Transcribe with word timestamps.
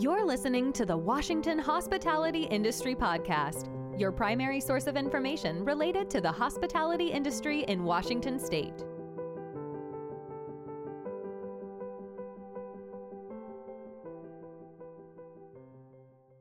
You're 0.00 0.24
listening 0.24 0.72
to 0.72 0.86
the 0.86 0.96
Washington 0.96 1.58
Hospitality 1.58 2.44
Industry 2.44 2.94
Podcast, 2.94 3.68
your 4.00 4.10
primary 4.10 4.58
source 4.58 4.86
of 4.86 4.96
information 4.96 5.62
related 5.62 6.08
to 6.08 6.22
the 6.22 6.32
hospitality 6.32 7.08
industry 7.08 7.64
in 7.64 7.84
Washington 7.84 8.38
state. 8.38 8.72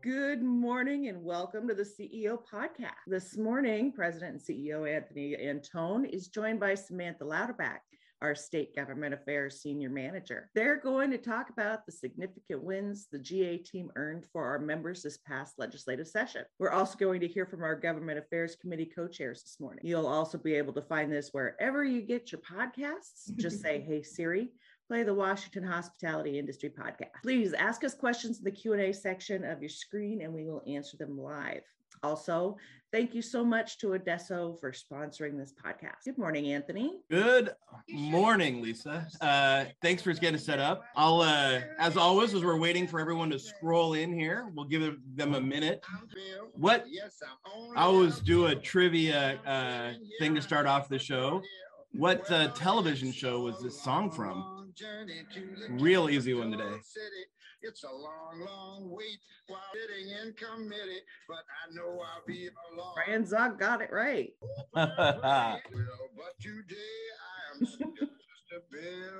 Good 0.01 0.41
morning 0.41 1.09
and 1.09 1.21
welcome 1.21 1.67
to 1.67 1.73
the 1.73 1.83
CEO 1.83 2.37
podcast. 2.49 2.93
This 3.07 3.37
morning, 3.37 3.91
President 3.91 4.35
and 4.35 4.41
CEO 4.41 4.89
Anthony 4.89 5.35
Anton 5.35 6.05
is 6.05 6.29
joined 6.29 6.61
by 6.61 6.75
Samantha 6.75 7.25
Louderback 7.25 7.79
our 8.21 8.35
state 8.35 8.75
government 8.75 9.13
affairs 9.13 9.61
senior 9.61 9.89
manager. 9.89 10.49
They're 10.55 10.79
going 10.79 11.11
to 11.11 11.17
talk 11.17 11.49
about 11.49 11.85
the 11.85 11.91
significant 11.91 12.63
wins 12.63 13.07
the 13.11 13.19
GA 13.19 13.57
team 13.57 13.91
earned 13.95 14.25
for 14.31 14.45
our 14.45 14.59
members 14.59 15.03
this 15.03 15.17
past 15.17 15.55
legislative 15.57 16.07
session. 16.07 16.43
We're 16.59 16.71
also 16.71 16.97
going 16.97 17.21
to 17.21 17.27
hear 17.27 17.45
from 17.45 17.63
our 17.63 17.75
government 17.75 18.19
affairs 18.19 18.55
committee 18.55 18.91
co-chairs 18.93 19.43
this 19.43 19.57
morning. 19.59 19.85
You'll 19.85 20.07
also 20.07 20.37
be 20.37 20.55
able 20.55 20.73
to 20.73 20.81
find 20.81 21.11
this 21.11 21.29
wherever 21.31 21.83
you 21.83 22.01
get 22.01 22.31
your 22.31 22.41
podcasts. 22.41 23.35
Just 23.35 23.61
say, 23.61 23.81
"Hey 23.81 24.03
Siri, 24.03 24.51
play 24.89 25.03
the 25.03 25.13
Washington 25.13 25.63
Hospitality 25.63 26.39
Industry 26.39 26.69
podcast. 26.69 27.21
Please 27.21 27.53
ask 27.53 27.83
us 27.83 27.93
questions 27.93 28.39
in 28.39 28.43
the 28.43 28.51
Q&A 28.51 28.91
section 28.91 29.45
of 29.45 29.61
your 29.61 29.69
screen 29.69 30.21
and 30.21 30.33
we 30.33 30.45
will 30.45 30.63
answer 30.67 30.97
them 30.97 31.17
live. 31.17 31.61
Also, 32.01 32.57
thank 32.91 33.13
you 33.13 33.21
so 33.21 33.43
much 33.43 33.77
to 33.79 33.93
Adesso 33.93 34.55
for 34.59 34.71
sponsoring 34.71 35.37
this 35.37 35.53
podcast. 35.53 36.05
Good 36.05 36.17
morning, 36.17 36.51
Anthony. 36.51 36.99
Good 37.09 37.51
morning, 37.89 38.61
Lisa. 38.61 39.07
Uh, 39.21 39.65
thanks 39.81 40.01
for 40.01 40.13
getting 40.13 40.39
set 40.39 40.59
up. 40.59 40.83
I'll, 40.95 41.21
uh, 41.21 41.61
as 41.79 41.97
always, 41.97 42.33
as 42.33 42.43
we're 42.43 42.59
waiting 42.59 42.87
for 42.87 42.99
everyone 42.99 43.29
to 43.31 43.39
scroll 43.39 43.93
in 43.93 44.13
here, 44.13 44.51
we'll 44.55 44.65
give 44.65 44.97
them 45.15 45.35
a 45.35 45.41
minute. 45.41 45.83
What 46.53 46.85
I 47.75 47.83
always 47.83 48.19
do 48.19 48.47
a 48.47 48.55
trivia 48.55 49.39
uh, 49.45 49.93
thing 50.19 50.35
to 50.35 50.41
start 50.41 50.65
off 50.65 50.89
the 50.89 50.99
show. 50.99 51.41
What 51.91 52.29
uh, 52.31 52.49
television 52.49 53.11
show 53.11 53.41
was 53.41 53.61
this 53.61 53.81
song 53.81 54.11
from? 54.11 54.71
Real 55.69 56.09
easy 56.09 56.33
one 56.33 56.51
today. 56.51 56.77
It's 57.61 57.83
a 57.83 57.91
long, 57.91 58.39
long 58.45 58.89
wait 58.89 59.19
while 59.47 59.59
sitting 59.73 60.09
in 60.11 60.33
committee, 60.33 61.01
but 61.27 61.37
I 61.39 61.75
know 61.75 61.99
I'll 61.99 62.23
be 62.25 62.49
along. 62.73 62.93
Brian 62.95 63.25
Zog 63.25 63.59
got 63.59 63.81
it 63.81 63.89
right. 63.91 64.31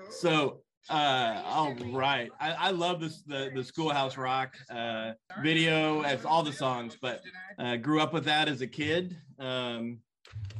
so 0.09 0.61
uh 0.89 1.41
all 1.45 1.75
right 1.91 2.31
I, 2.39 2.51
I 2.53 2.71
love 2.71 2.99
this 3.01 3.21
the 3.23 3.51
the 3.53 3.63
schoolhouse 3.63 4.17
rock 4.17 4.55
uh 4.69 5.11
video 5.43 6.01
as 6.01 6.25
all 6.25 6.41
the 6.41 6.53
songs 6.53 6.97
but 6.99 7.21
uh 7.59 7.75
grew 7.75 7.99
up 7.99 8.13
with 8.13 8.25
that 8.25 8.47
as 8.47 8.61
a 8.61 8.67
kid 8.67 9.15
um 9.39 9.99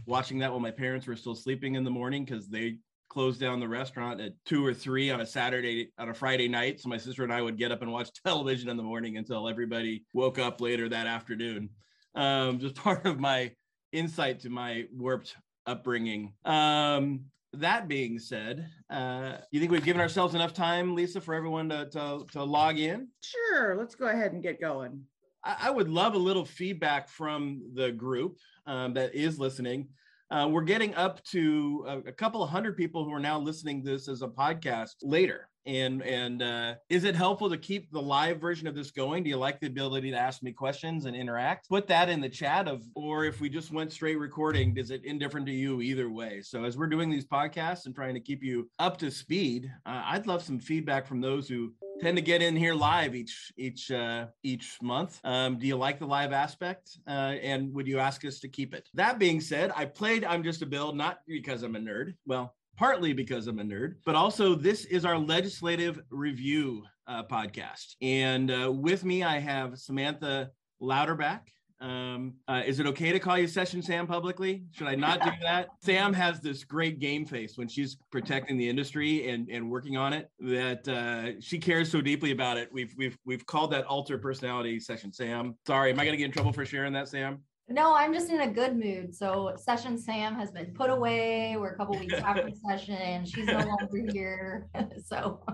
watching 0.06 0.40
that 0.40 0.52
while 0.52 0.60
my 0.60 0.72
parents 0.72 1.08
were 1.08 1.16
still 1.16 1.36
sleeping 1.36 1.76
in 1.76 1.84
the 1.84 1.90
morning 1.90 2.26
because 2.26 2.48
they 2.48 2.78
close 3.10 3.38
down 3.38 3.60
the 3.60 3.68
restaurant 3.68 4.22
at 4.22 4.34
two 4.46 4.66
or 4.66 4.74
three 4.74 5.10
on 5.10 5.22
a 5.22 5.26
Saturday 5.26 5.92
on 5.98 6.10
a 6.10 6.14
Friday 6.14 6.48
night. 6.48 6.80
So 6.80 6.90
my 6.90 6.98
sister 6.98 7.24
and 7.24 7.34
I 7.34 7.42
would 7.42 7.58
get 7.58 7.72
up 7.72 7.82
and 7.82 7.92
watch 7.92 8.10
television 8.26 8.70
in 8.70 8.78
the 8.78 8.84
morning 8.84 9.18
until 9.18 9.50
everybody 9.50 10.06
woke 10.14 10.40
up 10.40 10.62
later 10.62 10.88
that 10.90 11.08
afternoon. 11.08 11.70
Um, 12.16 12.60
just 12.60 12.76
part 12.84 13.06
of 13.06 13.20
my 13.20 13.52
insight 13.92 14.40
to 14.42 14.50
my 14.50 14.86
warped 14.96 15.36
upbringing. 15.66 16.34
Um, 16.46 17.26
that 17.54 17.88
being 17.88 18.20
said, 18.20 18.70
uh, 18.92 19.38
you 19.52 19.60
think 19.60 19.72
we've 19.72 19.84
given 19.84 20.02
ourselves 20.02 20.36
enough 20.36 20.54
time, 20.54 20.96
Lisa, 20.96 21.20
for 21.20 21.34
everyone 21.34 21.70
to, 21.70 21.90
to, 21.90 22.26
to 22.32 22.44
log 22.44 22.78
in? 22.78 23.08
Sure. 23.24 23.76
Let's 23.76 23.96
go 23.96 24.06
ahead 24.06 24.34
and 24.34 24.44
get 24.44 24.62
going. 24.62 25.04
I, 25.44 25.56
I 25.64 25.70
would 25.72 25.90
love 25.90 26.14
a 26.14 26.20
little 26.20 26.46
feedback 26.46 27.10
from 27.10 27.64
the 27.74 27.92
group 27.92 28.38
um, 28.68 28.94
that 28.94 29.16
is 29.16 29.40
listening. 29.40 29.88
Uh, 30.32 30.48
we're 30.50 30.62
getting 30.62 30.94
up 30.94 31.24
to 31.24 31.84
a, 31.88 31.98
a, 32.10 32.12
couple 32.12 32.44
of 32.44 32.50
hundred 32.52 32.78
people 32.78 33.04
who 33.04 33.12
are 33.12 33.20
now 33.20 33.40
listening 33.40 33.84
to 33.84 33.90
this 33.90 34.08
as 34.08 34.22
a 34.22 34.28
podcast 34.28 34.96
later. 35.02 35.50
And 35.70 36.02
and 36.02 36.42
uh, 36.42 36.76
is 36.90 37.04
it 37.04 37.16
helpful 37.16 37.48
to 37.48 37.58
keep 37.58 37.92
the 37.92 38.02
live 38.02 38.42
version 38.42 38.68
of 38.68 38.74
this 38.74 38.90
going? 38.90 39.24
Do 39.24 39.30
you 39.30 39.38
like 39.38 39.60
the 39.60 39.68
ability 39.68 40.10
to 40.10 40.18
ask 40.18 40.42
me 40.42 40.52
questions 40.52 41.06
and 41.06 41.16
interact? 41.16 41.70
Put 41.70 41.86
that 41.88 42.10
in 42.10 42.22
the 42.22 42.28
chat 42.28 42.68
of, 42.68 42.82
or 42.96 43.26
if 43.26 43.40
we 43.40 43.50
just 43.50 43.72
went 43.72 43.94
straight 43.94 44.18
recording, 44.18 44.76
is 44.78 44.90
it 44.90 45.06
indifferent 45.06 45.46
to 45.46 45.52
you 45.52 45.82
either 45.82 46.10
way? 46.10 46.42
So 46.42 46.64
as 46.64 46.76
we're 46.76 46.88
doing 46.88 47.12
these 47.12 47.26
podcasts 47.26 47.86
and 47.86 47.94
trying 47.94 48.16
to 48.16 48.20
keep 48.20 48.44
you 48.44 48.68
up 48.80 48.98
to 48.98 49.12
speed, 49.12 49.72
uh, 49.86 50.02
I'd 50.06 50.26
love 50.26 50.42
some 50.42 50.60
feedback 50.60 51.06
from 51.06 51.22
those 51.22 51.48
who 51.48 51.72
tend 52.02 52.18
to 52.18 52.24
get 52.24 52.42
in 52.42 52.56
here 52.56 52.74
live 52.74 53.14
each 53.14 53.54
each 53.56 53.92
uh, 53.92 54.26
each 54.42 54.76
month. 54.82 55.20
Um, 55.24 55.60
do 55.60 55.68
you 55.68 55.76
like 55.76 56.00
the 56.00 56.08
live 56.08 56.34
aspect? 56.34 56.98
Uh, 57.08 57.36
and 57.44 57.72
would 57.76 57.88
you 57.88 58.00
ask 58.00 58.26
us 58.26 58.40
to 58.40 58.48
keep 58.48 58.74
it? 58.74 58.90
That 58.96 59.20
being 59.20 59.40
said, 59.40 59.72
I 59.76 59.86
played 59.86 60.26
I'm 60.26 60.42
Just 60.42 60.64
a 60.64 60.66
Bill 60.66 60.94
not 60.94 61.20
because 61.28 61.62
I'm 61.62 61.76
a 61.76 61.80
nerd. 61.80 62.16
Well, 62.26 62.56
partly 62.80 63.12
because 63.12 63.48
I'm 63.48 63.60
a 63.60 63.64
nerd, 63.64 63.96
but 64.06 64.16
also 64.16 64.56
this 64.56 64.86
is 64.86 65.04
our 65.04 65.18
legislative 65.18 66.00
review 66.10 66.82
uh, 67.08 67.24
podcast. 67.24 67.96
And 68.02 68.50
uh, 68.50 68.72
with 68.72 69.04
me, 69.04 69.22
I 69.22 69.38
have 69.38 69.78
Samantha 69.78 70.52
Louderback. 70.82 71.42
Um, 71.82 72.36
uh, 72.48 72.62
is 72.66 72.80
it 72.80 72.86
okay 72.88 73.12
to 73.12 73.20
call 73.20 73.38
you 73.38 73.48
Session 73.48 73.82
Sam 73.82 74.08
publicly? 74.08 74.64
Should 74.72 74.88
I 74.88 74.96
not 74.96 75.22
do 75.22 75.30
that? 75.42 75.68
Sam 75.82 76.14
has 76.14 76.40
this 76.40 76.64
great 76.64 77.00
game 77.00 77.26
face 77.26 77.58
when 77.58 77.68
she's 77.68 77.98
protecting 78.14 78.58
the 78.58 78.70
industry 78.70 79.30
and, 79.30 79.50
and 79.50 79.70
working 79.70 79.98
on 79.98 80.14
it 80.14 80.30
that 80.40 80.88
uh, 80.88 81.42
she 81.42 81.60
cares 81.60 81.92
so 81.92 82.00
deeply 82.00 82.32
about 82.32 82.58
it. 82.58 82.70
We've 82.72 82.94
we've 82.98 83.18
we've 83.26 83.46
called 83.46 83.72
that 83.72 83.86
alter 83.86 84.18
personality 84.18 84.80
Session 84.80 85.12
Sam. 85.12 85.58
Sorry, 85.68 85.92
am 85.92 86.00
I 86.00 86.06
going 86.06 86.14
to 86.14 86.18
get 86.18 86.26
in 86.26 86.32
trouble 86.32 86.54
for 86.54 86.66
sharing 86.66 86.94
that, 86.94 87.10
Sam? 87.10 87.40
No, 87.72 87.94
I'm 87.94 88.14
just 88.14 88.32
in 88.32 88.42
a 88.42 88.48
good 88.48 88.78
mood. 88.78 89.14
So 89.14 89.54
Session 89.56 89.96
Sam 89.96 90.34
has 90.36 90.50
been 90.52 90.74
put 90.74 90.90
away. 90.90 91.56
We're 91.56 91.70
a 91.70 91.78
couple 91.78 92.00
weeks 92.00 92.14
after 92.26 92.50
session. 92.68 93.26
She's 93.26 93.46
no 93.46 93.60
longer 93.60 94.12
here. 94.12 94.68
so 95.06 95.46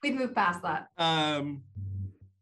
we've 0.00 0.14
moved 0.14 0.36
past 0.36 0.62
that. 0.62 0.86
Um, 0.98 1.62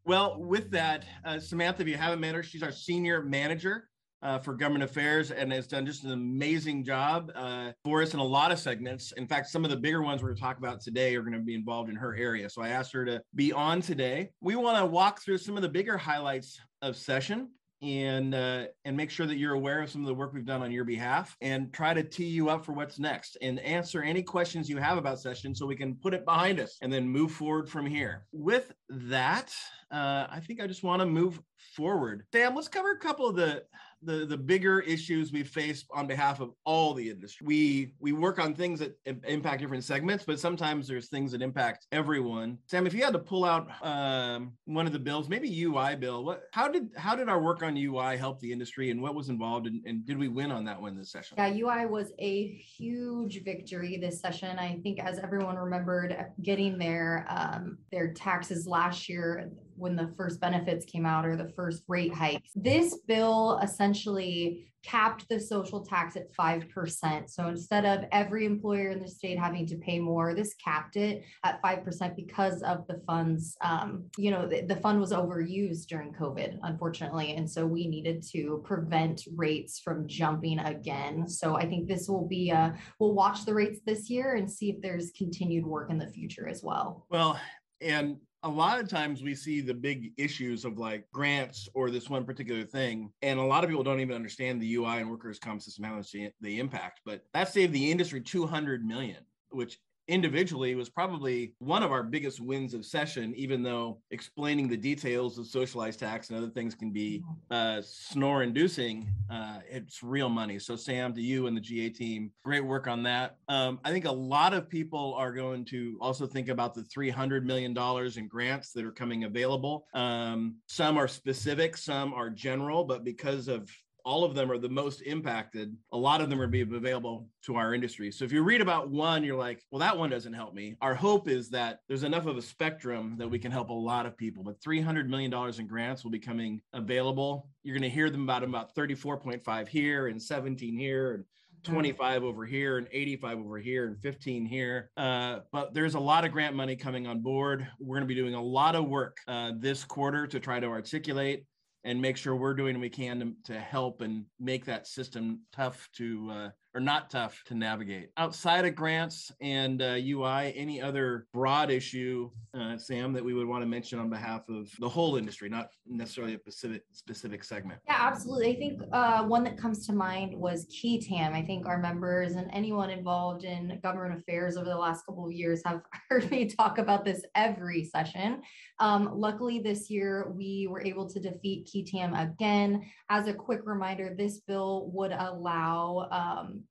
well, 0.04 0.38
with 0.38 0.71
that, 0.72 1.06
uh, 1.25 1.38
Samantha, 1.38 1.81
if 1.81 1.88
you 1.88 1.97
haven't 1.97 2.21
met 2.21 2.34
her, 2.34 2.42
she's 2.42 2.62
our 2.62 2.72
senior 2.72 3.22
manager 3.22 3.88
uh, 4.21 4.38
for 4.38 4.53
government 4.53 4.84
affairs 4.84 5.31
and 5.31 5.50
has 5.50 5.66
done 5.66 5.87
just 5.87 6.04
an 6.04 6.12
amazing 6.12 6.84
job 6.84 7.32
uh, 7.34 7.72
for 7.84 8.03
us 8.03 8.12
in 8.12 8.21
a 8.21 8.25
lot 8.25 8.53
of 8.53 8.59
segments. 8.59 9.12
In 9.12 9.26
fact, 9.26 9.48
some 9.48 9.65
of 9.65 9.71
the 9.71 9.76
bigger 9.76 10.03
ones 10.03 10.22
we're 10.22 10.28
going 10.28 10.37
to 10.37 10.42
talk 10.42 10.59
about 10.59 10.82
today 10.82 11.16
are 11.16 11.22
going 11.22 11.32
to 11.32 11.38
be 11.38 11.54
involved 11.54 11.88
in 11.88 11.97
her 11.97 12.15
area. 12.15 12.50
So 12.50 12.60
I 12.60 12.69
asked 12.69 12.92
her 12.92 13.06
to 13.06 13.22
be 13.34 13.50
on 13.50 13.81
today. 13.81 14.31
We 14.42 14.56
want 14.56 14.76
to 14.76 14.84
walk 14.84 15.22
through 15.22 15.38
some 15.38 15.56
of 15.56 15.62
the 15.62 15.71
bigger 15.71 15.97
highlights 15.97 16.60
of 16.82 16.97
session 16.97 17.48
and 17.82 18.34
uh, 18.34 18.66
and 18.84 18.97
make 18.97 19.10
sure 19.10 19.26
that 19.26 19.37
you're 19.37 19.54
aware 19.54 19.82
of 19.82 19.91
some 19.91 20.00
of 20.00 20.06
the 20.06 20.15
work 20.15 20.32
we've 20.32 20.47
done 20.47 20.62
on 20.62 20.70
your 20.70 20.84
behalf 20.84 21.37
and 21.41 21.72
try 21.72 21.93
to 21.93 22.03
tee 22.03 22.26
you 22.26 22.48
up 22.48 22.65
for 22.65 22.72
what's 22.72 22.98
next 22.98 23.37
and 23.43 23.59
answer 23.60 24.03
any 24.03 24.22
questions 24.22 24.69
you 24.70 24.76
have 24.76 24.98
about 24.98 25.20
session 25.20 25.54
so 25.54 25.66
we 25.66 25.76
can 25.76 25.94
put 25.97 26.15
it 26.15 26.25
behind 26.25 26.60
us 26.60 26.78
and 26.81 26.92
then 26.92 27.09
move 27.09 27.32
forward 27.32 27.69
from 27.69 27.84
here. 27.84 28.26
With 28.32 28.72
that 28.88 29.53
uh, 29.91 30.26
i 30.31 30.41
think 30.41 30.60
i 30.60 30.66
just 30.66 30.82
want 30.82 31.00
to 31.00 31.06
move 31.06 31.41
forward. 31.75 32.25
Sam 32.32 32.54
let's 32.54 32.69
cover 32.69 32.92
a 32.92 32.98
couple 32.98 33.26
of 33.26 33.37
the 33.37 33.65
the 34.05 34.27
the 34.27 34.37
bigger 34.37 34.81
issues 34.81 35.33
we 35.33 35.43
face 35.43 35.85
on 35.93 36.07
behalf 36.07 36.41
of 36.41 36.53
all 36.65 36.95
the 36.95 37.09
industry. 37.09 37.47
We 37.47 37.95
we 38.01 38.13
work 38.13 38.39
on 38.39 38.55
things 38.55 38.81
that 38.81 38.99
impact 39.05 39.61
different 39.61 39.85
segments, 39.85 40.25
but 40.25 40.41
sometimes 40.41 40.89
there's 40.89 41.09
things 41.09 41.33
that 41.33 41.43
impact 41.43 41.87
everyone. 41.93 42.59
Sam, 42.67 42.87
if 42.87 42.95
you 42.95 43.05
had 43.05 43.13
to 43.13 43.19
pull 43.19 43.45
out 43.45 43.69
um, 43.83 44.53
one 44.65 44.87
of 44.87 44.93
the 44.93 44.99
bills, 44.99 45.29
maybe 45.29 45.63
UI 45.63 45.97
bill, 45.97 46.25
what 46.25 46.45
how 46.53 46.69
did 46.69 46.91
how 46.97 47.15
did 47.15 47.29
our 47.29 47.41
work 47.41 47.63
on 47.63 47.77
UI 47.77 48.17
help 48.17 48.41
the 48.41 48.53
industry, 48.53 48.91
and 48.91 49.01
what 49.01 49.15
was 49.15 49.29
involved, 49.29 49.67
and, 49.67 49.83
and 49.87 50.05
did 50.05 50.19
we 50.19 50.29
win 50.29 50.51
on 50.51 50.65
that 50.65 50.81
one 50.81 50.97
this 50.97 51.11
session? 51.11 51.37
Yeah, 51.39 51.53
UI 51.53 51.87
was 51.87 52.13
a 52.19 52.49
huge 52.49 53.45
victory 53.45 53.99
this 53.99 54.21
session. 54.21 54.59
I 54.59 54.81
think, 54.83 55.01
as 55.01 55.19
everyone 55.19 55.57
remembered, 55.57 56.27
getting 56.43 56.79
their 56.79 57.27
um, 57.29 57.79
their 57.91 58.13
taxes 58.13 58.67
last 58.67 59.09
year 59.09 59.51
when 59.82 59.97
the 59.97 60.15
first 60.16 60.41
benefits 60.41 60.84
came 60.84 61.04
out 61.04 61.27
or 61.27 61.36
the 61.36 61.53
first 61.57 61.83
rate 61.89 62.15
hikes. 62.15 62.53
This 62.54 62.98
bill 63.07 63.59
essentially 63.62 64.72
capped 64.83 65.28
the 65.28 65.39
social 65.39 65.84
tax 65.84 66.16
at 66.16 66.33
5%. 66.34 67.30
So 67.30 67.47
instead 67.47 67.84
of 67.84 68.04
every 68.10 68.45
employer 68.47 68.91
in 68.91 69.01
the 69.01 69.09
state 69.09 69.39
having 69.39 69.66
to 69.66 69.77
pay 69.77 69.98
more, 69.98 70.34
this 70.34 70.54
capped 70.54 70.97
it 70.97 71.24
at 71.45 71.62
5% 71.62 72.16
because 72.16 72.62
of 72.62 72.86
the 72.89 73.01
funds. 73.07 73.57
Um, 73.60 74.04
you 74.18 74.30
know, 74.30 74.47
the, 74.47 74.62
the 74.62 74.77
fund 74.77 75.01
was 75.01 75.12
overused 75.12 75.86
during 75.86 76.12
COVID, 76.12 76.59
unfortunately. 76.62 77.34
And 77.36 77.48
so 77.48 77.65
we 77.66 77.86
needed 77.86 78.24
to 78.33 78.62
prevent 78.65 79.22
rates 79.36 79.78
from 79.78 80.09
jumping 80.09 80.59
again. 80.59 81.28
So 81.28 81.57
I 81.57 81.66
think 81.66 81.86
this 81.86 82.09
will 82.09 82.27
be, 82.27 82.51
a, 82.51 82.77
we'll 82.98 83.15
watch 83.15 83.45
the 83.45 83.54
rates 83.54 83.80
this 83.86 84.10
year 84.10 84.34
and 84.34 84.51
see 84.51 84.71
if 84.71 84.80
there's 84.80 85.12
continued 85.16 85.66
work 85.66 85.91
in 85.91 85.98
the 85.98 86.09
future 86.09 86.48
as 86.48 86.62
well. 86.62 87.07
Well, 87.09 87.39
and 87.80 88.16
a 88.44 88.48
lot 88.48 88.80
of 88.80 88.89
times 88.89 89.22
we 89.22 89.34
see 89.34 89.60
the 89.60 89.74
big 89.74 90.12
issues 90.16 90.65
of 90.65 90.78
like 90.78 91.04
grants 91.12 91.68
or 91.74 91.91
this 91.91 92.10
one 92.10 92.24
particular 92.24 92.65
thing 92.65 93.12
and 93.22 93.39
a 93.39 93.42
lot 93.42 93.62
of 93.62 93.71
people 93.71 93.84
don't 93.84 94.00
even 94.00 94.16
understand 94.16 94.60
the 94.60 94.74
ui 94.74 94.86
and 94.86 95.09
workers 95.09 95.39
comp 95.39 95.62
system 95.62 95.84
how 95.84 95.94
much 95.94 96.12
the 96.12 96.59
impact 96.59 97.00
but 97.04 97.22
that 97.33 97.53
saved 97.53 97.72
the 97.72 97.91
industry 97.91 98.21
200 98.21 98.84
million 98.84 99.24
which 99.50 99.78
individually 100.09 100.75
was 100.75 100.89
probably 100.89 101.54
one 101.59 101.83
of 101.83 101.93
our 101.93 102.03
biggest 102.03 102.41
wins 102.41 102.75
of 102.75 102.84
session, 102.84 103.33
even 103.37 103.63
though 103.63 104.01
explaining 104.10 104.69
the 104.69 104.77
details 104.77 105.39
of 105.39 105.47
socialized 105.47 106.01
tax 106.01 106.28
and 106.28 106.39
other 106.39 106.51
things 106.51 106.75
can 106.75 106.91
be 106.91 107.22
uh, 107.51 107.81
snore 107.83 108.43
inducing. 108.43 109.09
Uh, 109.31 109.60
it's 109.71 110.03
real 110.03 110.28
money. 110.28 110.59
So, 110.59 110.77
Sam, 110.77 111.15
to 111.15 111.22
you 111.22 111.47
and 111.47 111.57
the 111.57 111.60
GA 111.60 111.89
team, 111.91 112.33
great 112.45 112.65
work 112.65 112.87
on 112.87 113.03
that. 113.04 113.37
Um, 113.49 113.78
I 113.84 113.91
think 113.91 114.04
a 114.04 114.13
lot 114.13 114.54
of 114.54 114.69
people 114.69 115.15
are 115.16 115.33
going 115.33 115.65
to 115.66 115.97
also 116.01 116.27
think 116.27 116.48
about 116.48 116.75
the 116.75 116.83
$300 116.83 117.45
million 117.45 117.77
in 118.16 118.28
grants 118.28 118.72
that 118.72 118.84
are 118.84 118.93
coming 118.93 119.25
available. 119.25 119.87
Um, 119.95 120.57
some 120.66 120.98
are 120.98 121.09
specific, 121.09 121.77
some 121.77 122.13
are 122.13 122.31
general, 122.31 122.84
but 122.84 123.05
because 123.05 123.48
of 123.48 123.71
all 124.04 124.25
of 124.25 124.34
them 124.34 124.51
are 124.51 124.59
the 124.59 124.69
most 124.69 125.03
impacted. 125.03 125.77
A 125.93 125.97
lot 125.97 126.21
of 126.21 126.31
them 126.31 126.41
are 126.41 126.47
being 126.47 126.75
available 126.75 127.28
to 127.45 127.57
our 127.57 127.75
industry. 127.75 128.10
So 128.10 128.25
if 128.25 128.33
you 128.33 128.43
read 128.43 128.60
about 128.60 128.91
one, 128.91 129.25
you're 129.25 129.37
like, 129.37 129.63
well, 129.71 129.81
that 129.81 129.97
one 129.97 130.10
doesn't 130.10 130.33
help 130.33 130.54
me. 130.54 130.77
Our 130.81 130.95
hope 130.95 131.28
is 131.28 131.49
that 131.51 131.81
there's 131.89 132.04
enough 132.04 132.27
of 132.27 132.37
a 132.37 132.43
spectrum 132.43 133.16
that 133.19 133.28
we 133.28 133.39
can 133.39 133.53
help 133.53 133.71
a 133.71 133.75
lot 133.75 134.07
of 134.07 134.16
people. 134.16 134.43
But 134.43 134.60
$300 134.60 135.09
million 135.09 135.33
in 135.59 135.66
grants 135.66 136.04
will 136.04 136.10
be 136.10 136.19
coming 136.19 136.60
available. 136.72 137.49
You're 137.63 137.77
going 137.77 137.89
to 137.91 137.95
hear 137.95 138.10
them 138.10 138.22
about 138.22 138.43
about 138.43 138.75
34.5 138.75 139.69
here 139.69 140.09
and 140.09 140.21
17 140.21 140.77
here 140.77 141.15
and 141.15 141.25
25 141.65 142.25
over 142.25 142.45
here 142.45 142.78
and 142.78 142.89
85 142.91 143.39
over 143.39 143.59
here 143.59 143.87
and 143.87 143.98
15 144.01 144.47
here. 144.47 144.91
Uh, 144.97 145.41
but 145.53 145.72
there's 145.75 145.95
a 145.95 146.01
lot 146.01 146.25
of 146.25 146.33
grant 146.33 146.57
money 146.57 146.77
coming 146.77 147.07
on 147.07 147.21
board. 147.21 147.66
We're 147.78 147.97
going 147.97 148.09
to 148.09 148.15
be 148.15 148.21
doing 148.21 148.34
a 148.34 148.43
lot 148.43 148.75
of 148.75 148.89
work 148.89 149.19
uh, 149.28 149.53
this 149.57 149.84
quarter 149.84 150.27
to 150.27 150.41
try 150.41 150.60
to 150.60 150.66
articulate 150.66 151.45
and 151.84 152.01
make 152.01 152.17
sure 152.17 152.37
we're 152.37 152.55
doing 152.55 152.79
we 152.79 152.89
can 152.89 153.21
to, 153.21 153.53
to 153.53 153.59
help 153.59 154.01
and 154.01 154.25
make 154.39 154.65
that 154.65 154.87
system 154.87 155.41
tough 155.53 155.89
to 155.95 156.31
uh, 156.31 156.49
or 156.74 156.80
not 156.80 157.10
tough 157.10 157.42
to 157.47 157.54
navigate. 157.54 158.10
Outside 158.16 158.65
of 158.65 158.74
grants 158.74 159.30
and 159.41 159.83
uh, 159.83 159.98
UI, 159.98 160.54
any 160.57 160.80
other 160.80 161.27
broad 161.33 161.71
issue, 161.71 162.30
uh, 162.54 162.78
Sam, 162.78 163.13
that 163.13 163.24
we 163.24 163.34
would 163.34 163.47
want 163.47 163.63
to 163.63 163.66
mention 163.66 163.98
on 163.98 164.09
behalf 164.09 164.48
of 164.48 164.71
the 164.78 164.89
whole 164.89 165.16
industry, 165.16 165.48
not 165.48 165.69
necessarily 165.86 166.34
a 166.34 166.39
specific 166.39 166.83
specific 166.92 167.45
segment? 167.45 167.80
Yeah, 167.86 167.97
absolutely. 167.98 168.53
I 168.53 168.57
think 168.57 168.83
uh, 168.92 169.24
one 169.24 169.45
that 169.45 169.59
comes 169.59 169.86
to 169.86 169.92
mind 169.92 170.34
was 170.34 170.66
Qui 170.80 171.01
Tam. 171.01 171.34
I 171.34 171.42
think 171.42 171.66
our 171.66 171.78
members 171.78 172.33
and 172.33 172.51
anyone 172.53 172.91
involved 172.91 173.45
in 173.45 173.78
government 173.83 174.19
affairs 174.19 174.57
over 174.57 174.69
the 174.69 174.77
last 174.77 175.04
couple 175.04 175.27
of 175.27 175.33
years 175.33 175.63
have 175.66 175.83
heard 176.09 176.30
me 176.30 176.47
talk 176.47 176.78
about 176.78 177.04
this 177.04 177.22
every 177.34 177.84
session. 177.84 178.42
Um, 178.78 179.10
luckily, 179.13 179.60
this 179.60 179.91
year 179.91 180.33
we 180.34 180.66
were 180.71 180.83
able 180.83 181.09
to 181.09 181.21
defeat 181.21 181.69
Qui 181.71 181.84
Tam 181.84 182.15
again. 182.15 182.83
As 183.10 183.28
a 183.28 183.34
quick 183.34 183.60
reminder, 183.65 184.15
this 184.16 184.41
bill 184.41 184.91
would 184.92 185.13
allow 185.13 186.09
um, 186.10 186.61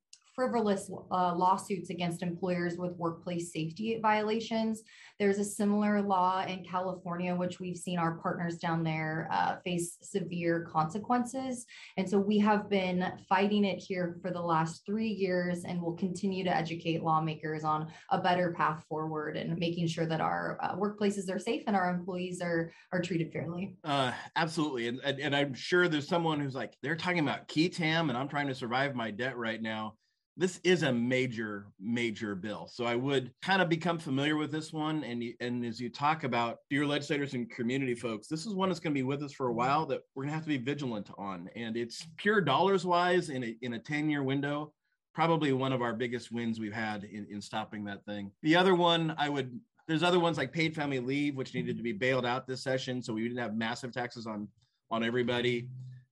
frivolous 0.41 0.89
uh, 1.11 1.35
lawsuits 1.35 1.91
against 1.91 2.23
employers 2.23 2.75
with 2.75 2.93
workplace 2.97 3.53
safety 3.53 3.99
violations. 4.01 4.81
There's 5.19 5.37
a 5.37 5.45
similar 5.45 6.01
law 6.01 6.43
in 6.47 6.65
California, 6.65 7.35
which 7.35 7.59
we've 7.59 7.77
seen 7.77 7.99
our 7.99 8.15
partners 8.17 8.57
down 8.57 8.83
there 8.83 9.29
uh, 9.31 9.57
face 9.63 9.97
severe 10.01 10.67
consequences. 10.71 11.67
And 11.97 12.09
so 12.09 12.17
we 12.17 12.39
have 12.39 12.71
been 12.71 13.05
fighting 13.29 13.65
it 13.65 13.77
here 13.77 14.17
for 14.19 14.31
the 14.31 14.41
last 14.41 14.83
three 14.83 15.09
years 15.09 15.63
and 15.63 15.79
will 15.79 15.95
continue 15.95 16.43
to 16.43 16.55
educate 16.55 17.03
lawmakers 17.03 17.63
on 17.63 17.91
a 18.09 18.19
better 18.19 18.51
path 18.57 18.83
forward 18.89 19.37
and 19.37 19.59
making 19.59 19.85
sure 19.85 20.07
that 20.07 20.21
our 20.21 20.57
uh, 20.63 20.75
workplaces 20.75 21.31
are 21.31 21.37
safe 21.37 21.61
and 21.67 21.75
our 21.75 21.91
employees 21.91 22.41
are, 22.41 22.71
are 22.91 23.01
treated 23.01 23.31
fairly. 23.31 23.75
Uh, 23.83 24.11
absolutely. 24.35 24.87
And, 24.87 25.01
and, 25.03 25.19
and 25.19 25.35
I'm 25.35 25.53
sure 25.53 25.87
there's 25.87 26.07
someone 26.07 26.39
who's 26.39 26.55
like, 26.55 26.73
they're 26.81 26.95
talking 26.95 27.19
about 27.19 27.47
qui 27.47 27.69
tam 27.69 28.09
and 28.09 28.17
I'm 28.17 28.27
trying 28.27 28.47
to 28.47 28.55
survive 28.55 28.95
my 28.95 29.11
debt 29.11 29.37
right 29.37 29.61
now 29.61 29.97
this 30.37 30.59
is 30.63 30.83
a 30.83 30.91
major 30.91 31.67
major 31.79 32.35
bill. 32.35 32.67
So 32.71 32.85
i 32.85 32.95
would 32.95 33.31
kind 33.41 33.61
of 33.61 33.69
become 33.69 33.99
familiar 33.99 34.35
with 34.35 34.51
this 34.51 34.71
one 34.71 35.03
and 35.03 35.23
and 35.39 35.65
as 35.65 35.79
you 35.79 35.89
talk 35.89 36.23
about 36.23 36.59
your 36.69 36.85
legislators 36.85 37.33
and 37.33 37.49
community 37.49 37.95
folks 37.95 38.27
this 38.27 38.45
is 38.45 38.53
one 38.53 38.69
that's 38.69 38.79
going 38.79 38.93
to 38.93 38.97
be 38.97 39.03
with 39.03 39.23
us 39.23 39.33
for 39.33 39.47
a 39.47 39.49
mm-hmm. 39.49 39.57
while 39.57 39.85
that 39.87 40.01
we're 40.15 40.23
going 40.23 40.31
to 40.31 40.35
have 40.35 40.43
to 40.43 40.49
be 40.49 40.57
vigilant 40.57 41.09
on 41.17 41.49
and 41.55 41.75
it's 41.75 42.07
pure 42.17 42.41
dollars 42.41 42.85
wise 42.85 43.29
in 43.29 43.43
a 43.43 43.55
in 43.61 43.73
a 43.73 43.79
10 43.79 44.09
year 44.09 44.23
window 44.23 44.71
probably 45.13 45.51
one 45.51 45.73
of 45.73 45.81
our 45.81 45.93
biggest 45.93 46.31
wins 46.31 46.59
we've 46.59 46.73
had 46.73 47.03
in, 47.03 47.27
in 47.29 47.41
stopping 47.41 47.83
that 47.83 48.03
thing. 48.05 48.31
The 48.43 48.55
other 48.55 48.75
one 48.75 49.13
i 49.17 49.27
would 49.29 49.59
there's 49.87 50.03
other 50.03 50.19
ones 50.19 50.37
like 50.37 50.53
paid 50.53 50.73
family 50.73 50.99
leave 50.99 51.35
which 51.35 51.53
needed 51.53 51.75
to 51.75 51.83
be 51.83 51.91
bailed 51.91 52.25
out 52.25 52.47
this 52.47 52.63
session 52.63 53.01
so 53.01 53.13
we 53.13 53.23
didn't 53.23 53.37
have 53.37 53.55
massive 53.55 53.91
taxes 53.91 54.25
on 54.25 54.47
on 54.89 55.03
everybody 55.03 55.67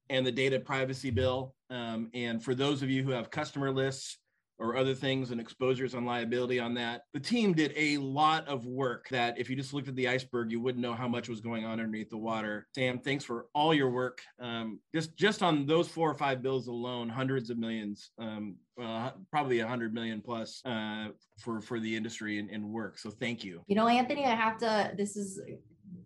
and 0.09 0.25
the 0.25 0.31
data 0.31 0.59
privacy 0.59 1.09
bill. 1.09 1.55
Um, 1.69 2.09
and 2.13 2.43
for 2.43 2.55
those 2.55 2.81
of 2.81 2.89
you 2.89 3.03
who 3.03 3.11
have 3.11 3.29
customer 3.29 3.71
lists 3.71 4.17
or 4.57 4.75
other 4.75 4.93
things 4.93 5.31
and 5.31 5.39
exposures 5.39 5.95
on 5.95 6.03
liability 6.03 6.59
on 6.59 6.73
that, 6.73 7.03
the 7.13 7.19
team 7.19 7.53
did 7.53 7.71
a 7.77 7.97
lot 7.97 8.45
of 8.47 8.65
work 8.65 9.07
that 9.09 9.37
if 9.37 9.49
you 9.49 9.55
just 9.55 9.73
looked 9.73 9.87
at 9.87 9.95
the 9.95 10.07
iceberg, 10.07 10.51
you 10.51 10.59
wouldn't 10.59 10.81
know 10.81 10.93
how 10.93 11.07
much 11.07 11.29
was 11.29 11.39
going 11.39 11.63
on 11.63 11.79
underneath 11.79 12.09
the 12.09 12.17
water. 12.17 12.67
Sam, 12.75 12.99
thanks 12.99 13.23
for 13.23 13.45
all 13.53 13.73
your 13.73 13.89
work. 13.89 14.21
Um, 14.41 14.79
just 14.93 15.15
just 15.15 15.41
on 15.41 15.65
those 15.65 15.87
four 15.87 16.09
or 16.09 16.15
five 16.15 16.41
bills 16.41 16.67
alone, 16.67 17.07
hundreds 17.07 17.49
of 17.49 17.57
millions, 17.57 18.11
um, 18.19 18.55
uh, 18.81 19.11
probably 19.31 19.59
a 19.59 19.67
hundred 19.67 19.93
million 19.93 20.19
plus 20.19 20.61
uh, 20.65 21.07
for 21.37 21.61
for 21.61 21.79
the 21.79 21.95
industry 21.95 22.39
and, 22.39 22.49
and 22.49 22.65
work. 22.65 22.97
So 22.97 23.11
thank 23.11 23.45
you. 23.45 23.61
You 23.67 23.75
know, 23.75 23.87
Anthony, 23.87 24.25
I 24.25 24.35
have 24.35 24.57
to. 24.57 24.91
This 24.97 25.15
is 25.15 25.39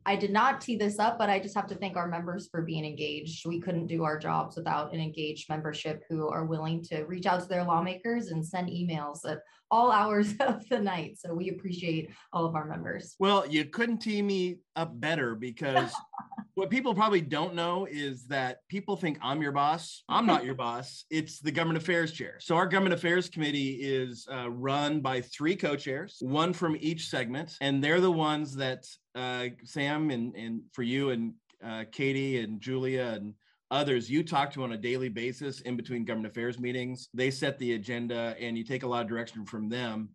I 0.06 0.16
did 0.16 0.32
not 0.32 0.60
tee 0.60 0.76
this 0.76 1.00
up, 1.00 1.18
but 1.18 1.30
I 1.30 1.40
just 1.40 1.56
have 1.56 1.68
to 1.68 1.76
thank 1.76 1.96
our 1.96 2.08
members 2.08 2.48
for 2.52 2.62
being 2.62 2.84
engaged. 2.84 3.46
We 3.46 3.62
couldn't 3.62 3.88
do 3.88 4.04
our 4.04 4.20
jobs 4.20 4.58
without 4.58 4.94
an 4.94 5.00
engaged 5.00 5.50
membership 5.50 6.04
who 6.10 6.28
are 6.28 6.46
willing 6.46 6.84
to 6.86 7.04
reach 7.04 7.26
out 7.26 7.42
to 7.42 7.48
their 7.48 7.64
lawmakers 7.64 8.28
and 8.28 8.46
send 8.46 8.68
emails 8.68 9.20
at 9.26 9.44
all 9.74 9.92
hours 9.92 10.36
of 10.40 10.70
the 10.70 10.80
night. 10.80 11.18
So 11.20 11.34
we 11.34 11.50
appreciate 11.50 12.12
all 12.32 12.46
of 12.46 12.54
our 12.56 12.66
members. 12.66 13.16
Well, 13.18 13.46
you 13.48 13.66
couldn't 13.66 13.98
tee 13.98 14.22
me 14.22 14.60
up 14.76 15.00
better 15.00 15.34
because 15.34 15.92
what 16.54 16.70
people 16.70 16.94
probably 16.94 17.22
don't 17.22 17.56
know 17.56 17.88
is 17.90 18.28
that 18.28 18.60
people 18.70 18.96
think 18.96 19.18
I'm 19.24 19.42
your 19.42 19.52
boss. 19.52 20.04
I'm 20.08 20.28
not 20.28 20.46
your 20.46 20.54
boss. 20.68 21.06
It's 21.10 21.40
the 21.40 21.52
government 21.52 21.82
affairs 21.82 22.12
chair. 22.12 22.36
So 22.40 22.56
our 22.56 22.68
government 22.68 22.94
affairs 22.94 23.30
committee 23.30 23.80
is 23.82 24.28
uh, 24.32 24.52
run 24.52 25.02
by 25.02 25.22
three 25.22 25.56
co-chairs, 25.56 26.18
one 26.22 26.54
from 26.54 26.78
each 26.80 27.10
segment, 27.10 27.58
and 27.60 27.84
they're 27.84 28.02
the 28.02 28.12
ones 28.12 28.56
that 28.58 28.86
uh, 29.16 29.48
Sam 29.64 30.12
and 30.12 30.36
and 30.36 30.62
for 30.72 30.84
you 30.84 31.10
and 31.10 31.34
uh, 31.66 31.86
Katie 31.92 32.40
and 32.40 32.62
Julia 32.62 33.14
and 33.16 33.34
others 33.74 34.10
you 34.10 34.24
talk 34.24 34.54
to 34.54 34.64
on 34.64 34.74
a 34.74 34.78
daily 34.78 35.10
basis 35.10 35.62
in 35.62 35.76
between 35.76 36.06
government 36.06 36.32
affairs 36.32 36.60
meetings. 36.60 37.10
They 37.14 37.32
set 37.32 37.58
the 37.58 37.74
agenda, 37.74 38.36
and 38.40 38.58
you 38.58 38.64
take 38.64 38.84
a 38.84 38.88
lot 38.88 39.02
of 39.02 39.10
direction 39.10 39.46
from 39.46 39.68
them. 39.68 40.10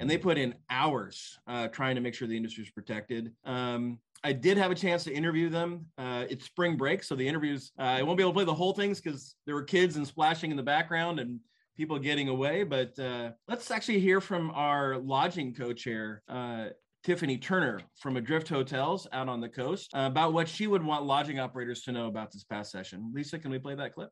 And 0.00 0.08
they 0.08 0.16
put 0.16 0.38
in 0.38 0.54
hours 0.70 1.38
uh, 1.46 1.68
trying 1.68 1.96
to 1.96 2.00
make 2.00 2.14
sure 2.14 2.26
the 2.28 2.36
industry 2.36 2.64
is 2.64 2.70
protected. 2.70 3.32
Um, 3.44 3.98
I 4.22 4.32
did 4.32 4.56
have 4.56 4.70
a 4.70 4.74
chance 4.74 5.04
to 5.04 5.12
interview 5.12 5.50
them. 5.50 5.86
Uh, 5.98 6.24
it's 6.30 6.46
spring 6.46 6.76
break, 6.76 7.02
so 7.02 7.14
the 7.14 7.28
interviews 7.28 7.72
uh, 7.78 7.82
I 7.82 8.02
won't 8.02 8.16
be 8.16 8.22
able 8.22 8.32
to 8.32 8.36
play 8.36 8.44
the 8.44 8.54
whole 8.54 8.72
things 8.72 9.00
because 9.00 9.34
there 9.44 9.54
were 9.54 9.64
kids 9.64 9.96
and 9.96 10.06
splashing 10.06 10.50
in 10.50 10.56
the 10.56 10.62
background 10.62 11.18
and 11.18 11.40
people 11.76 11.98
getting 11.98 12.28
away. 12.28 12.62
But 12.62 12.98
uh, 12.98 13.32
let's 13.48 13.70
actually 13.70 14.00
hear 14.00 14.20
from 14.20 14.50
our 14.52 14.96
lodging 14.98 15.54
co-chair, 15.54 16.22
uh, 16.28 16.68
Tiffany 17.04 17.36
Turner 17.36 17.80
from 18.00 18.16
Adrift 18.16 18.48
Hotels 18.48 19.06
out 19.12 19.28
on 19.28 19.38
the 19.38 19.48
coast 19.48 19.90
uh, 19.94 20.08
about 20.10 20.32
what 20.32 20.48
she 20.48 20.66
would 20.66 20.82
want 20.82 21.04
lodging 21.04 21.38
operators 21.38 21.82
to 21.82 21.92
know 21.92 22.06
about 22.06 22.32
this 22.32 22.44
past 22.44 22.72
session. 22.72 23.12
Lisa, 23.12 23.38
can 23.38 23.50
we 23.50 23.58
play 23.58 23.74
that 23.74 23.94
clip? 23.94 24.08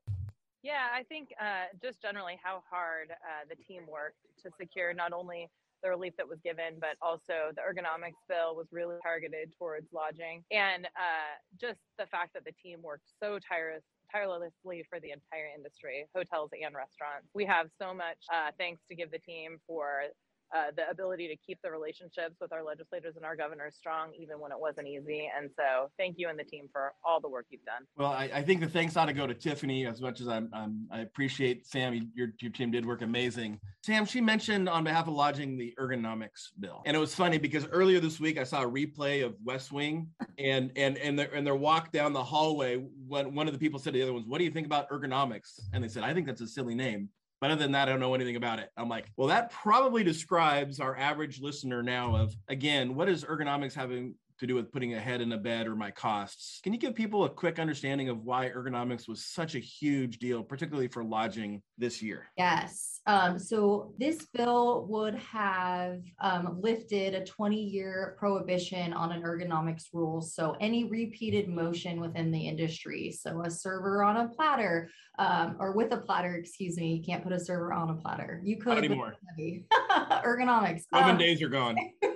Yeah, 0.62 0.88
I 0.94 1.02
think 1.04 1.30
uh, 1.40 1.72
just 1.82 2.02
generally 2.02 2.38
how 2.44 2.62
hard 2.70 3.10
uh, 3.10 3.48
the 3.48 3.56
team 3.56 3.84
worked 3.90 4.18
to 4.44 4.50
secure 4.60 4.92
not 4.92 5.14
only 5.14 5.48
the 5.82 5.88
relief 5.88 6.12
that 6.18 6.28
was 6.28 6.38
given, 6.44 6.74
but 6.80 6.96
also 7.00 7.50
the 7.56 7.62
ergonomics 7.62 8.20
bill 8.28 8.54
was 8.54 8.66
really 8.70 8.96
targeted 9.02 9.54
towards 9.58 9.86
lodging. 9.90 10.44
And 10.52 10.84
uh, 10.84 11.40
just 11.58 11.80
the 11.98 12.06
fact 12.06 12.34
that 12.34 12.44
the 12.44 12.52
team 12.62 12.82
worked 12.82 13.08
so 13.18 13.38
tireless, 13.38 13.82
tirelessly 14.12 14.84
for 14.90 15.00
the 15.00 15.10
entire 15.10 15.48
industry, 15.56 16.06
hotels 16.14 16.50
and 16.52 16.74
restaurants. 16.76 17.26
We 17.34 17.46
have 17.46 17.68
so 17.80 17.94
much 17.94 18.20
uh, 18.30 18.50
thanks 18.58 18.82
to 18.90 18.94
give 18.94 19.10
the 19.10 19.18
team 19.18 19.56
for 19.66 20.12
uh, 20.54 20.66
the 20.76 20.88
ability 20.90 21.28
to 21.28 21.36
keep 21.36 21.58
the 21.62 21.70
relationships 21.70 22.36
with 22.40 22.52
our 22.52 22.62
legislators 22.62 23.16
and 23.16 23.24
our 23.24 23.34
governors 23.34 23.74
strong, 23.76 24.12
even 24.18 24.38
when 24.38 24.52
it 24.52 24.58
wasn't 24.58 24.86
easy. 24.86 25.30
And 25.36 25.50
so, 25.56 25.90
thank 25.98 26.16
you 26.18 26.28
and 26.28 26.38
the 26.38 26.44
team 26.44 26.68
for 26.70 26.92
all 27.04 27.20
the 27.20 27.28
work 27.28 27.46
you've 27.50 27.64
done. 27.64 27.82
Well, 27.96 28.12
I, 28.12 28.30
I 28.34 28.42
think 28.42 28.60
the 28.60 28.68
thanks 28.68 28.96
ought 28.96 29.06
to 29.06 29.12
go 29.12 29.26
to 29.26 29.34
Tiffany 29.34 29.86
as 29.86 30.00
much 30.00 30.20
as 30.20 30.28
I'm, 30.28 30.50
I'm 30.52 30.86
i 30.90 31.00
appreciate 31.00 31.66
Sam. 31.66 32.10
Your, 32.14 32.28
your 32.40 32.50
team 32.50 32.70
did 32.70 32.84
work 32.84 33.02
amazing. 33.02 33.60
Sam, 33.82 34.04
she 34.04 34.20
mentioned 34.20 34.68
on 34.68 34.84
behalf 34.84 35.08
of 35.08 35.14
lodging 35.14 35.56
the 35.56 35.74
ergonomics 35.78 36.48
bill, 36.60 36.82
and 36.84 36.96
it 36.96 37.00
was 37.00 37.14
funny 37.14 37.38
because 37.38 37.66
earlier 37.68 38.00
this 38.00 38.20
week 38.20 38.38
I 38.38 38.44
saw 38.44 38.62
a 38.62 38.70
replay 38.70 39.24
of 39.24 39.34
West 39.44 39.72
Wing, 39.72 40.08
and 40.38 40.70
and 40.76 40.98
and 40.98 41.18
their 41.18 41.32
and 41.34 41.46
their 41.46 41.56
walk 41.56 41.92
down 41.92 42.12
the 42.12 42.22
hallway. 42.22 42.76
When 43.06 43.34
one 43.34 43.46
of 43.46 43.54
the 43.54 43.58
people 43.58 43.78
said 43.78 43.94
to 43.94 43.98
the 43.98 44.02
other 44.02 44.12
ones, 44.12 44.26
"What 44.26 44.38
do 44.38 44.44
you 44.44 44.50
think 44.50 44.66
about 44.66 44.90
ergonomics?" 44.90 45.60
and 45.72 45.82
they 45.82 45.88
said, 45.88 46.02
"I 46.02 46.12
think 46.12 46.26
that's 46.26 46.40
a 46.40 46.46
silly 46.46 46.74
name." 46.74 47.08
But 47.42 47.50
other 47.50 47.62
than 47.64 47.72
that, 47.72 47.88
I 47.88 47.90
don't 47.90 47.98
know 47.98 48.14
anything 48.14 48.36
about 48.36 48.60
it. 48.60 48.70
I'm 48.76 48.88
like, 48.88 49.10
well, 49.16 49.26
that 49.26 49.50
probably 49.50 50.04
describes 50.04 50.78
our 50.78 50.96
average 50.96 51.40
listener 51.40 51.82
now 51.82 52.14
of, 52.14 52.36
again, 52.46 52.94
what 52.94 53.08
does 53.08 53.24
ergonomics 53.24 53.74
having 53.74 54.14
to 54.42 54.46
do 54.46 54.54
with 54.56 54.72
putting 54.72 54.94
a 54.94 55.00
head 55.00 55.20
in 55.20 55.32
a 55.32 55.38
bed 55.38 55.68
or 55.68 55.76
my 55.76 55.90
costs. 55.90 56.60
Can 56.62 56.72
you 56.72 56.78
give 56.78 56.94
people 56.94 57.24
a 57.24 57.28
quick 57.28 57.60
understanding 57.60 58.08
of 58.08 58.24
why 58.24 58.50
ergonomics 58.50 59.08
was 59.08 59.24
such 59.24 59.54
a 59.54 59.60
huge 59.60 60.18
deal, 60.18 60.42
particularly 60.42 60.88
for 60.88 61.04
lodging 61.04 61.62
this 61.78 62.02
year? 62.02 62.26
Yes. 62.36 63.00
Um, 63.06 63.38
so 63.38 63.94
this 63.98 64.26
bill 64.34 64.86
would 64.88 65.14
have 65.14 66.00
um, 66.20 66.58
lifted 66.60 67.14
a 67.14 67.24
20 67.24 67.56
year 67.56 68.16
prohibition 68.18 68.92
on 68.92 69.12
an 69.12 69.22
ergonomics 69.22 69.84
rule. 69.92 70.20
So 70.20 70.56
any 70.60 70.84
repeated 70.84 71.48
motion 71.48 72.00
within 72.00 72.32
the 72.32 72.40
industry, 72.40 73.12
so 73.12 73.42
a 73.44 73.50
server 73.50 74.02
on 74.02 74.16
a 74.16 74.28
platter 74.28 74.90
um, 75.18 75.56
or 75.60 75.72
with 75.72 75.92
a 75.92 75.98
platter, 75.98 76.34
excuse 76.34 76.76
me, 76.76 76.94
you 76.94 77.02
can't 77.02 77.22
put 77.22 77.32
a 77.32 77.38
server 77.38 77.72
on 77.72 77.90
a 77.90 77.94
platter. 77.94 78.40
You 78.44 78.56
could 78.56 78.74
Not 78.74 78.78
anymore. 78.78 79.14
ergonomics. 79.40 80.82
Oven 80.92 81.10
um, 81.10 81.18
days 81.18 81.40
are 81.42 81.48
gone. 81.48 81.76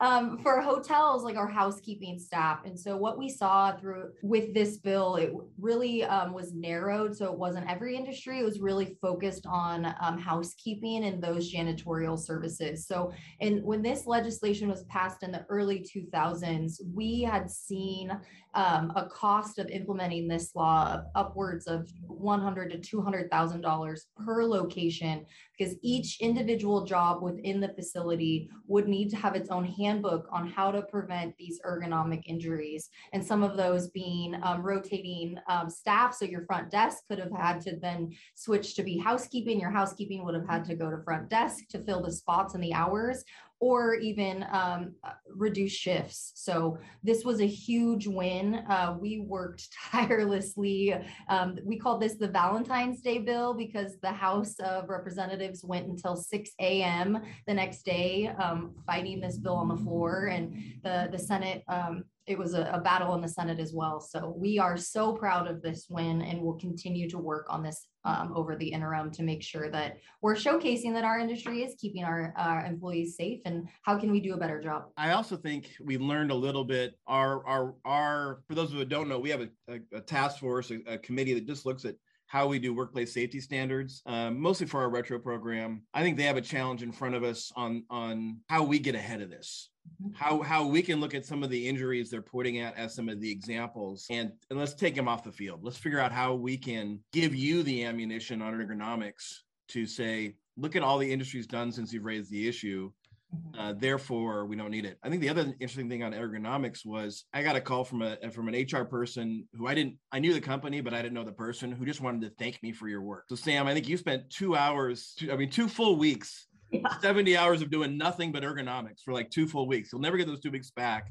um, 0.00 0.38
for 0.38 0.60
hotels 0.60 1.24
like 1.24 1.36
our 1.36 1.48
housekeeping 1.48 2.18
staff. 2.18 2.60
And 2.64 2.78
so 2.78 2.96
what 2.96 3.18
we 3.18 3.28
saw 3.28 3.76
through 3.76 4.10
with 4.22 4.54
this 4.54 4.76
bill, 4.76 5.16
it 5.16 5.32
really 5.60 6.04
um, 6.04 6.32
was 6.32 6.54
narrowed. 6.54 7.16
So 7.16 7.32
it 7.32 7.38
wasn't 7.38 7.68
every 7.68 7.96
industry. 7.96 8.38
It 8.38 8.44
was 8.44 8.60
really 8.60 8.96
focused 9.02 9.44
on 9.46 9.92
um, 10.00 10.16
housekeeping 10.16 11.04
and 11.04 11.22
those 11.22 11.52
janitorial 11.52 12.18
services. 12.18 12.86
So 12.86 13.12
and 13.40 13.64
when 13.64 13.82
this 13.82 14.06
legislation 14.06 14.68
was 14.68 14.84
passed 14.84 15.24
in 15.24 15.32
the 15.32 15.44
early 15.48 15.80
2000s, 15.80 16.76
we 16.94 17.22
had 17.22 17.50
seen 17.50 18.12
um, 18.54 18.92
a 18.96 19.06
cost 19.06 19.58
of 19.58 19.68
implementing 19.68 20.26
this 20.26 20.54
law 20.54 20.92
of 20.92 21.04
upwards 21.14 21.66
of 21.66 21.90
100 22.06 22.70
to 22.70 22.78
200,000 22.78 23.60
dollars 23.60 24.06
per 24.16 24.44
location 24.44 25.24
because 25.56 25.74
each 25.82 26.20
individual 26.20 26.84
job 26.84 27.22
within 27.22 27.60
the 27.60 27.68
facility 27.68 28.48
would 28.66 28.88
need 28.88 29.10
to 29.10 29.16
have 29.16 29.34
its 29.34 29.50
own 29.50 29.64
handbook 29.64 30.28
on 30.30 30.48
how 30.48 30.70
to 30.70 30.82
prevent 30.82 31.36
these 31.36 31.60
ergonomic 31.66 32.22
injuries. 32.26 32.90
And 33.12 33.24
some 33.24 33.42
of 33.42 33.56
those 33.56 33.88
being 33.88 34.36
um, 34.42 34.62
rotating 34.62 35.36
um, 35.48 35.68
staff. 35.68 36.14
So 36.14 36.24
your 36.24 36.44
front 36.44 36.70
desk 36.70 36.98
could 37.08 37.18
have 37.18 37.32
had 37.32 37.60
to 37.62 37.76
then 37.76 38.12
switch 38.34 38.74
to 38.76 38.82
be 38.82 38.98
housekeeping. 38.98 39.60
Your 39.60 39.70
housekeeping 39.70 40.24
would 40.24 40.34
have 40.34 40.48
had 40.48 40.64
to 40.66 40.76
go 40.76 40.90
to 40.90 41.02
front 41.02 41.28
desk 41.28 41.64
to 41.70 41.80
fill 41.80 42.02
the 42.02 42.12
spots 42.12 42.54
and 42.54 42.62
the 42.62 42.74
hours 42.74 43.24
or 43.60 43.94
even 43.94 44.46
um, 44.52 44.94
uh, 45.02 45.12
reduce 45.28 45.72
shifts. 45.72 46.32
So 46.36 46.78
this 47.02 47.24
was 47.24 47.40
a 47.40 47.46
huge 47.46 48.06
win. 48.06 48.56
Uh, 48.68 48.96
we 49.00 49.20
worked 49.20 49.68
tirelessly. 49.90 50.94
Um, 51.28 51.58
we 51.64 51.78
called 51.78 52.00
this 52.00 52.14
the 52.14 52.28
Valentine's 52.28 53.00
Day 53.00 53.18
bill 53.18 53.54
because 53.54 53.98
the 54.00 54.12
House 54.12 54.54
of 54.60 54.88
Representatives 54.88 55.64
went 55.64 55.88
until 55.88 56.16
6 56.16 56.50
a.m. 56.60 57.20
the 57.46 57.54
next 57.54 57.84
day 57.84 58.28
um, 58.40 58.74
fighting 58.86 59.20
this 59.20 59.38
bill 59.38 59.54
on 59.54 59.68
the 59.68 59.76
floor, 59.76 60.26
and 60.26 60.54
the 60.84 61.08
the 61.10 61.18
Senate 61.18 61.62
um, 61.68 62.04
it 62.28 62.38
was 62.38 62.52
a, 62.52 62.70
a, 62.74 62.80
battle 62.80 63.14
in 63.14 63.22
the 63.22 63.28
Senate 63.28 63.58
as 63.58 63.72
well. 63.72 64.00
So 64.00 64.34
we 64.36 64.58
are 64.58 64.76
so 64.76 65.14
proud 65.14 65.48
of 65.48 65.62
this 65.62 65.86
win 65.88 66.20
and 66.20 66.40
we'll 66.40 66.58
continue 66.58 67.08
to 67.08 67.18
work 67.18 67.46
on 67.48 67.62
this 67.62 67.86
um, 68.08 68.32
over 68.34 68.56
the 68.56 68.66
interim 68.66 69.10
to 69.10 69.22
make 69.22 69.42
sure 69.42 69.70
that 69.70 69.98
we're 70.22 70.34
showcasing 70.34 70.94
that 70.94 71.04
our 71.04 71.18
industry 71.18 71.62
is 71.62 71.74
keeping 71.78 72.04
our, 72.04 72.34
employees 72.66 73.16
safe 73.16 73.40
and 73.44 73.68
how 73.82 73.98
can 73.98 74.10
we 74.10 74.20
do 74.20 74.34
a 74.34 74.36
better 74.36 74.60
job. 74.60 74.84
I 74.96 75.10
also 75.12 75.36
think 75.36 75.70
we 75.80 75.98
learned 75.98 76.30
a 76.30 76.34
little 76.34 76.64
bit. 76.64 76.98
Our, 77.06 77.46
our, 77.46 77.74
our, 77.84 78.40
for 78.48 78.54
those 78.54 78.68
of 78.68 78.74
you 78.74 78.80
who 78.80 78.84
don't 78.86 79.08
know, 79.08 79.18
we 79.18 79.30
have 79.30 79.42
a, 79.42 79.48
a, 79.68 79.98
a 79.98 80.00
task 80.00 80.38
force, 80.38 80.70
a, 80.70 80.78
a 80.86 80.98
committee 80.98 81.34
that 81.34 81.46
just 81.46 81.66
looks 81.66 81.84
at 81.84 81.96
how 82.26 82.46
we 82.46 82.58
do 82.58 82.74
workplace 82.74 83.12
safety 83.12 83.40
standards, 83.40 84.02
um, 84.06 84.40
mostly 84.40 84.66
for 84.66 84.80
our 84.80 84.90
retro 84.90 85.18
program. 85.18 85.82
I 85.92 86.02
think 86.02 86.16
they 86.16 86.24
have 86.24 86.36
a 86.36 86.42
challenge 86.42 86.82
in 86.82 86.92
front 86.92 87.14
of 87.14 87.24
us 87.24 87.50
on 87.56 87.84
on 87.90 88.38
how 88.48 88.64
we 88.64 88.78
get 88.78 88.94
ahead 88.94 89.22
of 89.22 89.30
this. 89.30 89.70
Mm-hmm. 90.02 90.14
How 90.14 90.42
how 90.42 90.66
we 90.66 90.82
can 90.82 91.00
look 91.00 91.14
at 91.14 91.26
some 91.26 91.42
of 91.42 91.50
the 91.50 91.68
injuries 91.68 92.10
they're 92.10 92.22
putting 92.22 92.58
at 92.58 92.76
as 92.76 92.94
some 92.94 93.08
of 93.08 93.20
the 93.20 93.30
examples, 93.30 94.06
and, 94.10 94.32
and 94.50 94.58
let's 94.58 94.74
take 94.74 94.94
them 94.94 95.08
off 95.08 95.24
the 95.24 95.32
field. 95.32 95.60
Let's 95.62 95.78
figure 95.78 96.00
out 96.00 96.12
how 96.12 96.34
we 96.34 96.56
can 96.56 97.00
give 97.12 97.34
you 97.34 97.62
the 97.62 97.84
ammunition 97.84 98.42
on 98.42 98.54
ergonomics 98.54 99.38
to 99.68 99.86
say, 99.86 100.34
look 100.56 100.76
at 100.76 100.82
all 100.82 100.98
the 100.98 101.12
industry's 101.12 101.46
done 101.46 101.70
since 101.72 101.92
you've 101.92 102.04
raised 102.04 102.30
the 102.30 102.48
issue 102.48 102.90
Mm-hmm. 103.34 103.60
Uh, 103.60 103.72
therefore, 103.74 104.46
we 104.46 104.56
don't 104.56 104.70
need 104.70 104.86
it. 104.86 104.98
I 105.02 105.10
think 105.10 105.20
the 105.20 105.28
other 105.28 105.42
interesting 105.60 105.88
thing 105.88 106.02
on 106.02 106.12
ergonomics 106.12 106.86
was 106.86 107.24
I 107.34 107.42
got 107.42 107.56
a 107.56 107.60
call 107.60 107.84
from 107.84 108.02
a 108.02 108.16
from 108.30 108.48
an 108.48 108.54
HR 108.54 108.84
person 108.84 109.46
who 109.54 109.66
I 109.66 109.74
didn't 109.74 109.96
I 110.12 110.18
knew 110.18 110.32
the 110.32 110.40
company, 110.40 110.80
but 110.80 110.94
I 110.94 111.02
didn't 111.02 111.14
know 111.14 111.24
the 111.24 111.32
person 111.32 111.70
who 111.70 111.84
just 111.84 112.00
wanted 112.00 112.22
to 112.22 112.30
thank 112.38 112.62
me 112.62 112.72
for 112.72 112.88
your 112.88 113.02
work. 113.02 113.24
So 113.28 113.34
Sam, 113.34 113.66
I 113.66 113.74
think 113.74 113.88
you 113.88 113.96
spent 113.96 114.30
two 114.30 114.56
hours, 114.56 115.14
two, 115.18 115.30
I 115.30 115.36
mean, 115.36 115.50
two 115.50 115.68
full 115.68 115.96
weeks, 115.96 116.46
yeah. 116.70 116.98
70 117.00 117.36
hours 117.36 117.62
of 117.62 117.70
doing 117.70 117.96
nothing 117.96 118.32
but 118.32 118.42
ergonomics 118.42 119.02
for 119.04 119.12
like 119.12 119.30
two 119.30 119.46
full 119.46 119.66
weeks. 119.66 119.92
You'll 119.92 120.02
never 120.02 120.16
get 120.16 120.26
those 120.26 120.40
two 120.40 120.50
weeks 120.50 120.70
back 120.70 121.10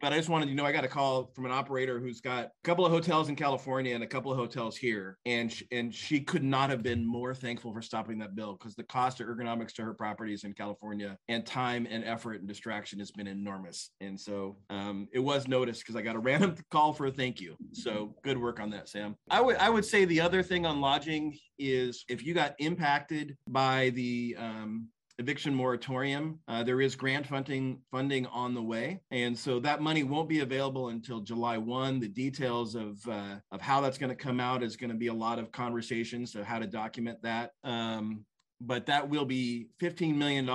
but 0.00 0.12
I 0.12 0.16
just 0.16 0.28
wanted 0.28 0.48
you 0.48 0.54
know 0.54 0.64
I 0.64 0.72
got 0.72 0.84
a 0.84 0.88
call 0.88 1.30
from 1.34 1.44
an 1.44 1.50
operator 1.50 1.98
who's 2.00 2.20
got 2.20 2.44
a 2.44 2.50
couple 2.64 2.84
of 2.86 2.92
hotels 2.92 3.28
in 3.28 3.36
California 3.36 3.94
and 3.94 4.04
a 4.04 4.06
couple 4.06 4.30
of 4.30 4.38
hotels 4.38 4.76
here, 4.76 5.18
and 5.26 5.52
she, 5.52 5.66
and 5.72 5.94
she 5.94 6.20
could 6.20 6.44
not 6.44 6.70
have 6.70 6.82
been 6.82 7.06
more 7.06 7.34
thankful 7.34 7.72
for 7.72 7.82
stopping 7.82 8.18
that 8.18 8.34
bill 8.34 8.54
because 8.54 8.74
the 8.74 8.84
cost 8.84 9.20
of 9.20 9.26
ergonomics 9.26 9.72
to 9.74 9.82
her 9.82 9.94
properties 9.94 10.44
in 10.44 10.52
California 10.52 11.16
and 11.28 11.44
time 11.44 11.86
and 11.90 12.04
effort 12.04 12.40
and 12.40 12.48
distraction 12.48 12.98
has 12.98 13.10
been 13.10 13.26
enormous. 13.26 13.90
And 14.00 14.18
so 14.18 14.56
um, 14.70 15.08
it 15.12 15.20
was 15.20 15.48
noticed 15.48 15.82
because 15.82 15.96
I 15.96 16.02
got 16.02 16.16
a 16.16 16.18
random 16.28 16.56
call 16.70 16.92
for 16.92 17.06
a 17.06 17.10
thank 17.10 17.40
you. 17.40 17.56
So 17.72 18.14
good 18.22 18.38
work 18.38 18.60
on 18.60 18.70
that, 18.70 18.88
Sam. 18.88 19.16
I 19.30 19.40
would 19.40 19.56
I 19.56 19.70
would 19.70 19.84
say 19.84 20.04
the 20.04 20.20
other 20.20 20.42
thing 20.42 20.66
on 20.66 20.80
lodging 20.80 21.36
is 21.58 22.04
if 22.08 22.24
you 22.24 22.34
got 22.34 22.54
impacted 22.58 23.36
by 23.48 23.90
the 23.90 24.36
um, 24.38 24.88
eviction 25.18 25.54
moratorium. 25.54 26.38
Uh, 26.48 26.62
there 26.62 26.80
is 26.80 26.94
grant 26.94 27.26
funding 27.26 27.80
funding 27.90 28.26
on 28.26 28.54
the 28.54 28.62
way, 28.62 29.00
and 29.10 29.36
so 29.36 29.58
that 29.60 29.82
money 29.82 30.02
won't 30.02 30.28
be 30.28 30.40
available 30.40 30.88
until 30.88 31.20
July 31.20 31.58
one. 31.58 32.00
The 32.00 32.08
details 32.08 32.74
of 32.74 33.06
uh, 33.08 33.36
of 33.50 33.60
how 33.60 33.80
that's 33.80 33.98
going 33.98 34.10
to 34.10 34.16
come 34.16 34.40
out 34.40 34.62
is 34.62 34.76
going 34.76 34.90
to 34.90 34.96
be 34.96 35.08
a 35.08 35.14
lot 35.14 35.38
of 35.38 35.52
conversations 35.52 36.32
So 36.32 36.44
how 36.44 36.58
to 36.58 36.66
document 36.66 37.22
that. 37.22 37.52
Um, 37.64 38.24
but 38.60 38.86
that 38.86 39.08
will 39.08 39.24
be 39.24 39.68
$15 39.80 40.16
million 40.16 40.48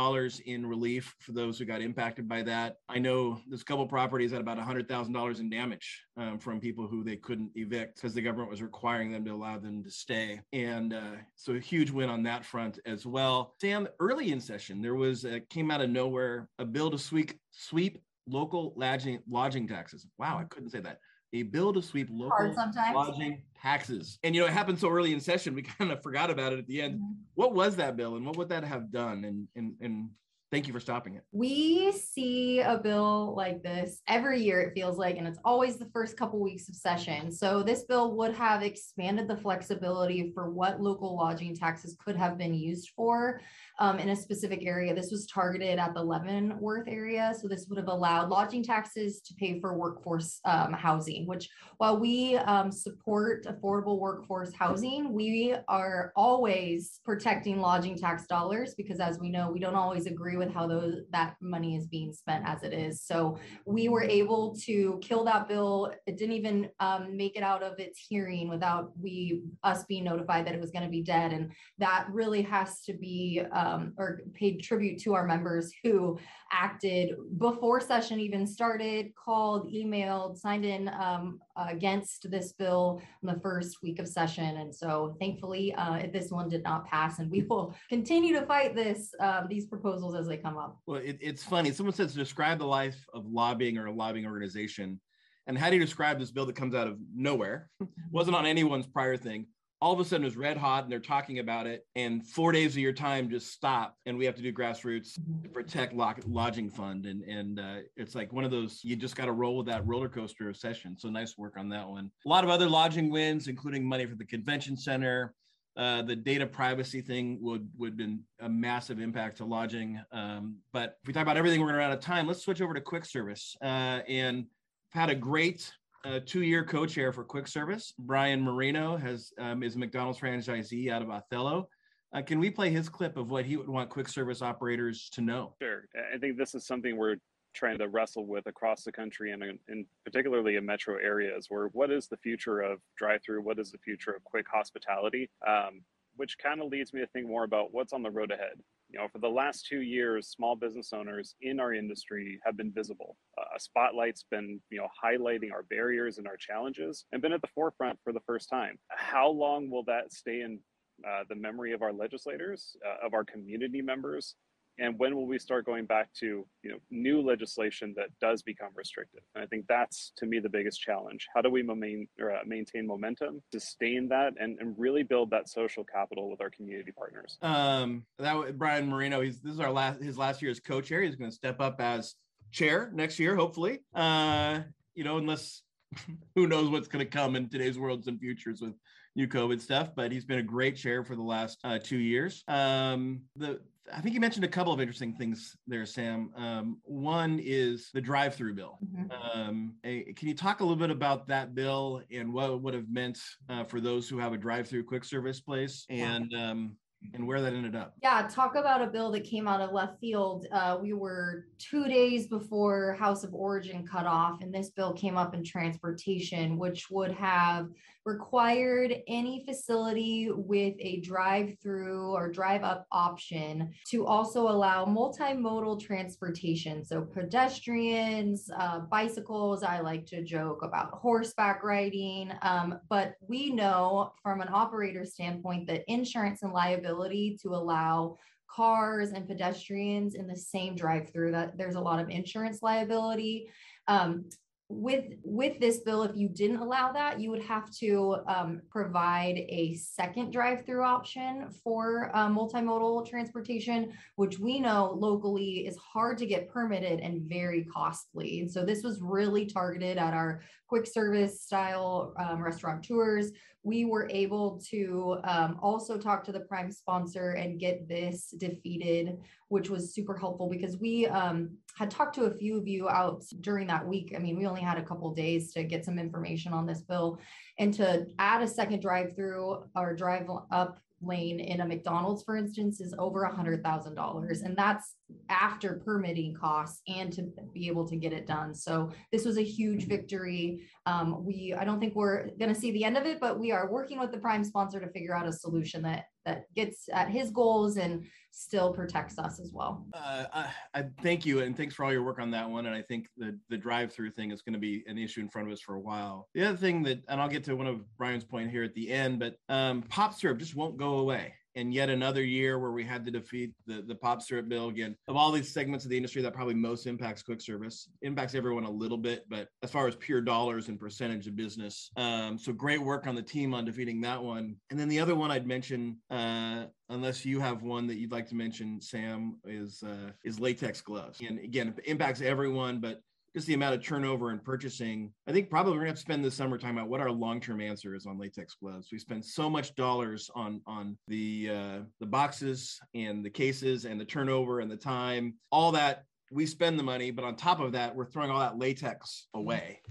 in 0.45 0.65
relief 0.65 1.15
for 1.19 1.31
those 1.31 1.57
who 1.57 1.65
got 1.65 1.81
impacted 1.81 2.27
by 2.27 2.41
that. 2.43 2.77
I 2.89 2.99
know 2.99 3.39
there's 3.47 3.61
a 3.61 3.65
couple 3.65 3.85
properties 3.87 4.31
that 4.31 4.41
about 4.41 4.57
$100,000 4.57 5.39
in 5.39 5.49
damage 5.49 6.03
um, 6.17 6.37
from 6.37 6.59
people 6.59 6.87
who 6.87 7.03
they 7.03 7.15
couldn't 7.15 7.51
evict 7.55 7.95
because 7.95 8.13
the 8.13 8.21
government 8.21 8.49
was 8.49 8.61
requiring 8.61 9.11
them 9.11 9.23
to 9.25 9.31
allow 9.31 9.57
them 9.57 9.83
to 9.83 9.91
stay. 9.91 10.41
And 10.51 10.93
uh, 10.93 11.15
so 11.35 11.53
a 11.53 11.59
huge 11.59 11.91
win 11.91 12.09
on 12.09 12.23
that 12.23 12.45
front 12.45 12.79
as 12.85 13.05
well. 13.05 13.55
Sam, 13.61 13.87
early 13.99 14.31
in 14.31 14.41
session, 14.41 14.81
there 14.81 14.95
was, 14.95 15.23
a, 15.23 15.39
came 15.39 15.71
out 15.71 15.81
of 15.81 15.89
nowhere, 15.89 16.49
a 16.59 16.65
bill 16.65 16.91
to 16.91 16.97
sweep, 16.97 17.39
sweep 17.51 18.01
local 18.27 18.73
lodging, 18.75 19.19
lodging 19.29 19.67
taxes. 19.67 20.05
Wow, 20.17 20.39
I 20.39 20.43
couldn't 20.45 20.69
say 20.69 20.79
that 20.81 20.99
a 21.33 21.43
bill 21.43 21.73
to 21.73 21.81
sweep 21.81 22.07
local 22.11 22.53
lodging 22.93 23.41
taxes. 23.61 24.19
And 24.23 24.35
you 24.35 24.41
know, 24.41 24.47
it 24.47 24.53
happened 24.53 24.79
so 24.79 24.89
early 24.89 25.13
in 25.13 25.19
session, 25.19 25.55
we 25.55 25.61
kind 25.79 25.91
of 25.91 26.01
forgot 26.01 26.29
about 26.29 26.53
it 26.53 26.59
at 26.59 26.67
the 26.67 26.81
end. 26.81 26.95
Mm-hmm. 26.95 27.11
What 27.35 27.53
was 27.53 27.75
that 27.77 27.97
bill 27.97 28.15
and 28.15 28.25
what 28.25 28.37
would 28.37 28.49
that 28.49 28.63
have 28.63 28.91
done? 28.91 29.25
And 29.25 29.47
and 29.55 29.73
and 29.81 30.09
Thank 30.53 30.67
you 30.67 30.73
for 30.73 30.79
stopping 30.79 31.15
it. 31.15 31.23
We 31.31 31.91
see 31.93 32.59
a 32.59 32.77
bill 32.77 33.33
like 33.35 33.63
this 33.63 34.03
every 34.07 34.39
year, 34.39 34.61
it 34.61 34.75
feels 34.75 34.99
like, 34.99 35.17
and 35.17 35.27
it's 35.27 35.39
always 35.43 35.77
the 35.77 35.89
first 35.91 36.15
couple 36.15 36.39
weeks 36.39 36.69
of 36.69 36.75
session. 36.75 37.31
So, 37.31 37.63
this 37.63 37.85
bill 37.85 38.15
would 38.17 38.35
have 38.35 38.61
expanded 38.61 39.27
the 39.27 39.35
flexibility 39.35 40.31
for 40.35 40.51
what 40.51 40.79
local 40.79 41.15
lodging 41.15 41.55
taxes 41.55 41.97
could 42.05 42.15
have 42.17 42.37
been 42.37 42.53
used 42.53 42.91
for 42.95 43.41
um, 43.79 43.97
in 43.97 44.09
a 44.09 44.15
specific 44.15 44.63
area. 44.63 44.93
This 44.93 45.09
was 45.09 45.25
targeted 45.25 45.79
at 45.79 45.95
the 45.95 46.03
Leavenworth 46.03 46.87
area. 46.87 47.33
So, 47.41 47.47
this 47.47 47.65
would 47.67 47.79
have 47.79 47.87
allowed 47.87 48.29
lodging 48.29 48.63
taxes 48.63 49.21
to 49.21 49.33
pay 49.33 49.59
for 49.59 49.75
workforce 49.75 50.39
um, 50.45 50.71
housing, 50.71 51.25
which, 51.25 51.49
while 51.77 51.99
we 51.99 52.35
um, 52.37 52.71
support 52.71 53.47
affordable 53.47 53.97
workforce 53.97 54.53
housing, 54.53 55.13
we 55.13 55.55
are 55.67 56.13
always 56.15 56.99
protecting 57.03 57.59
lodging 57.59 57.97
tax 57.97 58.27
dollars 58.27 58.75
because, 58.75 58.99
as 58.99 59.17
we 59.17 59.31
know, 59.31 59.49
we 59.49 59.59
don't 59.59 59.73
always 59.73 60.05
agree 60.05 60.37
with 60.37 60.42
with 60.43 60.53
how 60.53 60.67
those 60.67 60.95
that 61.11 61.35
money 61.41 61.75
is 61.75 61.87
being 61.87 62.13
spent 62.13 62.43
as 62.47 62.63
it 62.63 62.73
is. 62.73 63.01
So 63.01 63.37
we 63.65 63.89
were 63.89 64.03
able 64.03 64.55
to 64.63 64.99
kill 65.01 65.23
that 65.25 65.47
bill. 65.47 65.91
It 66.05 66.17
didn't 66.17 66.35
even 66.35 66.69
um, 66.79 67.15
make 67.15 67.35
it 67.35 67.43
out 67.43 67.63
of 67.63 67.79
its 67.79 68.05
hearing 68.07 68.49
without 68.49 68.91
we 68.99 69.43
us 69.63 69.83
being 69.85 70.03
notified 70.03 70.45
that 70.45 70.55
it 70.55 70.61
was 70.61 70.71
going 70.71 70.83
to 70.83 70.89
be 70.89 71.01
dead. 71.01 71.33
And 71.33 71.51
that 71.79 72.07
really 72.11 72.41
has 72.43 72.81
to 72.81 72.93
be 72.93 73.41
um, 73.51 73.93
or 73.97 74.21
paid 74.33 74.61
tribute 74.61 74.99
to 75.01 75.13
our 75.13 75.25
members 75.25 75.73
who 75.83 76.19
acted 76.51 77.15
before 77.37 77.79
session 77.79 78.19
even 78.19 78.45
started, 78.45 79.11
called, 79.15 79.71
emailed, 79.71 80.37
signed 80.37 80.65
in 80.65 80.89
um, 80.89 81.39
against 81.55 82.29
this 82.29 82.53
bill 82.53 83.01
in 83.21 83.27
the 83.27 83.39
first 83.39 83.77
week 83.83 83.99
of 83.99 84.07
session. 84.07 84.57
And 84.57 84.73
so 84.73 85.15
thankfully, 85.19 85.73
uh, 85.75 86.03
this 86.11 86.31
one 86.31 86.49
did 86.49 86.63
not 86.63 86.85
pass, 86.85 87.19
and 87.19 87.29
we 87.29 87.43
will 87.43 87.75
continue 87.89 88.33
to 88.39 88.45
fight 88.45 88.75
this 88.75 89.13
um, 89.19 89.47
these 89.49 89.65
proposals 89.65 90.15
as 90.15 90.27
they 90.27 90.37
come 90.37 90.57
up. 90.57 90.79
Well, 90.87 91.01
it, 91.01 91.17
it's 91.21 91.43
funny. 91.43 91.71
Someone 91.71 91.93
says 91.93 92.13
describe 92.13 92.59
the 92.59 92.65
life 92.65 93.05
of 93.13 93.25
lobbying 93.25 93.77
or 93.77 93.87
a 93.87 93.91
lobbying 93.91 94.25
organization. 94.25 94.99
And 95.45 95.57
how 95.57 95.69
do 95.69 95.75
you 95.75 95.81
describe 95.81 96.19
this 96.19 96.31
bill 96.31 96.45
that 96.45 96.55
comes 96.55 96.73
out 96.73 96.87
of 96.87 96.97
nowhere? 97.13 97.69
Wasn't 98.11 98.35
on 98.35 98.45
anyone's 98.45 98.87
prior 98.87 99.17
thing 99.17 99.47
all 99.83 99.91
of 99.91 99.99
a 99.99 100.05
sudden 100.05 100.23
it 100.23 100.27
was 100.27 100.37
red 100.37 100.55
hot 100.55 100.83
and 100.83 100.91
they're 100.91 100.97
talking 100.97 101.39
about 101.39 101.67
it 101.67 101.85
and 101.97 102.25
four 102.25 102.53
days 102.53 102.71
of 102.71 102.77
your 102.77 102.93
time 102.93 103.29
just 103.29 103.51
stop 103.51 103.97
and 104.05 104.17
we 104.17 104.23
have 104.23 104.33
to 104.33 104.41
do 104.41 104.53
grassroots 104.53 105.15
to 105.43 105.49
protect 105.49 105.93
lodging 105.93 106.69
fund 106.69 107.05
and 107.05 107.21
and 107.23 107.59
uh, 107.59 107.79
it's 107.97 108.15
like 108.15 108.31
one 108.31 108.45
of 108.45 108.51
those 108.51 108.79
you 108.81 108.95
just 108.95 109.17
got 109.17 109.25
to 109.25 109.33
roll 109.33 109.57
with 109.57 109.65
that 109.65 109.85
roller 109.85 110.07
coaster 110.07 110.47
of 110.47 110.55
session 110.55 110.95
so 110.97 111.09
nice 111.09 111.37
work 111.37 111.57
on 111.57 111.67
that 111.67 111.85
one 111.85 112.09
a 112.25 112.29
lot 112.29 112.45
of 112.45 112.49
other 112.49 112.69
lodging 112.69 113.11
wins 113.11 113.49
including 113.49 113.83
money 113.83 114.05
for 114.05 114.15
the 114.15 114.23
convention 114.23 114.77
center 114.77 115.35
uh, 115.75 116.01
the 116.03 116.15
data 116.15 116.45
privacy 116.45 117.01
thing 117.01 117.37
would 117.41 117.67
would 117.77 117.97
been 117.97 118.21
a 118.39 118.47
massive 118.47 118.99
impact 118.99 119.37
to 119.37 119.45
lodging. 119.45 119.99
Um, 120.11 120.57
but 120.71 120.99
if 121.01 121.07
we 121.07 121.13
talk 121.13 121.23
about 121.23 121.35
everything, 121.35 121.59
we're 121.59 121.65
going 121.65 121.73
to 121.73 121.79
run 121.79 121.89
out 121.89 121.97
of 121.97 122.03
time. 122.03 122.27
Let's 122.27 122.43
switch 122.43 122.61
over 122.61 122.75
to 122.75 122.81
quick 122.81 123.05
service. 123.05 123.57
Uh, 123.59 124.01
and 124.07 124.45
had 124.91 125.09
a 125.09 125.15
great 125.15 125.73
uh, 126.03 126.19
two-year 126.25 126.63
co-chair 126.63 127.11
for 127.11 127.23
quick 127.23 127.47
service. 127.47 127.93
Brian 127.97 128.41
Marino 128.41 128.97
has 128.97 129.31
um, 129.39 129.63
is 129.63 129.75
a 129.75 129.79
McDonald's 129.79 130.19
franchisee 130.19 130.91
out 130.91 131.01
of 131.01 131.09
Othello. 131.09 131.69
Uh, 132.13 132.21
can 132.21 132.39
we 132.39 132.49
play 132.49 132.69
his 132.69 132.89
clip 132.89 133.17
of 133.17 133.31
what 133.31 133.45
he 133.45 133.57
would 133.57 133.69
want 133.69 133.89
quick 133.89 134.07
service 134.07 134.41
operators 134.41 135.09
to 135.11 135.21
know? 135.21 135.55
Sure. 135.61 135.85
I 136.13 136.17
think 136.17 136.37
this 136.37 136.53
is 136.53 136.65
something 136.65 136.95
we're 136.95 137.15
trying 137.53 137.77
to 137.79 137.87
wrestle 137.87 138.25
with 138.25 138.47
across 138.47 138.83
the 138.83 138.91
country 138.91 139.31
and 139.31 139.43
in 139.67 139.85
particularly 140.03 140.55
in 140.55 140.65
metro 140.65 140.97
areas 140.97 141.47
where 141.49 141.67
what 141.67 141.91
is 141.91 142.07
the 142.07 142.17
future 142.17 142.61
of 142.61 142.79
drive-through 142.97 143.41
what 143.41 143.59
is 143.59 143.71
the 143.71 143.77
future 143.77 144.11
of 144.11 144.23
quick 144.23 144.47
hospitality 144.51 145.29
um, 145.47 145.81
which 146.15 146.37
kind 146.39 146.61
of 146.61 146.69
leads 146.69 146.93
me 146.93 146.99
to 146.99 147.07
think 147.07 147.27
more 147.27 147.43
about 147.43 147.71
what's 147.71 147.93
on 147.93 148.01
the 148.01 148.09
road 148.09 148.31
ahead 148.31 148.59
you 148.93 148.99
know 148.99 149.07
for 149.11 149.19
the 149.19 149.27
last 149.27 149.65
two 149.65 149.81
years 149.81 150.29
small 150.29 150.55
business 150.55 150.93
owners 150.93 151.35
in 151.41 151.59
our 151.59 151.73
industry 151.73 152.39
have 152.45 152.55
been 152.55 152.71
visible. 152.71 153.17
Uh, 153.37 153.45
a 153.55 153.59
spotlight's 153.59 154.23
been 154.29 154.61
you 154.69 154.77
know 154.77 154.87
highlighting 155.03 155.51
our 155.51 155.63
barriers 155.63 156.19
and 156.19 156.27
our 156.27 156.37
challenges 156.37 157.05
and 157.11 157.21
been 157.21 157.33
at 157.33 157.41
the 157.41 157.47
forefront 157.55 157.97
for 158.03 158.13
the 158.13 158.19
first 158.27 158.49
time. 158.49 158.77
How 158.89 159.29
long 159.29 159.69
will 159.69 159.83
that 159.85 160.13
stay 160.13 160.41
in 160.41 160.59
uh, 161.07 161.23
the 161.27 161.35
memory 161.35 161.73
of 161.73 161.81
our 161.81 161.91
legislators 161.91 162.77
uh, 162.87 163.05
of 163.05 163.13
our 163.13 163.25
community 163.25 163.81
members 163.81 164.35
and 164.79 164.97
when 164.97 165.15
will 165.15 165.27
we 165.27 165.37
start 165.39 165.65
going 165.65 165.85
back 165.85 166.11
to 166.13 166.45
you 166.63 166.71
know 166.71 166.77
new 166.89 167.21
legislation 167.21 167.93
that 167.97 168.07
does 168.19 168.41
become 168.41 168.69
restrictive? 168.75 169.21
And 169.35 169.43
i 169.43 169.47
think 169.47 169.65
that's 169.67 170.11
to 170.17 170.25
me 170.25 170.39
the 170.39 170.49
biggest 170.49 170.81
challenge. 170.81 171.27
How 171.33 171.41
do 171.41 171.49
we 171.49 171.63
main, 171.63 172.07
or, 172.19 172.31
uh, 172.31 172.39
maintain 172.45 172.87
momentum 172.87 173.41
sustain 173.51 174.07
that 174.09 174.33
and, 174.39 174.57
and 174.59 174.75
really 174.77 175.03
build 175.03 175.29
that 175.31 175.49
social 175.49 175.83
capital 175.83 176.29
with 176.29 176.41
our 176.41 176.49
community 176.49 176.91
partners? 176.91 177.37
Um 177.41 178.05
that 178.19 178.57
brian 178.57 178.89
marino 178.89 179.21
he's 179.21 179.39
this 179.39 179.53
is 179.53 179.59
our 179.59 179.71
last 179.71 180.01
his 180.01 180.17
last 180.17 180.41
year 180.41 180.51
as 180.51 180.59
co-chair 180.59 181.01
he's 181.01 181.15
going 181.15 181.29
to 181.29 181.35
step 181.35 181.59
up 181.59 181.79
as 181.79 182.15
chair 182.51 182.91
next 182.93 183.19
year 183.19 183.35
hopefully. 183.35 183.79
Uh 183.93 184.61
you 184.95 185.03
know 185.03 185.17
unless 185.17 185.61
who 186.35 186.47
knows 186.47 186.69
what's 186.69 186.87
going 186.87 187.05
to 187.05 187.09
come 187.09 187.35
in 187.35 187.49
today's 187.49 187.77
worlds 187.77 188.07
and 188.07 188.19
futures 188.19 188.61
with 188.61 188.73
new 189.15 189.27
COVID 189.27 189.61
stuff, 189.61 189.89
but 189.95 190.11
he's 190.11 190.25
been 190.25 190.39
a 190.39 190.43
great 190.43 190.75
chair 190.75 191.03
for 191.03 191.15
the 191.15 191.21
last 191.21 191.59
uh, 191.63 191.77
two 191.77 191.97
years. 191.97 192.43
Um, 192.47 193.21
the 193.35 193.59
I 193.91 193.99
think 194.01 194.15
you 194.15 194.21
mentioned 194.21 194.45
a 194.45 194.49
couple 194.49 194.71
of 194.71 194.79
interesting 194.79 195.13
things 195.13 195.57
there, 195.67 195.85
Sam. 195.85 196.31
Um, 196.35 196.77
one 196.83 197.39
is 197.43 197.89
the 197.93 198.01
drive-through 198.01 198.53
bill. 198.53 198.79
Mm-hmm. 198.85 199.39
Um, 199.39 199.73
a, 199.83 200.13
can 200.13 200.29
you 200.29 200.35
talk 200.35 200.61
a 200.61 200.63
little 200.63 200.77
bit 200.77 200.89
about 200.89 201.27
that 201.27 201.53
bill 201.53 202.01
and 202.11 202.33
what 202.33 202.49
it 202.49 202.61
would 202.61 202.73
have 202.73 202.89
meant 202.89 203.19
uh, 203.49 203.63
for 203.65 203.81
those 203.81 204.07
who 204.07 204.17
have 204.19 204.33
a 204.33 204.37
drive-through 204.37 204.85
quick 204.85 205.03
service 205.03 205.41
place 205.41 205.85
and 205.89 206.33
um, 206.33 206.77
and 207.13 207.27
where 207.27 207.41
that 207.41 207.53
ended 207.53 207.75
up. 207.75 207.93
Yeah, 208.01 208.27
talk 208.31 208.55
about 208.55 208.81
a 208.81 208.87
bill 208.87 209.11
that 209.11 209.23
came 209.23 209.47
out 209.47 209.61
of 209.61 209.71
left 209.71 209.99
field. 209.99 210.47
Uh, 210.51 210.77
we 210.81 210.93
were 210.93 211.47
two 211.57 211.87
days 211.87 212.27
before 212.27 212.93
House 212.93 213.23
of 213.23 213.33
Origin 213.33 213.85
cut 213.85 214.05
off, 214.05 214.41
and 214.41 214.53
this 214.53 214.69
bill 214.69 214.93
came 214.93 215.17
up 215.17 215.33
in 215.33 215.43
transportation, 215.43 216.57
which 216.57 216.89
would 216.89 217.11
have 217.11 217.69
required 218.05 218.93
any 219.07 219.43
facility 219.45 220.29
with 220.31 220.75
a 220.79 220.99
drive 221.01 221.55
through 221.61 222.11
or 222.11 222.29
drive 222.29 222.63
up 222.63 222.85
option 222.91 223.71
to 223.89 224.05
also 224.05 224.49
allow 224.49 224.85
multimodal 224.85 225.79
transportation. 225.79 226.83
So, 226.83 227.01
pedestrians, 227.01 228.49
uh, 228.57 228.79
bicycles, 228.79 229.63
I 229.63 229.79
like 229.79 230.05
to 230.07 230.23
joke 230.23 230.63
about 230.63 230.91
horseback 230.93 231.63
riding. 231.63 232.31
Um, 232.41 232.79
but 232.89 233.15
we 233.27 233.51
know 233.51 234.13
from 234.21 234.41
an 234.41 234.49
operator 234.51 235.05
standpoint 235.05 235.67
that 235.67 235.83
insurance 235.87 236.43
and 236.43 236.51
liability 236.51 237.37
to 237.41 237.49
allow 237.49 238.17
cars 238.47 239.11
and 239.11 239.27
pedestrians 239.27 240.15
in 240.15 240.27
the 240.27 240.35
same 240.35 240.75
drive 240.75 241.11
through 241.11 241.31
that 241.31 241.57
there's 241.57 241.75
a 241.75 241.81
lot 241.81 241.99
of 241.99 242.09
insurance 242.09 242.61
liability 242.61 243.49
um, 243.87 244.25
with 244.73 245.05
with 245.23 245.59
this 245.59 245.79
bill 245.79 246.03
if 246.03 246.15
you 246.15 246.27
didn't 246.27 246.57
allow 246.57 246.91
that 246.91 247.19
you 247.19 247.29
would 247.29 247.41
have 247.41 247.71
to 247.71 248.17
um, 248.27 248.61
provide 248.69 249.37
a 249.49 249.75
second 249.75 250.31
drive-through 250.31 250.83
option 250.83 251.47
for 251.63 252.11
uh, 252.13 252.27
multimodal 252.27 253.07
transportation 253.07 253.93
which 254.15 254.39
we 254.39 254.59
know 254.59 254.95
locally 254.97 255.65
is 255.67 255.77
hard 255.77 256.17
to 256.17 256.25
get 256.25 256.49
permitted 256.49 256.99
and 256.99 257.21
very 257.23 257.63
costly. 257.63 258.39
And 258.39 258.51
so 258.51 258.65
this 258.65 258.83
was 258.83 259.01
really 259.01 259.45
targeted 259.45 259.97
at 259.97 260.13
our 260.13 260.41
quick 260.73 260.87
service 260.87 261.39
style 261.39 262.15
um, 262.17 262.41
restaurateurs 262.41 263.31
we 263.63 263.85
were 263.85 264.09
able 264.11 264.61
to 264.69 265.17
um, 265.23 265.57
also 265.61 265.97
talk 265.97 266.23
to 266.25 266.33
the 266.33 266.39
prime 266.41 266.69
sponsor 266.69 267.31
and 267.31 267.59
get 267.59 267.87
this 267.87 268.33
defeated, 268.37 269.17
which 269.47 269.69
was 269.69 269.93
super 269.93 270.17
helpful 270.17 270.49
because 270.49 270.77
we 270.77 271.07
um, 271.07 271.49
had 271.77 271.89
talked 271.89 272.13
to 272.15 272.23
a 272.23 272.31
few 272.31 272.57
of 272.57 272.67
you 272.67 272.89
out 272.89 273.23
during 273.39 273.67
that 273.67 273.87
week. 273.87 274.13
I 274.15 274.19
mean, 274.19 274.37
we 274.37 274.45
only 274.45 274.61
had 274.61 274.77
a 274.77 274.83
couple 274.83 275.13
days 275.13 275.53
to 275.53 275.63
get 275.63 275.85
some 275.85 275.97
information 275.97 276.51
on 276.51 276.65
this 276.65 276.81
bill 276.81 277.19
and 277.57 277.73
to 277.75 278.05
add 278.19 278.41
a 278.41 278.47
second 278.47 278.81
drive 278.81 279.15
through 279.15 279.63
or 279.75 279.95
drive 279.95 280.27
up 280.51 280.79
lane 281.05 281.39
in 281.39 281.61
a 281.61 281.65
McDonald's, 281.65 282.23
for 282.23 282.35
instance, 282.37 282.81
is 282.81 282.93
over 282.97 283.23
a 283.23 283.35
hundred 283.35 283.63
thousand 283.63 283.95
dollars, 283.95 284.41
and 284.41 284.55
that's 284.55 284.95
after 285.29 285.81
permitting 285.85 286.33
costs 286.33 286.81
and 286.87 287.11
to 287.13 287.31
be 287.53 287.67
able 287.67 287.87
to 287.87 287.95
get 287.95 288.13
it 288.13 288.25
done. 288.27 288.53
So 288.53 288.91
this 289.11 289.25
was 289.25 289.37
a 289.37 289.43
huge 289.43 289.87
victory. 289.87 290.61
Um, 290.85 291.23
we, 291.25 291.53
I 291.57 291.63
don't 291.63 291.79
think 291.79 291.95
we're 291.95 292.29
going 292.39 292.53
to 292.53 292.59
see 292.59 292.71
the 292.71 292.83
end 292.83 292.97
of 292.97 293.05
it, 293.05 293.19
but 293.19 293.39
we 293.39 293.51
are 293.51 293.71
working 293.71 293.99
with 293.99 294.11
the 294.11 294.17
prime 294.17 294.43
sponsor 294.43 294.79
to 294.79 294.91
figure 294.91 295.15
out 295.15 295.27
a 295.27 295.33
solution 295.33 295.81
that 295.83 296.05
that 296.25 296.45
gets 296.55 296.89
at 296.91 297.09
his 297.09 297.31
goals 297.31 297.77
and 297.77 298.05
still 298.31 298.73
protects 298.73 299.19
us 299.19 299.39
as 299.39 299.51
well. 299.53 299.85
Uh, 299.93 300.25
I, 300.33 300.49
I, 300.73 300.85
thank 301.01 301.25
you, 301.25 301.41
and 301.41 301.55
thanks 301.55 301.75
for 301.75 301.85
all 301.85 301.91
your 301.91 302.03
work 302.03 302.19
on 302.19 302.31
that 302.31 302.49
one. 302.49 302.65
And 302.65 302.75
I 302.75 302.81
think 302.81 303.07
the 303.17 303.37
the 303.49 303.57
drive-through 303.57 304.11
thing 304.11 304.31
is 304.31 304.41
going 304.41 304.53
to 304.53 304.59
be 304.59 304.83
an 304.87 304.97
issue 304.97 305.21
in 305.21 305.29
front 305.29 305.47
of 305.47 305.53
us 305.53 305.61
for 305.61 305.75
a 305.75 305.79
while. 305.79 306.29
The 306.33 306.45
other 306.45 306.57
thing 306.57 306.83
that, 306.83 307.03
and 307.07 307.21
I'll 307.21 307.29
get 307.29 307.43
to 307.45 307.55
one 307.55 307.67
of 307.67 307.81
Brian's 307.97 308.23
point 308.23 308.49
here 308.49 308.63
at 308.63 308.73
the 308.73 308.91
end, 308.91 309.19
but 309.19 309.35
um, 309.49 309.83
pop 309.83 310.13
syrup 310.15 310.39
just 310.39 310.55
won't 310.55 310.77
go 310.77 310.97
away 310.97 311.33
and 311.55 311.73
yet 311.73 311.89
another 311.89 312.23
year 312.23 312.59
where 312.59 312.71
we 312.71 312.83
had 312.83 313.05
to 313.05 313.11
defeat 313.11 313.53
the, 313.65 313.81
the 313.81 313.95
pop 313.95 314.21
syrup 314.21 314.49
bill 314.49 314.69
again. 314.69 314.95
Of 315.07 315.15
all 315.15 315.31
these 315.31 315.51
segments 315.51 315.85
of 315.85 315.91
the 315.91 315.97
industry, 315.97 316.21
that 316.21 316.33
probably 316.33 316.55
most 316.55 316.87
impacts 316.87 317.23
quick 317.23 317.41
service, 317.41 317.89
impacts 318.01 318.35
everyone 318.35 318.63
a 318.63 318.71
little 318.71 318.97
bit, 318.97 319.25
but 319.29 319.47
as 319.61 319.71
far 319.71 319.87
as 319.87 319.95
pure 319.95 320.21
dollars 320.21 320.67
and 320.67 320.79
percentage 320.79 321.27
of 321.27 321.35
business. 321.35 321.91
Um, 321.97 322.37
so 322.37 322.53
great 322.53 322.81
work 322.81 323.07
on 323.07 323.15
the 323.15 323.21
team 323.21 323.53
on 323.53 323.65
defeating 323.65 324.01
that 324.01 324.21
one. 324.21 324.55
And 324.69 324.79
then 324.79 324.89
the 324.89 324.99
other 324.99 325.15
one 325.15 325.31
I'd 325.31 325.47
mention, 325.47 325.97
uh, 326.09 326.65
unless 326.89 327.25
you 327.25 327.39
have 327.39 327.61
one 327.63 327.87
that 327.87 327.95
you'd 327.95 328.11
like 328.11 328.27
to 328.29 328.35
mention, 328.35 328.81
Sam, 328.81 329.37
is 329.45 329.83
uh, 329.83 330.11
is 330.23 330.39
latex 330.39 330.81
gloves. 330.81 331.21
And 331.27 331.39
again, 331.39 331.73
impacts 331.85 332.21
everyone, 332.21 332.79
but 332.79 333.01
just 333.33 333.47
the 333.47 333.53
amount 333.53 333.75
of 333.75 333.83
turnover 333.83 334.29
and 334.29 334.43
purchasing. 334.43 335.11
I 335.27 335.31
think 335.31 335.49
probably 335.49 335.73
we're 335.73 335.79
gonna 335.79 335.89
have 335.89 335.95
to 335.95 336.01
spend 336.01 336.23
this 336.23 336.35
summer 336.35 336.57
talking 336.57 336.77
about 336.77 336.89
what 336.89 337.01
our 337.01 337.11
long-term 337.11 337.61
answer 337.61 337.95
is 337.95 338.05
on 338.05 338.19
latex 338.19 338.55
gloves. 338.61 338.89
We 338.91 338.99
spend 338.99 339.25
so 339.25 339.49
much 339.49 339.75
dollars 339.75 340.29
on 340.35 340.61
on 340.67 340.97
the 341.07 341.49
uh, 341.49 341.79
the 341.99 342.05
boxes 342.05 342.79
and 342.93 343.23
the 343.23 343.29
cases 343.29 343.85
and 343.85 343.99
the 343.99 344.05
turnover 344.05 344.59
and 344.59 344.69
the 344.69 344.77
time, 344.77 345.35
all 345.51 345.71
that 345.71 346.03
we 346.33 346.45
spend 346.45 346.79
the 346.79 346.83
money, 346.83 347.11
but 347.11 347.23
on 347.23 347.35
top 347.35 347.59
of 347.59 347.73
that, 347.73 347.95
we're 347.95 348.05
throwing 348.05 348.31
all 348.31 348.39
that 348.39 348.57
latex 348.57 349.27
away. 349.33 349.81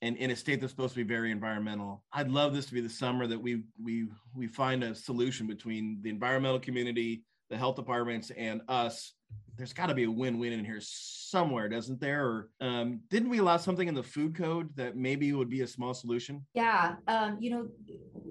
And 0.00 0.16
in 0.16 0.30
a 0.30 0.36
state 0.36 0.60
that's 0.60 0.72
supposed 0.72 0.94
to 0.94 1.04
be 1.04 1.08
very 1.08 1.30
environmental, 1.30 2.02
I'd 2.12 2.30
love 2.30 2.54
this 2.54 2.66
to 2.66 2.74
be 2.74 2.80
the 2.80 2.90
summer 2.90 3.26
that 3.26 3.40
we 3.40 3.62
we 3.82 4.08
we 4.34 4.48
find 4.48 4.82
a 4.82 4.94
solution 4.94 5.46
between 5.46 6.00
the 6.02 6.10
environmental 6.10 6.58
community, 6.58 7.22
the 7.50 7.56
health 7.56 7.76
departments, 7.76 8.30
and 8.30 8.62
us 8.68 9.14
there's 9.56 9.72
got 9.72 9.86
to 9.86 9.94
be 9.94 10.04
a 10.04 10.10
win-win 10.10 10.52
in 10.52 10.64
here 10.64 10.80
somewhere, 10.80 11.68
doesn't 11.68 12.00
there? 12.00 12.24
Or 12.24 12.48
um, 12.60 13.00
didn't 13.10 13.28
we 13.28 13.38
allow 13.38 13.58
something 13.58 13.86
in 13.86 13.94
the 13.94 14.02
food 14.02 14.34
code 14.34 14.70
that 14.76 14.96
maybe 14.96 15.32
would 15.32 15.50
be 15.50 15.60
a 15.60 15.66
small 15.66 15.94
solution? 15.94 16.44
Yeah, 16.54 16.96
um, 17.06 17.36
you 17.38 17.50
know, 17.50 17.68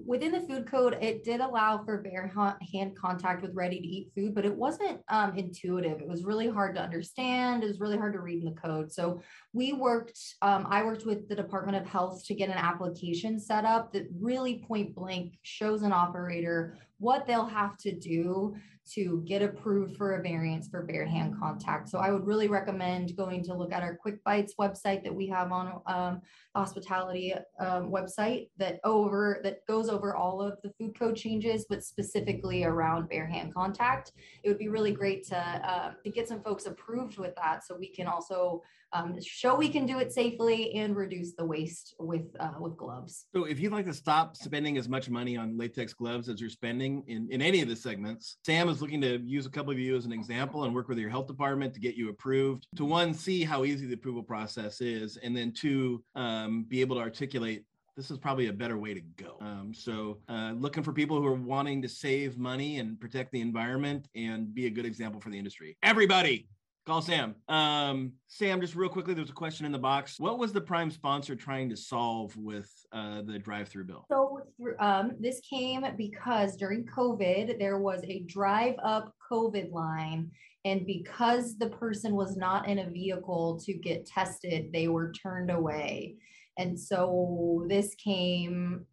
within 0.04 0.32
the 0.32 0.40
food 0.40 0.70
code, 0.70 0.98
it 1.00 1.24
did 1.24 1.40
allow 1.40 1.82
for 1.84 1.98
bare 2.02 2.30
hand 2.72 2.96
contact 2.98 3.42
with 3.42 3.54
ready-to-eat 3.54 4.10
food, 4.14 4.34
but 4.34 4.44
it 4.44 4.54
wasn't 4.54 5.00
um, 5.08 5.36
intuitive. 5.38 6.00
It 6.00 6.08
was 6.08 6.24
really 6.24 6.50
hard 6.50 6.74
to 6.74 6.82
understand. 6.82 7.62
It 7.62 7.68
was 7.68 7.80
really 7.80 7.96
hard 7.96 8.12
to 8.14 8.20
read 8.20 8.42
in 8.42 8.44
the 8.44 8.60
code. 8.60 8.92
So 8.92 9.22
we 9.52 9.72
worked. 9.72 10.18
Um, 10.42 10.66
I 10.68 10.82
worked 10.82 11.06
with 11.06 11.28
the 11.28 11.36
Department 11.36 11.76
of 11.76 11.86
Health 11.86 12.24
to 12.26 12.34
get 12.34 12.50
an 12.50 12.58
application 12.58 13.38
set 13.38 13.64
up 13.64 13.92
that 13.92 14.06
really 14.20 14.64
point 14.66 14.94
blank 14.94 15.38
shows 15.42 15.82
an 15.82 15.92
operator 15.92 16.76
what 16.98 17.26
they'll 17.26 17.46
have 17.46 17.76
to 17.76 17.92
do 17.92 18.54
to 18.90 19.22
get 19.26 19.42
approved 19.42 19.96
for 19.96 20.14
a 20.14 20.22
variance 20.22 20.68
for 20.68 20.82
bare 20.82 21.06
hand 21.06 21.34
contact. 21.38 21.88
So 21.88 21.98
I 21.98 22.10
would 22.10 22.26
really 22.26 22.48
recommend 22.48 23.16
going 23.16 23.42
to 23.44 23.54
look 23.54 23.72
at 23.72 23.82
our 23.82 23.96
Quick 23.96 24.22
Bites 24.24 24.54
website 24.58 25.04
that 25.04 25.14
we 25.14 25.28
have 25.28 25.52
on 25.52 25.80
um, 25.86 26.20
hospitality 26.54 27.34
um, 27.60 27.90
website 27.90 28.48
that 28.58 28.80
over 28.84 29.40
that 29.44 29.64
goes 29.66 29.88
over 29.88 30.16
all 30.16 30.42
of 30.42 30.58
the 30.62 30.72
food 30.78 30.98
code 30.98 31.16
changes, 31.16 31.66
but 31.68 31.84
specifically 31.84 32.64
around 32.64 33.08
bare 33.08 33.26
hand 33.26 33.54
contact. 33.54 34.12
It 34.42 34.48
would 34.48 34.58
be 34.58 34.68
really 34.68 34.92
great 34.92 35.26
to 35.28 35.36
uh, 35.36 35.92
to 36.02 36.10
get 36.10 36.28
some 36.28 36.42
folks 36.42 36.66
approved 36.66 37.18
with 37.18 37.34
that, 37.36 37.64
so 37.64 37.76
we 37.78 37.88
can 37.88 38.06
also 38.06 38.62
um, 38.92 39.18
show 39.20 39.54
we 39.54 39.68
can 39.68 39.86
do 39.86 39.98
it 39.98 40.12
safely 40.12 40.74
and 40.74 40.96
reduce 40.96 41.34
the 41.34 41.44
waste 41.44 41.94
with 41.98 42.26
uh, 42.40 42.52
with 42.58 42.76
gloves. 42.76 43.26
So 43.34 43.44
if 43.44 43.58
you'd 43.58 43.72
like 43.72 43.86
to 43.86 43.94
stop 43.94 44.36
spending 44.36 44.76
as 44.76 44.88
much 44.88 45.08
money 45.08 45.36
on 45.36 45.56
latex 45.56 45.94
gloves 45.94 46.28
as 46.28 46.40
you're 46.40 46.50
spending 46.50 47.02
in, 47.06 47.28
in 47.30 47.40
any 47.42 47.62
of 47.62 47.68
the 47.68 47.76
segments, 47.76 48.36
Sam 48.44 48.68
is 48.68 48.80
looking 48.80 49.00
to 49.02 49.18
use 49.18 49.46
a 49.46 49.50
couple 49.50 49.72
of 49.72 49.78
you 49.78 49.96
as 49.96 50.04
an 50.04 50.12
example 50.12 50.64
and 50.64 50.74
work 50.74 50.88
with 50.88 50.98
your 50.98 51.10
health 51.10 51.26
department 51.26 51.74
to 51.74 51.80
get 51.80 51.94
you 51.94 52.10
approved. 52.10 52.66
To 52.76 52.84
one, 52.84 53.14
see 53.14 53.44
how 53.44 53.64
easy 53.64 53.86
the 53.86 53.94
approval 53.94 54.22
process 54.22 54.80
is, 54.80 55.16
and 55.16 55.36
then 55.36 55.52
two, 55.52 56.02
um, 56.14 56.64
be 56.68 56.80
able 56.80 56.96
to 56.96 57.02
articulate 57.02 57.64
this 57.96 58.10
is 58.10 58.18
probably 58.18 58.46
a 58.46 58.52
better 58.52 58.78
way 58.78 58.94
to 58.94 59.00
go. 59.00 59.36
Um, 59.40 59.72
so, 59.74 60.18
uh, 60.28 60.52
looking 60.56 60.82
for 60.82 60.92
people 60.92 61.20
who 61.20 61.26
are 61.26 61.34
wanting 61.34 61.82
to 61.82 61.88
save 61.88 62.38
money 62.38 62.78
and 62.78 62.98
protect 62.98 63.32
the 63.32 63.40
environment 63.40 64.08
and 64.14 64.54
be 64.54 64.66
a 64.66 64.70
good 64.70 64.86
example 64.86 65.20
for 65.20 65.28
the 65.28 65.36
industry. 65.36 65.76
Everybody, 65.82 66.48
Call 66.84 67.00
Sam. 67.00 67.36
Um, 67.48 68.14
Sam, 68.26 68.60
just 68.60 68.74
real 68.74 68.88
quickly, 68.88 69.14
there's 69.14 69.30
a 69.30 69.34
question 69.34 69.64
in 69.66 69.70
the 69.70 69.78
box. 69.78 70.18
What 70.18 70.40
was 70.40 70.52
the 70.52 70.60
prime 70.60 70.90
sponsor 70.90 71.36
trying 71.36 71.70
to 71.70 71.76
solve 71.76 72.36
with 72.36 72.68
uh, 72.92 73.22
the 73.22 73.38
drive-through 73.38 73.84
bill? 73.84 74.04
So 74.10 74.40
um, 74.80 75.12
this 75.20 75.40
came 75.48 75.84
because 75.96 76.56
during 76.56 76.84
COVID, 76.86 77.56
there 77.60 77.78
was 77.78 78.02
a 78.02 78.24
drive-up 78.26 79.14
COVID 79.30 79.70
line, 79.70 80.32
and 80.64 80.84
because 80.84 81.56
the 81.56 81.68
person 81.68 82.16
was 82.16 82.36
not 82.36 82.68
in 82.68 82.80
a 82.80 82.90
vehicle 82.90 83.60
to 83.64 83.74
get 83.74 84.04
tested, 84.04 84.70
they 84.72 84.88
were 84.88 85.12
turned 85.12 85.52
away. 85.52 86.16
And 86.58 86.78
so 86.78 87.64
this 87.68 87.94
came 87.94 88.86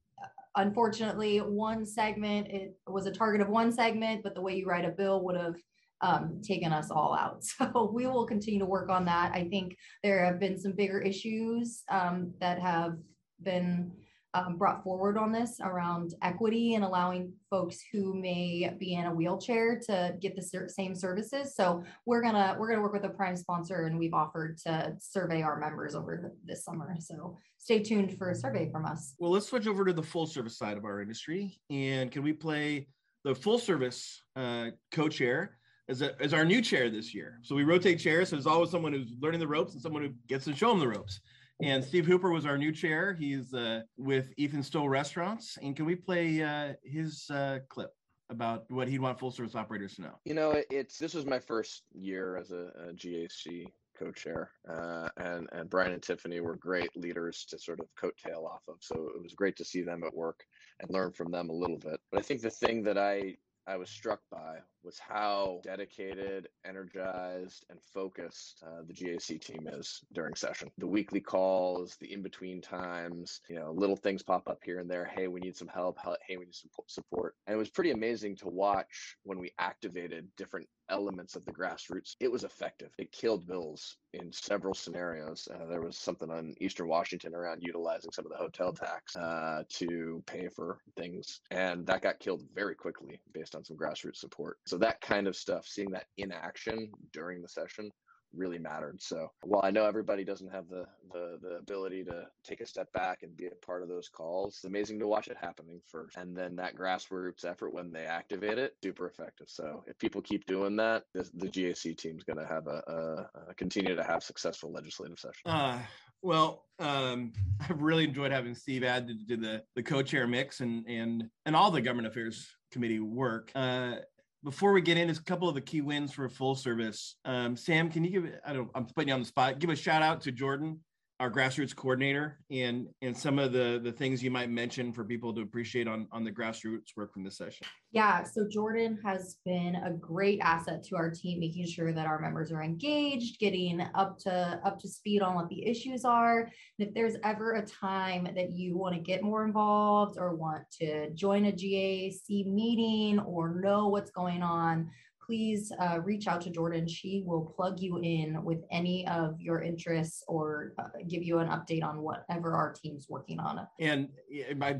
unfortunately 0.55 1.37
one 1.37 1.85
segment 1.85 2.47
it 2.47 2.75
was 2.87 3.05
a 3.05 3.11
target 3.11 3.39
of 3.39 3.49
one 3.49 3.71
segment 3.71 4.23
but 4.23 4.33
the 4.33 4.41
way 4.41 4.55
you 4.55 4.65
write 4.65 4.83
a 4.83 4.89
bill 4.89 5.23
would 5.23 5.37
have 5.37 5.53
um, 6.01 6.41
taken 6.43 6.71
us 6.71 6.91
all 6.91 7.15
out. 7.15 7.43
So 7.59 7.91
we 7.93 8.07
will 8.07 8.25
continue 8.25 8.59
to 8.59 8.65
work 8.65 8.89
on 8.89 9.05
that. 9.05 9.31
I 9.33 9.47
think 9.49 9.77
there 10.03 10.23
have 10.23 10.39
been 10.39 10.59
some 10.59 10.73
bigger 10.73 10.99
issues 10.99 11.83
um, 11.89 12.33
that 12.39 12.59
have 12.59 12.97
been 13.41 13.91
um, 14.33 14.57
brought 14.57 14.83
forward 14.83 15.17
on 15.17 15.31
this 15.31 15.59
around 15.61 16.13
equity 16.21 16.75
and 16.75 16.83
allowing 16.83 17.33
folks 17.49 17.79
who 17.91 18.13
may 18.13 18.71
be 18.79 18.93
in 18.93 19.05
a 19.05 19.13
wheelchair 19.13 19.79
to 19.87 20.15
get 20.21 20.35
the 20.35 20.69
same 20.69 20.93
services. 20.93 21.55
So 21.55 21.83
we're 22.05 22.21
gonna 22.21 22.55
we're 22.59 22.69
gonna 22.69 22.81
work 22.81 22.93
with 22.93 23.05
a 23.05 23.09
prime 23.09 23.35
sponsor, 23.35 23.85
and 23.85 23.97
we've 23.97 24.13
offered 24.13 24.57
to 24.65 24.95
survey 24.99 25.41
our 25.41 25.59
members 25.59 25.95
over 25.95 26.31
this 26.45 26.63
summer. 26.63 26.95
So 26.99 27.37
stay 27.57 27.79
tuned 27.79 28.17
for 28.17 28.29
a 28.29 28.35
survey 28.35 28.69
from 28.71 28.85
us. 28.85 29.15
Well, 29.17 29.31
let's 29.31 29.47
switch 29.47 29.67
over 29.67 29.83
to 29.85 29.93
the 29.93 30.03
full 30.03 30.27
service 30.27 30.57
side 30.57 30.77
of 30.77 30.85
our 30.85 31.01
industry, 31.01 31.59
and 31.69 32.11
can 32.11 32.21
we 32.21 32.33
play 32.33 32.87
the 33.23 33.33
full 33.33 33.57
service 33.57 34.21
uh, 34.35 34.67
co-chair? 34.91 35.58
As, 35.89 36.01
a, 36.01 36.21
as 36.21 36.33
our 36.33 36.45
new 36.45 36.61
chair 36.61 36.89
this 36.89 37.13
year. 37.13 37.39
So 37.41 37.55
we 37.55 37.63
rotate 37.63 37.99
chairs. 37.99 38.29
So 38.29 38.35
there's 38.35 38.47
always 38.47 38.69
someone 38.69 38.93
who's 38.93 39.13
learning 39.19 39.39
the 39.39 39.47
ropes 39.47 39.73
and 39.73 39.81
someone 39.81 40.03
who 40.03 40.13
gets 40.27 40.45
to 40.45 40.55
show 40.55 40.69
them 40.69 40.79
the 40.79 40.87
ropes. 40.87 41.19
And 41.61 41.83
Steve 41.83 42.05
Hooper 42.05 42.31
was 42.31 42.45
our 42.45 42.57
new 42.57 42.71
chair. 42.71 43.13
He's 43.13 43.53
uh, 43.53 43.81
with 43.97 44.31
Ethan 44.37 44.63
Stowell 44.63 44.87
Restaurants. 44.87 45.57
And 45.61 45.75
can 45.75 45.85
we 45.85 45.95
play 45.95 46.41
uh, 46.41 46.73
his 46.83 47.29
uh, 47.29 47.59
clip? 47.67 47.91
about 48.31 48.69
what 48.69 48.87
he'd 48.87 48.99
want 48.99 49.19
full 49.19 49.31
service 49.31 49.55
operators 49.55 49.95
to 49.95 50.03
know. 50.03 50.19
You 50.23 50.35
know, 50.35 50.61
it's 50.69 50.99
this 50.99 51.15
was 51.15 51.25
my 51.25 51.39
first 51.39 51.81
year 51.93 52.37
as 52.37 52.51
a, 52.51 52.69
a 52.89 52.93
GAC 52.93 53.65
co-chair, 53.97 54.51
uh, 54.69 55.09
and 55.17 55.49
and 55.51 55.69
Brian 55.69 55.93
and 55.93 56.01
Tiffany 56.03 56.39
were 56.39 56.55
great 56.55 56.95
leaders 56.95 57.45
to 57.49 57.57
sort 57.57 57.79
of 57.79 57.87
coattail 57.99 58.45
off 58.45 58.61
of. 58.67 58.75
So 58.81 59.09
it 59.15 59.21
was 59.21 59.33
great 59.33 59.57
to 59.57 59.65
see 59.65 59.81
them 59.81 60.03
at 60.03 60.13
work 60.13 60.45
and 60.79 60.91
learn 60.91 61.11
from 61.11 61.31
them 61.31 61.49
a 61.49 61.53
little 61.53 61.77
bit. 61.77 61.99
But 62.11 62.19
I 62.19 62.21
think 62.21 62.41
the 62.41 62.51
thing 62.51 62.83
that 62.83 62.97
I 62.97 63.35
I 63.69 63.77
was 63.77 63.91
struck 63.91 64.21
by 64.31 64.57
was 64.83 64.97
how 64.97 65.61
dedicated, 65.63 66.47
energized, 66.65 67.65
and 67.69 67.79
focused 67.93 68.63
uh, 68.65 68.81
the 68.87 68.93
GAC 68.93 69.39
team 69.39 69.67
is 69.71 70.01
during 70.11 70.33
session. 70.33 70.71
The 70.79 70.87
weekly 70.87 71.19
calls, 71.19 71.95
the 72.01 72.11
in 72.11 72.23
between 72.23 72.61
times, 72.61 73.41
you 73.47 73.57
know, 73.57 73.71
little 73.71 73.95
things 73.95 74.23
pop 74.23 74.49
up 74.49 74.63
here 74.65 74.79
and 74.79 74.89
there. 74.89 75.05
Hey, 75.05 75.27
we 75.27 75.39
need 75.39 75.55
some 75.55 75.67
help. 75.67 75.99
Hey, 76.27 76.37
we 76.37 76.45
need 76.45 76.55
some 76.55 76.71
support. 76.87 77.35
And 77.45 77.53
it 77.53 77.59
was 77.59 77.69
pretty 77.69 77.91
amazing 77.91 78.37
to 78.37 78.47
watch 78.47 79.17
when 79.21 79.37
we 79.37 79.51
activated 79.59 80.27
different 80.35 80.67
elements 80.89 81.35
of 81.35 81.45
the 81.45 81.51
grassroots. 81.51 82.15
It 82.19 82.31
was 82.31 82.43
effective. 82.43 82.91
It 82.97 83.11
killed 83.11 83.47
bills 83.47 83.97
in 84.13 84.31
several 84.31 84.73
scenarios. 84.73 85.47
Uh, 85.53 85.65
there 85.67 85.81
was 85.81 85.97
something 85.97 86.29
on 86.29 86.55
Eastern 86.59 86.87
Washington 86.87 87.35
around 87.35 87.61
utilizing 87.61 88.11
some 88.11 88.25
of 88.25 88.31
the 88.31 88.37
hotel 88.37 88.73
tax 88.73 89.15
uh, 89.15 89.63
to 89.69 90.23
pay 90.25 90.47
for 90.47 90.79
things, 90.97 91.41
and 91.51 91.85
that 91.87 92.01
got 92.01 92.19
killed 92.19 92.43
very 92.53 92.75
quickly 92.75 93.19
based 93.33 93.55
on 93.55 93.63
some 93.63 93.77
grassroots 93.77 94.17
support. 94.17 94.57
So 94.65 94.77
that 94.77 95.01
kind 95.01 95.27
of 95.27 95.35
stuff, 95.35 95.65
seeing 95.67 95.91
that 95.91 96.05
in 96.17 96.31
action 96.31 96.91
during 97.13 97.41
the 97.41 97.47
session 97.47 97.91
really 98.35 98.59
mattered. 98.59 99.01
So 99.01 99.31
while 99.43 99.61
I 99.63 99.71
know 99.71 99.85
everybody 99.85 100.23
doesn't 100.23 100.51
have 100.51 100.69
the, 100.69 100.85
the 101.11 101.39
the 101.41 101.55
ability 101.57 102.03
to 102.05 102.27
take 102.43 102.61
a 102.61 102.65
step 102.65 102.91
back 102.93 103.23
and 103.23 103.35
be 103.35 103.47
a 103.47 103.65
part 103.65 103.83
of 103.83 103.89
those 103.89 104.09
calls, 104.09 104.55
it's 104.55 104.65
amazing 104.65 104.99
to 104.99 105.07
watch 105.07 105.27
it 105.27 105.37
happening 105.39 105.81
first. 105.87 106.17
And 106.17 106.35
then 106.35 106.55
that 106.57 106.75
grassroots 106.75 107.45
effort 107.45 107.73
when 107.73 107.91
they 107.91 108.05
activate 108.05 108.57
it, 108.57 108.75
super 108.83 109.07
effective. 109.07 109.47
So 109.49 109.83
if 109.87 109.97
people 109.97 110.21
keep 110.21 110.45
doing 110.45 110.75
that, 110.77 111.03
the, 111.13 111.29
the 111.33 111.47
GAC 111.47 111.97
team's 111.97 112.23
going 112.23 112.37
to 112.37 112.45
have 112.45 112.67
a, 112.67 112.83
a, 112.87 113.49
a, 113.49 113.53
continue 113.55 113.95
to 113.95 114.03
have 114.03 114.23
successful 114.23 114.71
legislative 114.71 115.19
session. 115.19 115.41
Uh, 115.45 115.79
well, 116.21 116.65
um, 116.79 117.33
I've 117.69 117.81
really 117.81 118.03
enjoyed 118.03 118.31
having 118.31 118.55
Steve 118.55 118.83
add 118.83 119.07
to, 119.07 119.27
to 119.27 119.37
the 119.37 119.63
the 119.75 119.83
co-chair 119.83 120.27
mix 120.27 120.59
and 120.59 120.85
and 120.87 121.29
and 121.45 121.55
all 121.55 121.71
the 121.71 121.81
government 121.81 122.07
affairs 122.07 122.47
committee 122.71 122.99
work. 122.99 123.51
Uh, 123.55 123.95
before 124.43 124.71
we 124.71 124.81
get 124.81 124.97
into 124.97 125.19
a 125.19 125.23
couple 125.23 125.49
of 125.49 125.55
the 125.55 125.61
key 125.61 125.81
wins 125.81 126.13
for 126.13 126.27
full 126.29 126.55
service, 126.55 127.15
um, 127.25 127.55
Sam, 127.55 127.89
can 127.89 128.03
you 128.03 128.09
give? 128.11 128.31
I 128.45 128.53
don't. 128.53 128.69
I'm 128.75 128.85
putting 128.85 129.09
you 129.09 129.13
on 129.13 129.19
the 129.19 129.25
spot. 129.25 129.59
Give 129.59 129.69
a 129.69 129.75
shout 129.75 130.01
out 130.01 130.21
to 130.21 130.31
Jordan 130.31 130.79
our 131.19 131.29
grassroots 131.29 131.75
coordinator 131.75 132.39
and 132.49 132.87
and 133.01 133.15
some 133.15 133.39
of 133.39 133.51
the 133.51 133.81
the 133.83 133.91
things 133.91 134.23
you 134.23 134.31
might 134.31 134.49
mention 134.49 134.93
for 134.93 135.03
people 135.03 135.33
to 135.33 135.41
appreciate 135.41 135.87
on 135.87 136.07
on 136.11 136.23
the 136.23 136.31
grassroots 136.31 136.95
work 136.95 137.13
from 137.13 137.23
this 137.23 137.37
session. 137.37 137.67
Yeah 137.91 138.23
so 138.23 138.47
jordan 138.49 138.97
has 139.03 139.37
been 139.45 139.75
a 139.75 139.91
great 139.91 140.39
asset 140.41 140.83
to 140.85 140.95
our 140.95 141.09
team 141.09 141.41
making 141.41 141.65
sure 141.67 141.91
that 141.91 142.07
our 142.07 142.19
members 142.19 142.51
are 142.51 142.63
engaged 142.63 143.39
getting 143.39 143.81
up 143.95 144.17
to 144.19 144.61
up 144.63 144.79
to 144.79 144.87
speed 144.87 145.21
on 145.21 145.35
what 145.35 145.49
the 145.49 145.67
issues 145.67 146.05
are. 146.05 146.49
And 146.79 146.87
if 146.87 146.93
there's 146.93 147.15
ever 147.23 147.55
a 147.55 147.65
time 147.65 148.29
that 148.35 148.51
you 148.51 148.77
want 148.77 148.95
to 148.95 149.01
get 149.01 149.21
more 149.21 149.45
involved 149.45 150.17
or 150.17 150.35
want 150.35 150.63
to 150.79 151.09
join 151.11 151.45
a 151.45 151.51
gac 151.51 152.13
meeting 152.29 153.19
or 153.19 153.59
know 153.61 153.89
what's 153.89 154.11
going 154.11 154.41
on 154.41 154.89
please 155.29 155.71
uh, 155.79 155.99
reach 156.03 156.25
out 156.25 156.41
to 156.41 156.49
Jordan. 156.49 156.87
She 156.87 157.21
will 157.23 157.45
plug 157.55 157.79
you 157.79 157.99
in 158.01 158.43
with 158.43 158.63
any 158.71 159.07
of 159.07 159.39
your 159.39 159.61
interests 159.61 160.23
or 160.27 160.73
uh, 160.79 160.87
give 161.07 161.21
you 161.21 161.37
an 161.37 161.49
update 161.49 161.83
on 161.83 162.01
whatever 162.01 162.55
our 162.55 162.73
team's 162.73 163.05
working 163.07 163.39
on. 163.39 163.67
And 163.79 164.09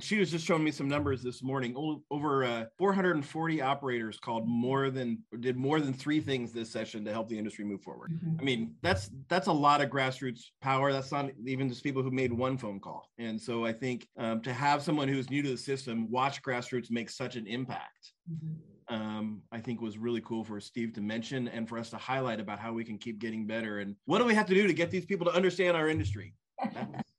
she 0.01 0.17
was 0.17 0.31
just 0.31 0.43
showing 0.43 0.63
me 0.63 0.71
some 0.71 0.87
numbers 0.87 1.21
this 1.21 1.43
morning. 1.43 2.01
Over 2.09 2.45
uh, 2.45 2.65
440 2.79 3.61
operators 3.61 4.17
called 4.19 4.47
more 4.47 4.89
than 4.89 5.19
did 5.39 5.55
more 5.55 5.79
than 5.79 5.93
three 5.93 6.19
things 6.19 6.51
this 6.51 6.71
session 6.71 7.05
to 7.05 7.11
help 7.11 7.29
the 7.29 7.37
industry 7.37 7.63
move 7.63 7.83
forward. 7.83 8.11
Mm-hmm. 8.11 8.39
I 8.39 8.43
mean, 8.43 8.73
that's 8.81 9.11
that's 9.27 9.45
a 9.45 9.53
lot 9.53 9.81
of 9.81 9.91
grassroots 9.91 10.45
power. 10.63 10.91
That's 10.91 11.11
not 11.11 11.29
even 11.45 11.69
just 11.69 11.83
people 11.83 12.01
who 12.01 12.09
made 12.09 12.33
one 12.33 12.57
phone 12.57 12.79
call. 12.79 13.07
And 13.19 13.39
so 13.39 13.67
I 13.67 13.73
think 13.73 14.07
um, 14.17 14.41
to 14.41 14.51
have 14.51 14.81
someone 14.81 15.09
who's 15.09 15.29
new 15.29 15.43
to 15.43 15.49
the 15.51 15.57
system 15.57 16.09
watch 16.09 16.41
grassroots 16.41 16.89
make 16.89 17.11
such 17.11 17.35
an 17.35 17.45
impact. 17.45 18.13
Mm-hmm 18.31 18.68
um, 18.89 19.41
I 19.51 19.59
think 19.59 19.81
was 19.81 19.97
really 19.97 20.21
cool 20.21 20.43
for 20.43 20.59
Steve 20.59 20.93
to 20.93 21.01
mention 21.01 21.47
and 21.47 21.67
for 21.69 21.77
us 21.77 21.89
to 21.91 21.97
highlight 21.97 22.39
about 22.39 22.59
how 22.59 22.73
we 22.73 22.83
can 22.83 22.97
keep 22.97 23.19
getting 23.19 23.45
better 23.45 23.79
and 23.79 23.95
what 24.05 24.19
do 24.19 24.25
we 24.25 24.33
have 24.33 24.47
to 24.47 24.53
do 24.53 24.67
to 24.67 24.73
get 24.73 24.91
these 24.91 25.05
people 25.05 25.25
to 25.27 25.31
understand 25.31 25.77
our 25.77 25.89
industry. 25.89 26.33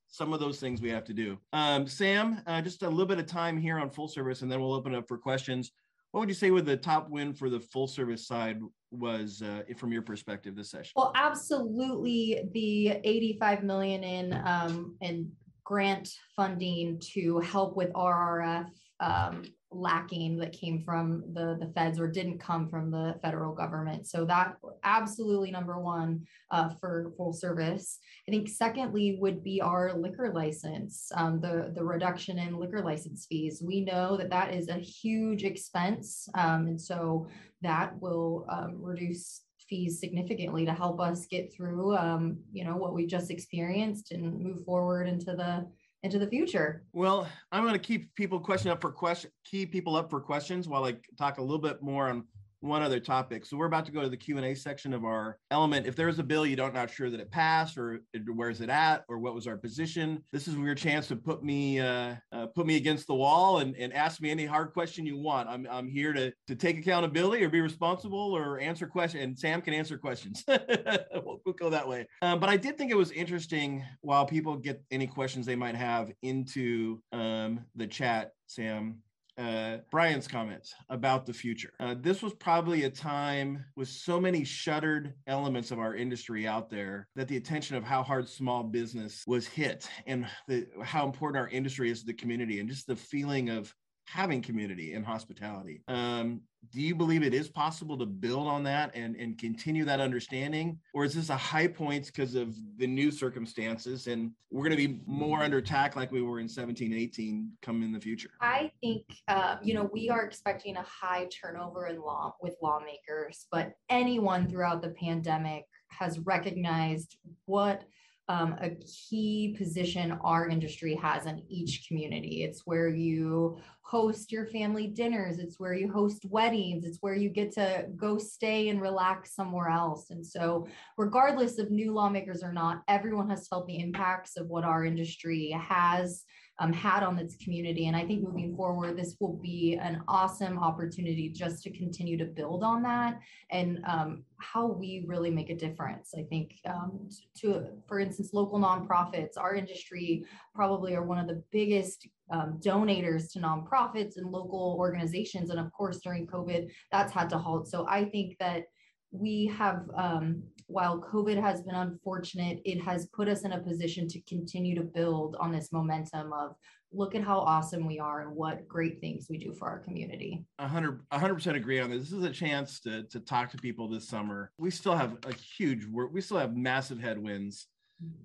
some 0.09 0.33
of 0.33 0.41
those 0.41 0.59
things 0.59 0.83
we 0.83 0.91
have 0.91 1.05
to 1.05 1.15
do. 1.15 1.39
Um, 1.53 1.87
Sam, 1.87 2.43
uh, 2.47 2.61
just 2.61 2.83
a 2.83 2.89
little 2.89 3.07
bit 3.07 3.19
of 3.19 3.27
time 3.27 3.57
here 3.57 3.79
on 3.79 3.91
full 3.91 4.09
service, 4.09 4.43
and 4.43 4.51
then 4.51 4.61
we'll 4.61 4.75
open 4.75 4.95
up 4.95 5.07
for 5.07 5.17
questions. 5.17 5.71
What 6.11 6.21
would 6.21 6.29
you 6.29 6.35
say 6.35 6.51
with 6.51 6.67
the 6.67 6.77
top 6.77 7.09
win 7.09 7.33
for 7.33 7.49
the 7.49 7.61
full 7.61 7.87
service 7.87 8.27
side 8.27 8.59
was 8.91 9.43
uh, 9.43 9.63
from 9.77 9.93
your 9.93 10.03
perspective 10.03 10.57
this 10.57 10.71
session? 10.71 10.93
Well, 10.97 11.13
absolutely, 11.15 12.43
the 12.53 13.01
85 13.05 13.63
million 13.63 14.03
in 14.03 14.43
um, 14.45 14.97
in 15.01 15.31
grant 15.65 16.09
funding 16.35 17.01
to 17.13 17.39
help 17.39 17.77
with 17.77 17.93
RRF 17.93 18.69
um, 18.99 19.45
lacking 19.73 20.37
that 20.39 20.53
came 20.53 20.83
from 20.83 21.23
the 21.33 21.57
the 21.61 21.73
feds 21.75 22.01
or 22.01 22.09
didn't 22.09 22.39
come 22.39 22.69
from 22.69 22.91
the 22.91 23.15
federal 23.23 23.55
government. 23.55 24.07
So 24.07 24.25
that 24.25 24.57
absolutely 24.83 25.51
number 25.51 25.79
one 25.79 26.27
uh, 26.51 26.71
for 26.81 27.13
full 27.17 27.33
service. 27.33 27.99
I 28.29 28.33
think 28.33 28.49
secondly 28.49 29.19
would 29.21 29.45
be 29.45 29.61
our 29.61 29.93
liquor 29.95 30.33
license 30.35 31.11
um, 31.15 31.41
the 31.41 31.73
the 31.75 31.85
reduction 31.85 32.39
in 32.39 32.59
liquor 32.59 32.83
license 32.83 33.27
fees. 33.29 33.63
We 33.65 33.83
know 33.83 34.17
that 34.17 34.31
that 34.31 34.55
is 34.55 34.69
a 34.69 34.75
huge 34.75 35.45
expense 35.45 36.29
um, 36.35 36.67
and 36.67 36.81
so 36.81 37.29
that 37.63 38.01
will 38.01 38.47
um, 38.49 38.77
reduce 38.81 39.43
fees 39.69 40.01
significantly 40.01 40.67
to 40.67 40.73
help 40.73 41.01
us 41.01 41.27
get 41.27 41.55
through 41.55 41.97
um, 41.97 42.39
you 42.53 42.65
know 42.65 42.77
what 42.77 42.93
we 42.93 43.07
just 43.07 43.31
experienced 43.31 44.11
and 44.11 44.41
move 44.41 44.65
forward 44.65 45.07
into 45.07 45.27
the 45.27 45.65
into 46.03 46.19
the 46.19 46.27
future. 46.27 46.85
Well, 46.93 47.29
I'm 47.53 47.63
going 47.63 47.75
to 47.75 47.79
keep 47.79 48.15
people 48.15 48.41
question 48.41 48.71
up 48.71 48.81
for 48.81 48.91
question, 48.91 49.31
keep 49.45 49.73
people 49.73 49.97
up 49.97 50.11
for 50.11 50.21
questions 50.21 50.69
while 50.69 50.85
I 50.85 50.97
talk 51.19 51.39
a 51.39 51.43
little 51.43 51.59
bit 51.59 51.83
more 51.83 52.09
on 52.09 52.25
one 52.61 52.83
other 52.83 53.01
topic. 53.01 53.47
So 53.47 53.57
we're 53.57 53.67
about 53.67 53.87
to 53.87 53.93
go 53.93 54.03
to 54.03 54.09
the 54.09 54.17
Q&A 54.17 54.55
section 54.55 54.93
of 54.93 55.05
our 55.05 55.39
element. 55.51 55.87
If 55.87 55.97
there's 55.97 56.19
a 56.19 56.23
bill 56.23 56.47
you 56.47 56.57
don't 56.57 56.75
not 56.75 56.91
sure 56.91 57.11
that 57.11 57.21
it 57.21 57.31
passed 57.31 57.79
or 57.79 58.01
where's 58.35 58.61
it 58.61 58.69
at 58.69 59.05
or 59.09 59.19
what 59.19 59.35
was 59.35 59.47
our 59.47 59.57
position, 59.57 60.23
this 60.33 60.47
is 60.47 60.55
your 60.57 60.75
chance 60.75 61.09
to 61.09 61.17
put 61.17 61.43
me 61.43 61.81
uh, 61.81 62.15
uh, 62.33 62.47
put 62.47 62.67
me 62.67 62.77
against 62.77 63.07
the 63.07 63.15
wall 63.15 63.59
and, 63.59 63.75
and 63.77 63.93
ask 63.93 64.21
me 64.21 64.31
any 64.31 64.45
hard 64.45 64.73
question 64.73 65.07
you 65.07 65.19
want. 65.19 65.49
I'm, 65.49 65.67
I'm 65.71 65.89
here 65.89 66.13
to, 66.13 66.33
to 66.49 66.55
take 66.55 66.79
accountability 66.79 67.45
or 67.45 67.49
be 67.49 67.61
responsible 67.61 68.37
or 68.37 68.59
answer 68.61 68.87
questions. 68.87 69.25
And 69.25 69.39
Sam 69.39 69.63
can 69.63 69.75
answer 69.75 69.99
questions. 69.99 70.45
we'll, 70.49 71.41
we'll, 71.45 71.55
go 71.55 71.71
that 71.71 71.87
way. 71.87 72.07
Um, 72.23 72.41
but 72.41 72.49
I 72.49 72.57
did 72.57 72.79
think 72.79 72.91
it 72.91 72.97
was 72.97 73.11
interesting 73.11 73.85
while 74.01 74.25
people 74.25 74.57
get 74.57 74.83
any 74.91 75.07
questions 75.07 75.45
they 75.45 75.57
might 75.57 75.75
have 75.75 76.11
into 76.23 77.03
um, 77.13 77.61
the 77.75 77.87
chat, 77.87 78.33
Sam 78.47 79.03
uh, 79.41 79.79
Brian's 79.91 80.29
comments 80.29 80.75
about 80.91 81.25
the 81.25 81.33
future. 81.33 81.73
Uh, 81.81 81.95
this 81.99 82.23
was 82.23 82.35
probably 82.35 82.85
a 82.85 82.91
time 82.91 83.65
with 83.75 83.89
so 83.89 84.21
many 84.21 84.45
shuttered 84.45 85.15
elements 85.27 85.71
of 85.71 85.79
our 85.79 85.95
industry 85.95 86.47
out 86.47 86.69
there 86.69 87.09
that 87.17 87.27
the 87.27 87.39
attention 87.39 87.77
of 87.77 87.83
how 87.83 88.03
hard 88.03 88.29
small 88.29 88.63
business 88.63 89.25
was 89.27 89.47
hit 89.47 89.89
and 90.07 90.27
the, 90.47 90.67
how 90.83 91.07
important 91.07 91.41
our 91.41 91.49
industry 91.49 91.91
is 91.91 92.01
to 92.01 92.07
the 92.07 92.13
community 92.13 92.61
and 92.61 92.69
just 92.69 92.87
the 92.87 92.97
feeling 92.97 93.49
of 93.49 93.75
having 94.11 94.43
community 94.43 94.95
and 94.95 95.07
hospitality. 95.07 95.83
Um, 95.87 96.41
do 96.73 96.81
you 96.81 96.95
believe 96.95 97.23
it 97.23 97.33
is 97.33 97.49
possible 97.49 97.97
to 97.97 98.07
build 98.07 98.47
on 98.47 98.63
that 98.65 98.91
and, 98.95 99.17
and 99.17 99.39
continue 99.39 99.85
that 99.85 100.01
understanding? 100.01 100.79
Or 100.93 101.05
is 101.05 101.15
this 101.15 101.31
a 101.31 101.37
high 101.37 101.69
point 101.69 102.07
because 102.07 102.35
of 102.35 102.55
the 102.77 102.87
new 102.87 103.11
circumstances 103.11 104.09
and 104.09 104.33
we're 104.51 104.65
going 104.65 104.77
to 104.77 104.89
be 104.89 105.01
more 105.07 105.43
under 105.43 105.59
attack 105.59 105.97
like 105.97 106.11
we 106.11 106.23
were 106.23 106.41
in 106.41 106.49
17, 106.49 106.93
18 106.93 107.53
come 107.63 107.83
in 107.83 107.93
the 107.93 108.01
future? 108.01 108.31
I 108.41 108.73
think, 108.81 109.05
uh, 109.29 109.57
you 109.63 109.75
know, 109.75 109.89
we 109.93 110.11
are 110.11 110.23
expecting 110.23 110.77
a 110.77 110.83
high 110.83 111.29
turnover 111.29 111.87
in 111.87 112.01
law 112.01 112.35
with 112.43 112.57
lawmakers, 112.61 113.47
but 113.53 113.73
anyone 113.89 114.49
throughout 114.49 114.83
the 114.83 114.91
pandemic 114.91 115.65
has 115.89 116.19
recognized 116.21 117.17
what 117.47 117.85
um, 118.31 118.55
a 118.61 118.71
key 118.87 119.57
position 119.59 120.13
our 120.23 120.49
industry 120.49 120.95
has 120.95 121.27
in 121.27 121.43
each 121.49 121.87
community. 121.89 122.45
It's 122.45 122.63
where 122.65 122.89
you 122.89 123.59
host 123.91 124.31
your 124.31 124.47
family 124.47 124.87
dinners, 124.87 125.41
it's 125.41 125.59
where 125.59 125.75
you 125.75 125.91
host 125.91 126.25
weddings, 126.27 126.85
it's 126.85 126.99
where 127.01 127.17
you 127.17 127.29
get 127.29 127.51
to 127.51 127.87
go 127.97 128.19
stay 128.19 128.69
and 128.69 128.81
relax 128.81 129.35
somewhere 129.35 129.69
else. 129.69 130.11
And 130.11 130.25
so, 130.25 130.69
regardless 130.97 131.59
of 131.59 131.73
new 131.73 131.93
lawmakers 131.93 132.45
or 132.45 132.53
not, 132.53 132.83
everyone 132.87 133.29
has 133.31 133.49
felt 133.49 133.67
the 133.67 133.81
impacts 133.81 134.37
of 134.37 134.47
what 134.47 134.63
our 134.63 134.85
industry 134.85 135.51
has 135.61 136.23
um, 136.61 136.73
had 136.73 137.03
on 137.03 137.19
its 137.19 137.35
community. 137.37 137.89
And 137.89 137.97
I 137.97 138.07
think 138.07 138.23
moving 138.23 138.55
forward, 138.55 138.97
this 138.97 139.17
will 139.19 139.41
be 139.43 139.77
an 139.83 140.03
awesome 140.07 140.59
opportunity 140.59 141.31
just 141.31 141.65
to 141.65 141.71
continue 141.71 142.17
to 142.19 142.27
build 142.27 142.63
on 142.63 142.83
that 142.83 143.19
and 143.51 143.81
um, 143.89 144.23
how 144.37 144.67
we 144.67 145.05
really 145.09 145.31
make 145.31 145.51
a 145.51 145.57
difference. 145.57 146.15
I 146.17 146.23
think 146.23 146.55
um, 146.67 147.09
to, 147.39 147.67
for 147.89 147.99
instance, 147.99 148.31
local 148.35 148.61
nonprofits, 148.61 149.37
our 149.37 149.55
industry 149.55 150.27
probably 150.55 150.95
are 150.95 151.03
one 151.03 151.19
of 151.19 151.27
the 151.27 151.43
biggest 151.51 152.07
um, 152.31 152.61
donators 152.65 153.33
to 153.33 153.41
nonprofits 153.41 154.17
and 154.17 154.31
local 154.31 154.77
organizations. 154.79 155.51
And 155.51 155.59
of 155.59 155.73
course, 155.73 155.99
during 155.99 156.27
COVID, 156.27 156.71
that's 156.93 157.13
had 157.13 157.29
to 157.31 157.39
halt. 157.39 157.69
So 157.69 157.87
I 157.89 158.05
think 158.05 158.37
that 158.39 158.65
we 159.13 159.47
have 159.47 159.89
um, 159.97 160.43
while 160.67 161.01
COVID 161.01 161.41
has 161.41 161.63
been 161.63 161.75
unfortunate, 161.75 162.61
it 162.65 162.81
has 162.81 163.07
put 163.07 163.29
us 163.29 163.43
in 163.43 163.53
a 163.53 163.59
position 163.59 164.07
to 164.09 164.21
continue 164.23 164.77
to 164.77 164.83
build 164.83 165.37
on 165.41 165.51
this 165.51 165.73
momentum 165.73 166.33
of 166.33 166.55
look 166.93 167.15
at 167.15 167.23
how 167.23 167.39
awesome 167.41 167.87
we 167.87 167.99
are 167.99 168.23
and 168.23 168.35
what 168.35 168.67
great 168.69 169.01
things 169.01 169.27
we 169.29 169.39
do 169.39 169.53
for 169.53 169.69
our 169.69 169.79
community. 169.81 170.45
100 170.59 171.01
100% 171.13 171.57
agree 171.57 171.81
on 171.81 171.91
this. 171.91 172.03
This 172.03 172.13
is 172.13 172.25
a 172.25 172.31
chance 172.31 172.81
to 172.81 173.05
to 173.05 173.21
talk 173.21 173.51
to 173.51 173.57
people 173.59 173.89
this 173.89 174.09
summer. 174.09 174.53
We 174.59 174.71
still 174.71 174.95
have 174.95 175.19
a 175.27 175.35
huge. 175.35 175.87
We 175.87 176.21
still 176.21 176.39
have 176.39 176.57
massive 176.57 177.01
headwinds. 177.01 177.67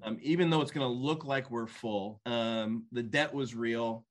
Um, 0.03 0.17
even 0.21 0.49
though 0.49 0.61
it's 0.61 0.71
going 0.71 0.88
to 0.88 0.93
look 0.93 1.25
like 1.25 1.51
we're 1.51 1.67
full, 1.67 2.21
um, 2.25 2.85
the 2.91 3.03
debt 3.03 3.33
was 3.33 3.55
real. 3.55 4.05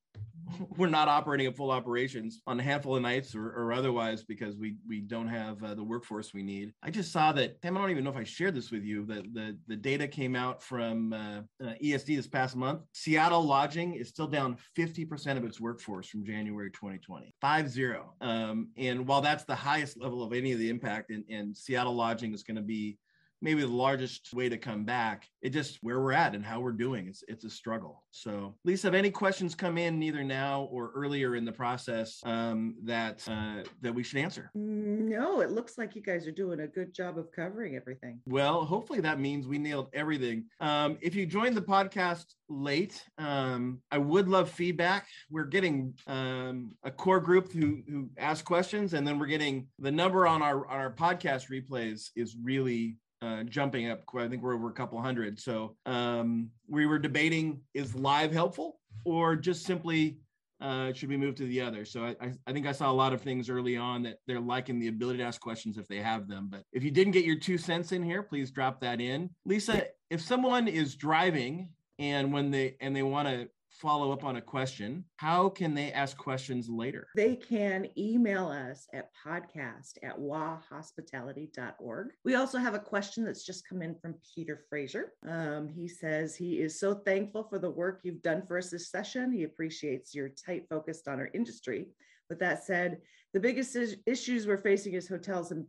we're 0.77 0.89
not 0.89 1.09
operating 1.09 1.47
at 1.47 1.57
full 1.57 1.71
operations 1.71 2.43
on 2.47 2.59
a 2.61 2.63
handful 2.63 2.97
of 2.97 3.03
nights 3.03 3.35
or, 3.35 3.47
or 3.51 3.73
otherwise 3.73 4.23
because 4.23 4.57
we 4.57 4.77
we 4.87 5.01
don't 5.01 5.29
have 5.29 5.63
uh, 5.63 5.75
the 5.75 5.83
workforce 5.83 6.35
we 6.35 6.43
need. 6.43 6.73
I 6.83 6.91
just 6.91 7.13
saw 7.13 7.33
that. 7.33 7.61
Damn, 7.61 7.77
I 7.77 7.81
don't 7.81 7.91
even 7.91 8.05
know 8.05 8.11
if 8.11 8.17
I 8.17 8.25
shared 8.25 8.55
this 8.55 8.71
with 8.71 8.85
you. 8.85 9.05
That 9.07 9.33
the 9.33 9.57
the 9.67 9.77
data 9.77 10.07
came 10.07 10.37
out 10.37 10.63
from 10.63 11.13
uh, 11.13 11.41
uh, 11.63 11.75
ESD 11.83 12.17
this 12.17 12.27
past 12.27 12.57
month. 12.57 12.83
Seattle 12.93 13.43
lodging 13.43 13.95
is 13.95 14.09
still 14.09 14.27
down 14.27 14.57
50% 14.77 15.37
of 15.37 15.45
its 15.45 15.61
workforce 15.61 16.09
from 16.09 16.25
January 16.25 16.71
2020. 16.71 17.35
Five 17.41 17.69
zero. 17.69 18.15
Um, 18.21 18.69
and 18.77 19.07
while 19.07 19.21
that's 19.21 19.45
the 19.45 19.55
highest 19.55 20.01
level 20.01 20.23
of 20.23 20.33
any 20.33 20.53
of 20.53 20.59
the 20.59 20.69
impact, 20.69 21.11
and, 21.11 21.25
and 21.29 21.57
Seattle 21.57 21.95
lodging 21.95 22.35
is 22.35 22.43
going 22.43 22.57
to 22.57 22.63
be 22.63 22.99
maybe 23.45 23.61
the 23.61 23.69
largest 23.69 24.33
way 24.33 24.49
to 24.49 24.57
come 24.57 24.85
back. 24.85 25.29
It 25.43 25.51
just 25.51 25.79
where 25.83 26.01
we're 26.01 26.13
at 26.13 26.35
and 26.35 26.45
how 26.45 26.61
we're 26.61 26.73
doing. 26.73 27.07
It's 27.07 27.23
it's 27.29 27.45
a 27.45 27.51
struggle. 27.51 28.03
So, 28.11 28.55
Lisa, 28.65 28.89
if 28.89 28.95
any 28.95 29.11
questions 29.11 29.55
come 29.55 29.77
in 29.77 30.03
either 30.03 30.25
now 30.25 30.69
or 30.73 30.91
earlier 30.95 31.37
in 31.37 31.45
the 31.45 31.53
process 31.53 32.21
um, 32.25 32.77
that 32.85 33.23
uh, 33.29 33.63
that 33.83 33.95
we 33.95 34.03
should 34.03 34.19
answer? 34.19 34.51
No, 34.55 35.43
it 35.43 35.51
looks 35.51 35.77
like 35.77 35.95
you 35.95 36.03
guys 36.03 36.27
are 36.27 36.33
doing 36.33 36.61
a 36.61 36.67
good 36.67 36.95
job 36.95 37.19
of 37.19 37.31
covering 37.31 37.77
everything. 37.77 38.21
Well, 38.27 38.65
hopefully 38.65 39.01
that 39.01 39.21
means 39.21 39.47
we 39.47 39.59
nailed 39.59 39.89
everything. 39.93 40.47
Um, 40.61 40.97
if 41.03 41.15
you 41.15 41.27
joined 41.27 41.57
the 41.57 41.63
podcast 41.63 42.25
late, 42.49 43.05
um, 43.19 43.81
I 43.91 43.99
would 43.99 44.29
love 44.29 44.49
feedback. 44.49 45.07
We're 45.31 45.45
getting 45.45 45.93
um, 46.07 46.73
a 46.83 46.91
core 46.91 47.21
group 47.21 47.53
who 47.53 47.83
who 47.87 48.09
ask 48.17 48.45
questions, 48.45 48.95
and 48.95 49.07
then 49.07 49.19
we're 49.19 49.27
getting 49.27 49.67
the 49.79 49.93
number 49.93 50.27
on 50.27 50.41
our 50.41 50.67
on 50.67 50.79
our 50.79 50.93
podcast 50.93 51.51
replays 51.51 52.09
is 52.17 52.37
really 52.43 52.97
uh, 53.23 53.43
jumping 53.45 53.91
up. 53.91 54.03
I 54.17 54.29
think 54.29 54.43
we're 54.43 54.55
over 54.55 54.69
a 54.69 54.73
couple 54.73 55.01
hundred. 55.01 55.41
So 55.41 55.77
um, 55.87 56.51
we 56.69 56.87
were 56.87 56.99
debating 56.99 57.61
is 57.73 57.95
live 57.95 58.33
helpful 58.33 58.79
or 59.05 59.37
just 59.37 59.65
simply 59.65 60.19
uh, 60.61 60.93
should 60.93 61.09
we 61.09 61.17
move 61.17 61.35
to 61.35 61.47
the 61.47 61.61
other? 61.61 61.85
So 61.85 62.05
I, 62.05 62.33
I, 62.47 62.53
think 62.53 62.67
I 62.67 62.73
saw 62.73 62.91
a 62.91 62.93
lot 62.93 63.13
of 63.13 63.21
things 63.21 63.51
early 63.51 63.77
on 63.77 64.03
that 64.05 64.19
they're 64.27 64.41
liking 64.41 64.79
the 64.79 64.89
ability 64.89 65.19
to 65.19 65.25
ask 65.25 65.41
questions 65.41 65.77
if 65.77 65.89
they 65.89 65.99
have 65.99 66.29
them. 66.29 66.49
But 66.51 66.63
if 66.73 66.83
you 66.83 66.91
didn't 66.91 67.13
get 67.13 67.25
your 67.25 67.39
two 67.39 67.59
cents 67.59 67.93
in 67.93 68.03
here, 68.03 68.23
please 68.23 68.51
drop 68.51 68.81
that 68.81 69.01
in. 69.01 69.29
Lisa, 69.45 69.85
if 70.11 70.23
someone 70.23 70.69
is 70.69 70.95
driving 70.95 71.69
and 71.99 72.33
when 72.33 72.51
they 72.51 72.77
and 72.81 72.95
they 72.95 73.03
want 73.03 73.29
to 73.29 73.49
follow 73.75 74.13
up 74.13 74.25
on 74.25 74.37
a 74.37 74.41
question, 74.41 75.05
how 75.17 75.49
can 75.49 75.75
they 75.75 75.93
ask 75.93 76.17
questions 76.17 76.69
later? 76.69 77.09
They 77.17 77.35
can 77.37 77.89
email 77.99 78.47
us 78.49 78.87
at 78.93 79.11
podcast 79.27 79.99
at 80.03 80.19
wahospitality.org. 80.19 82.09
We 82.25 82.37
also 82.37 82.59
have 82.59 82.75
a 82.75 82.79
question 82.79 83.25
that's 83.25 83.45
just 83.45 83.69
come 83.69 83.83
in 83.83 83.97
from 83.97 84.15
Peter 84.35 84.61
Fraser. 84.69 85.13
Um, 85.29 85.69
he 85.69 85.89
says 85.89 86.37
he 86.37 86.61
is 86.61 86.79
so 86.79 86.95
thankful 86.95 87.45
for 87.45 87.59
the 87.59 87.71
work 87.71 88.01
you've 88.05 88.23
done 88.23 88.47
for 88.47 88.59
us 88.59 88.71
this 88.71 88.91
session. 88.91 89.33
He 89.33 89.43
appreciates 89.45 90.15
your 90.15 90.29
tight 90.29 90.67
focus 90.71 91.03
on 91.09 91.19
our 91.19 91.31
industry. 91.35 91.89
With 92.31 92.39
that 92.39 92.65
said, 92.65 92.99
the 93.35 93.41
biggest 93.41 93.77
issues 94.07 94.47
we're 94.47 94.57
facing 94.57 94.95
as 94.95 95.09
hotels 95.09 95.51
in, 95.51 95.67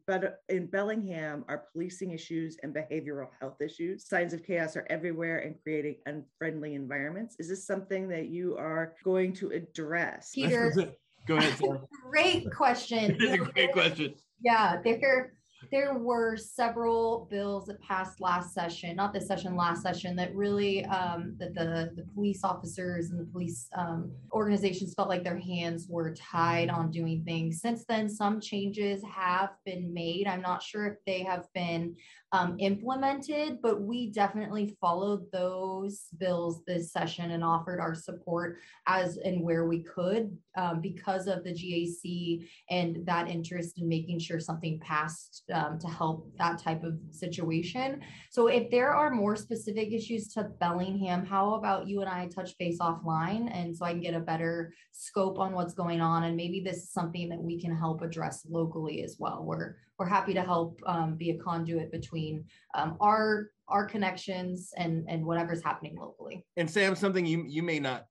in 0.50 0.68
Bellingham 0.68 1.44
are 1.48 1.66
policing 1.74 2.12
issues 2.12 2.58
and 2.62 2.74
behavioral 2.74 3.30
health 3.42 3.60
issues. 3.60 4.08
Signs 4.08 4.34
of 4.34 4.44
chaos 4.44 4.76
are 4.76 4.86
everywhere 4.92 5.40
and 5.40 5.56
creating 5.64 5.96
unfriendly 6.06 6.76
environments. 6.76 7.36
Is 7.40 7.50
this 7.50 7.66
something 7.66 8.08
that 8.10 8.28
you 8.28 8.56
are 8.56 8.94
going 9.04 9.34
to 9.34 9.50
address? 9.50 10.30
Peter, 10.36 10.72
go 11.28 11.38
ahead. 11.38 11.58
Sarah. 11.58 11.82
great 12.12 12.52
question. 12.52 13.18
It's 13.20 13.34
a 13.34 13.52
great 13.52 13.74
question. 13.74 14.14
Yeah, 14.44 14.80
there 14.84 15.34
there 15.72 15.98
were 15.98 16.38
several 16.38 17.28
bills 17.30 17.66
that 17.66 17.82
passed 17.82 18.22
last 18.22 18.54
session, 18.54 18.96
not 18.96 19.14
this 19.14 19.28
session, 19.28 19.56
last 19.56 19.82
session, 19.82 20.16
that 20.16 20.36
really 20.36 20.86
um, 20.86 21.36
that 21.40 21.54
the 21.54 21.92
the 21.96 22.04
police 22.14 22.44
officers 22.44 23.12
and 23.12 23.20
the 23.20 23.32
police 23.32 23.70
um, 23.78 24.12
organizations 24.32 24.94
felt 24.94 25.10
like 25.10 25.24
their 25.24 25.40
hands 25.40 25.88
were 25.90 26.14
tied 26.14 26.70
on 26.70 26.92
doing 26.92 27.24
things. 27.24 27.62
Since 27.62 27.86
then, 27.86 28.10
some 28.10 28.40
changes 28.40 29.02
have 29.04 29.52
been 29.66 29.94
made. 29.94 30.28
I'm 30.28 30.42
not 30.42 30.64
sure 30.64 30.88
if 30.88 30.98
they 31.06 31.24
have 31.24 31.48
been 31.54 31.96
um, 32.36 32.58
implemented, 32.60 33.62
but 33.62 33.82
we 33.82 34.12
definitely 34.12 34.76
followed 34.82 35.26
those 35.32 36.08
bills 36.18 36.62
this 36.68 36.92
session 36.92 37.32
and 37.32 37.46
offered 37.46 37.80
our 37.80 37.96
support 37.96 38.58
as 38.88 39.16
and 39.18 39.42
where 39.42 39.66
we 39.66 39.80
could 39.82 40.38
um, 40.58 40.82
because 40.82 41.28
of 41.28 41.46
the 41.46 41.52
GAC 41.54 42.46
and 42.70 43.06
that 43.06 43.30
interest 43.30 43.80
in 43.80 43.88
making 43.88 44.20
sure 44.20 44.42
something 44.42 44.82
passed 44.82 45.44
um, 45.54 45.80
to 45.80 45.88
help 45.88 46.30
that 46.38 46.62
type 46.62 46.84
of 46.84 47.00
situation. 47.10 48.02
So 48.32 48.48
if 48.48 48.70
there 48.70 48.94
are 48.94 49.12
more 49.12 49.38
specific 49.38 49.94
issues 49.94 50.28
to 50.34 50.44
Bellingham, 50.60 51.26
how 51.26 51.54
about 51.54 51.88
you 51.88 52.02
and 52.02 52.10
I 52.10 52.28
touch 52.28 52.58
base 52.58 52.80
offline 52.80 53.50
and 53.54 53.74
so 53.74 53.86
I 53.86 53.92
can 53.92 54.02
get 54.02 54.14
a 54.14 54.20
better 54.20 54.74
scope 54.92 55.40
on 55.40 55.54
what's 55.54 55.74
going 55.74 56.02
on 56.02 56.26
and 56.26 56.36
maybe 56.36 56.60
this 56.60 56.78
is 56.78 56.92
something 56.92 57.30
that 57.30 57.42
we 57.42 57.62
can 57.62 57.74
help 57.74 58.02
address 58.02 58.46
locally 58.50 59.04
as 59.04 59.16
well. 59.20 59.46
We're 59.46 59.78
we're 59.98 60.08
happy 60.08 60.34
to 60.34 60.42
help 60.42 60.82
um, 60.86 61.16
be 61.16 61.32
a 61.32 61.38
conduit 61.38 61.92
between 61.92 62.25
um, 62.74 62.98
our 63.00 63.50
our 63.68 63.86
connections 63.86 64.72
and 64.78 65.06
and 65.08 65.26
whatever's 65.26 65.64
happening 65.64 65.96
locally. 65.98 66.46
And 66.58 66.70
Sam, 66.70 66.96
something 66.96 67.26
you 67.26 67.46
you 67.48 67.64
may 67.64 67.80
not 67.80 68.06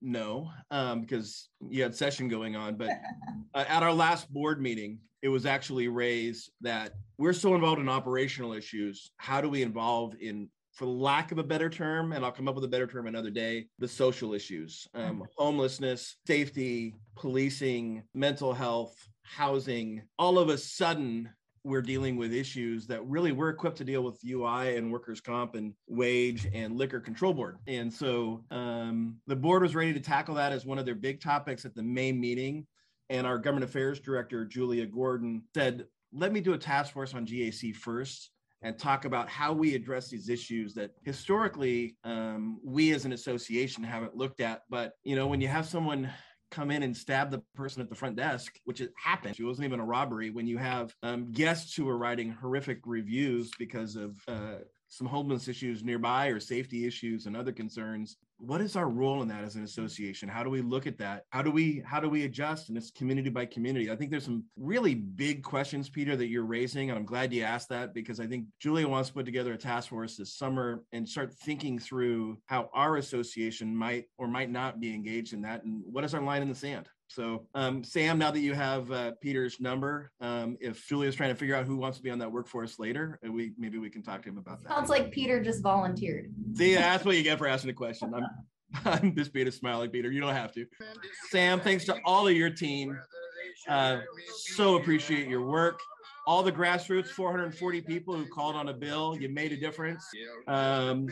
know 0.00 0.50
um, 0.70 1.02
because 1.02 1.48
you 1.68 1.82
had 1.82 1.94
session 1.94 2.28
going 2.28 2.56
on, 2.56 2.76
but 2.76 2.90
uh, 3.54 3.64
at 3.68 3.82
our 3.82 3.92
last 3.92 4.32
board 4.32 4.60
meeting, 4.60 4.98
it 5.22 5.28
was 5.28 5.46
actually 5.46 5.88
raised 5.88 6.50
that 6.60 6.92
we're 7.18 7.32
so 7.32 7.54
involved 7.54 7.80
in 7.80 7.88
operational 7.88 8.52
issues. 8.52 9.10
How 9.16 9.40
do 9.40 9.48
we 9.48 9.62
involve 9.62 10.14
in 10.20 10.48
for 10.76 10.84
lack 10.84 11.32
of 11.32 11.38
a 11.38 11.42
better 11.42 11.70
term, 11.70 12.12
and 12.12 12.22
I'll 12.22 12.30
come 12.30 12.48
up 12.48 12.54
with 12.54 12.64
a 12.64 12.68
better 12.68 12.86
term 12.86 13.06
another 13.06 13.30
day, 13.30 13.66
the 13.78 13.88
social 13.88 14.34
issues, 14.34 14.86
um, 14.94 15.02
mm-hmm. 15.02 15.22
homelessness, 15.36 16.16
safety, 16.26 16.94
policing, 17.16 18.02
mental 18.12 18.52
health, 18.52 18.94
housing. 19.22 20.02
All 20.18 20.38
of 20.38 20.50
a 20.50 20.58
sudden, 20.58 21.30
we're 21.66 21.82
dealing 21.82 22.16
with 22.16 22.32
issues 22.32 22.86
that 22.86 23.04
really 23.06 23.32
we're 23.32 23.48
equipped 23.48 23.76
to 23.78 23.84
deal 23.84 24.02
with 24.02 24.20
UI 24.24 24.76
and 24.76 24.92
workers' 24.92 25.20
comp 25.20 25.56
and 25.56 25.74
wage 25.88 26.46
and 26.54 26.76
liquor 26.76 27.00
control 27.00 27.34
board. 27.34 27.58
And 27.66 27.92
so 27.92 28.44
um, 28.52 29.16
the 29.26 29.34
board 29.34 29.62
was 29.62 29.74
ready 29.74 29.92
to 29.92 29.98
tackle 29.98 30.36
that 30.36 30.52
as 30.52 30.64
one 30.64 30.78
of 30.78 30.86
their 30.86 30.94
big 30.94 31.20
topics 31.20 31.64
at 31.64 31.74
the 31.74 31.82
May 31.82 32.12
meeting. 32.12 32.68
And 33.10 33.26
our 33.26 33.36
government 33.36 33.64
affairs 33.68 33.98
director, 33.98 34.44
Julia 34.44 34.86
Gorton, 34.86 35.42
said, 35.54 35.86
let 36.12 36.32
me 36.32 36.40
do 36.40 36.52
a 36.52 36.58
task 36.58 36.92
force 36.92 37.14
on 37.14 37.26
GAC 37.26 37.74
first 37.74 38.30
and 38.62 38.78
talk 38.78 39.04
about 39.04 39.28
how 39.28 39.52
we 39.52 39.74
address 39.74 40.08
these 40.08 40.28
issues 40.28 40.72
that 40.74 40.92
historically 41.02 41.96
um, 42.04 42.60
we 42.64 42.92
as 42.92 43.04
an 43.04 43.12
association 43.12 43.82
haven't 43.82 44.16
looked 44.16 44.40
at. 44.40 44.62
But 44.70 44.92
you 45.02 45.16
know, 45.16 45.26
when 45.26 45.40
you 45.40 45.48
have 45.48 45.66
someone 45.66 46.10
come 46.50 46.70
in 46.70 46.82
and 46.82 46.96
stab 46.96 47.30
the 47.30 47.42
person 47.54 47.82
at 47.82 47.88
the 47.88 47.94
front 47.94 48.16
desk, 48.16 48.58
which 48.64 48.80
it 48.80 48.92
happened. 48.96 49.36
It 49.38 49.44
wasn't 49.44 49.66
even 49.66 49.80
a 49.80 49.84
robbery. 49.84 50.30
When 50.30 50.46
you 50.46 50.58
have 50.58 50.94
um, 51.02 51.32
guests 51.32 51.74
who 51.74 51.88
are 51.88 51.98
writing 51.98 52.30
horrific 52.30 52.80
reviews 52.84 53.50
because 53.58 53.96
of 53.96 54.16
uh, 54.28 54.58
some 54.88 55.06
homeless 55.06 55.48
issues 55.48 55.82
nearby 55.82 56.28
or 56.28 56.40
safety 56.40 56.86
issues 56.86 57.26
and 57.26 57.36
other 57.36 57.52
concerns 57.52 58.16
what 58.38 58.60
is 58.60 58.76
our 58.76 58.88
role 58.88 59.22
in 59.22 59.28
that 59.28 59.44
as 59.44 59.54
an 59.54 59.64
association? 59.64 60.28
How 60.28 60.44
do 60.44 60.50
we 60.50 60.60
look 60.60 60.86
at 60.86 60.98
that? 60.98 61.24
How 61.30 61.40
do 61.40 61.50
we 61.50 61.82
how 61.86 62.00
do 62.00 62.08
we 62.08 62.24
adjust? 62.24 62.68
And 62.68 62.76
it's 62.76 62.90
community 62.90 63.30
by 63.30 63.46
community. 63.46 63.90
I 63.90 63.96
think 63.96 64.10
there's 64.10 64.24
some 64.24 64.44
really 64.58 64.94
big 64.94 65.42
questions 65.42 65.88
peter 65.88 66.16
that 66.16 66.26
you're 66.26 66.44
raising 66.44 66.90
and 66.90 66.98
i'm 66.98 67.04
glad 67.04 67.32
you 67.32 67.42
asked 67.42 67.68
that 67.68 67.94
because 67.94 68.20
i 68.20 68.26
think 68.26 68.46
julia 68.60 68.86
wants 68.86 69.08
to 69.08 69.14
put 69.14 69.24
together 69.24 69.52
a 69.52 69.58
task 69.58 69.88
force 69.88 70.16
this 70.16 70.34
summer 70.34 70.82
and 70.92 71.08
start 71.08 71.32
thinking 71.32 71.78
through 71.78 72.38
how 72.46 72.68
our 72.74 72.96
association 72.96 73.74
might 73.74 74.04
or 74.18 74.26
might 74.26 74.50
not 74.50 74.80
be 74.80 74.92
engaged 74.94 75.32
in 75.32 75.42
that. 75.42 75.64
And 75.64 75.82
what 75.90 76.04
is 76.04 76.14
our 76.14 76.22
line 76.22 76.42
in 76.42 76.48
the 76.48 76.54
sand 76.54 76.88
so, 77.08 77.46
um, 77.54 77.84
Sam, 77.84 78.18
now 78.18 78.30
that 78.30 78.40
you 78.40 78.54
have 78.54 78.90
uh, 78.90 79.12
Peter's 79.20 79.60
number, 79.60 80.10
um, 80.20 80.56
if 80.60 80.86
Julia's 80.86 81.14
trying 81.14 81.30
to 81.30 81.34
figure 81.34 81.54
out 81.54 81.64
who 81.64 81.76
wants 81.76 81.98
to 81.98 82.02
be 82.02 82.10
on 82.10 82.18
that 82.18 82.30
workforce 82.30 82.78
later, 82.78 83.18
uh, 83.26 83.30
we 83.30 83.52
maybe 83.56 83.78
we 83.78 83.90
can 83.90 84.02
talk 84.02 84.22
to 84.22 84.28
him 84.28 84.38
about 84.38 84.62
that. 84.62 84.68
Sounds 84.68 84.90
like 84.90 85.10
Peter 85.12 85.42
just 85.42 85.62
volunteered. 85.62 86.32
See, 86.54 86.74
that's 86.74 87.04
what 87.04 87.16
you 87.16 87.22
get 87.22 87.38
for 87.38 87.46
asking 87.46 87.70
a 87.70 87.74
question. 87.74 88.12
I'm, 88.14 88.26
I'm 88.84 89.14
just 89.14 89.32
being 89.32 89.46
a 89.46 89.52
smiling 89.52 89.90
Peter. 89.90 90.10
You 90.10 90.20
don't 90.20 90.34
have 90.34 90.52
to. 90.54 90.66
Sam, 91.30 91.60
thanks 91.60 91.84
to 91.84 91.96
all 92.04 92.26
of 92.26 92.34
your 92.34 92.50
team. 92.50 92.98
Uh, 93.68 94.00
so 94.36 94.76
appreciate 94.76 95.28
your 95.28 95.46
work 95.46 95.80
all 96.26 96.42
the 96.42 96.52
grassroots 96.52 97.08
440 97.08 97.80
people 97.82 98.16
who 98.16 98.26
called 98.26 98.56
on 98.56 98.68
a 98.68 98.74
bill 98.74 99.16
you 99.18 99.28
made 99.28 99.52
a 99.52 99.56
difference 99.56 100.04
um, 100.48 101.08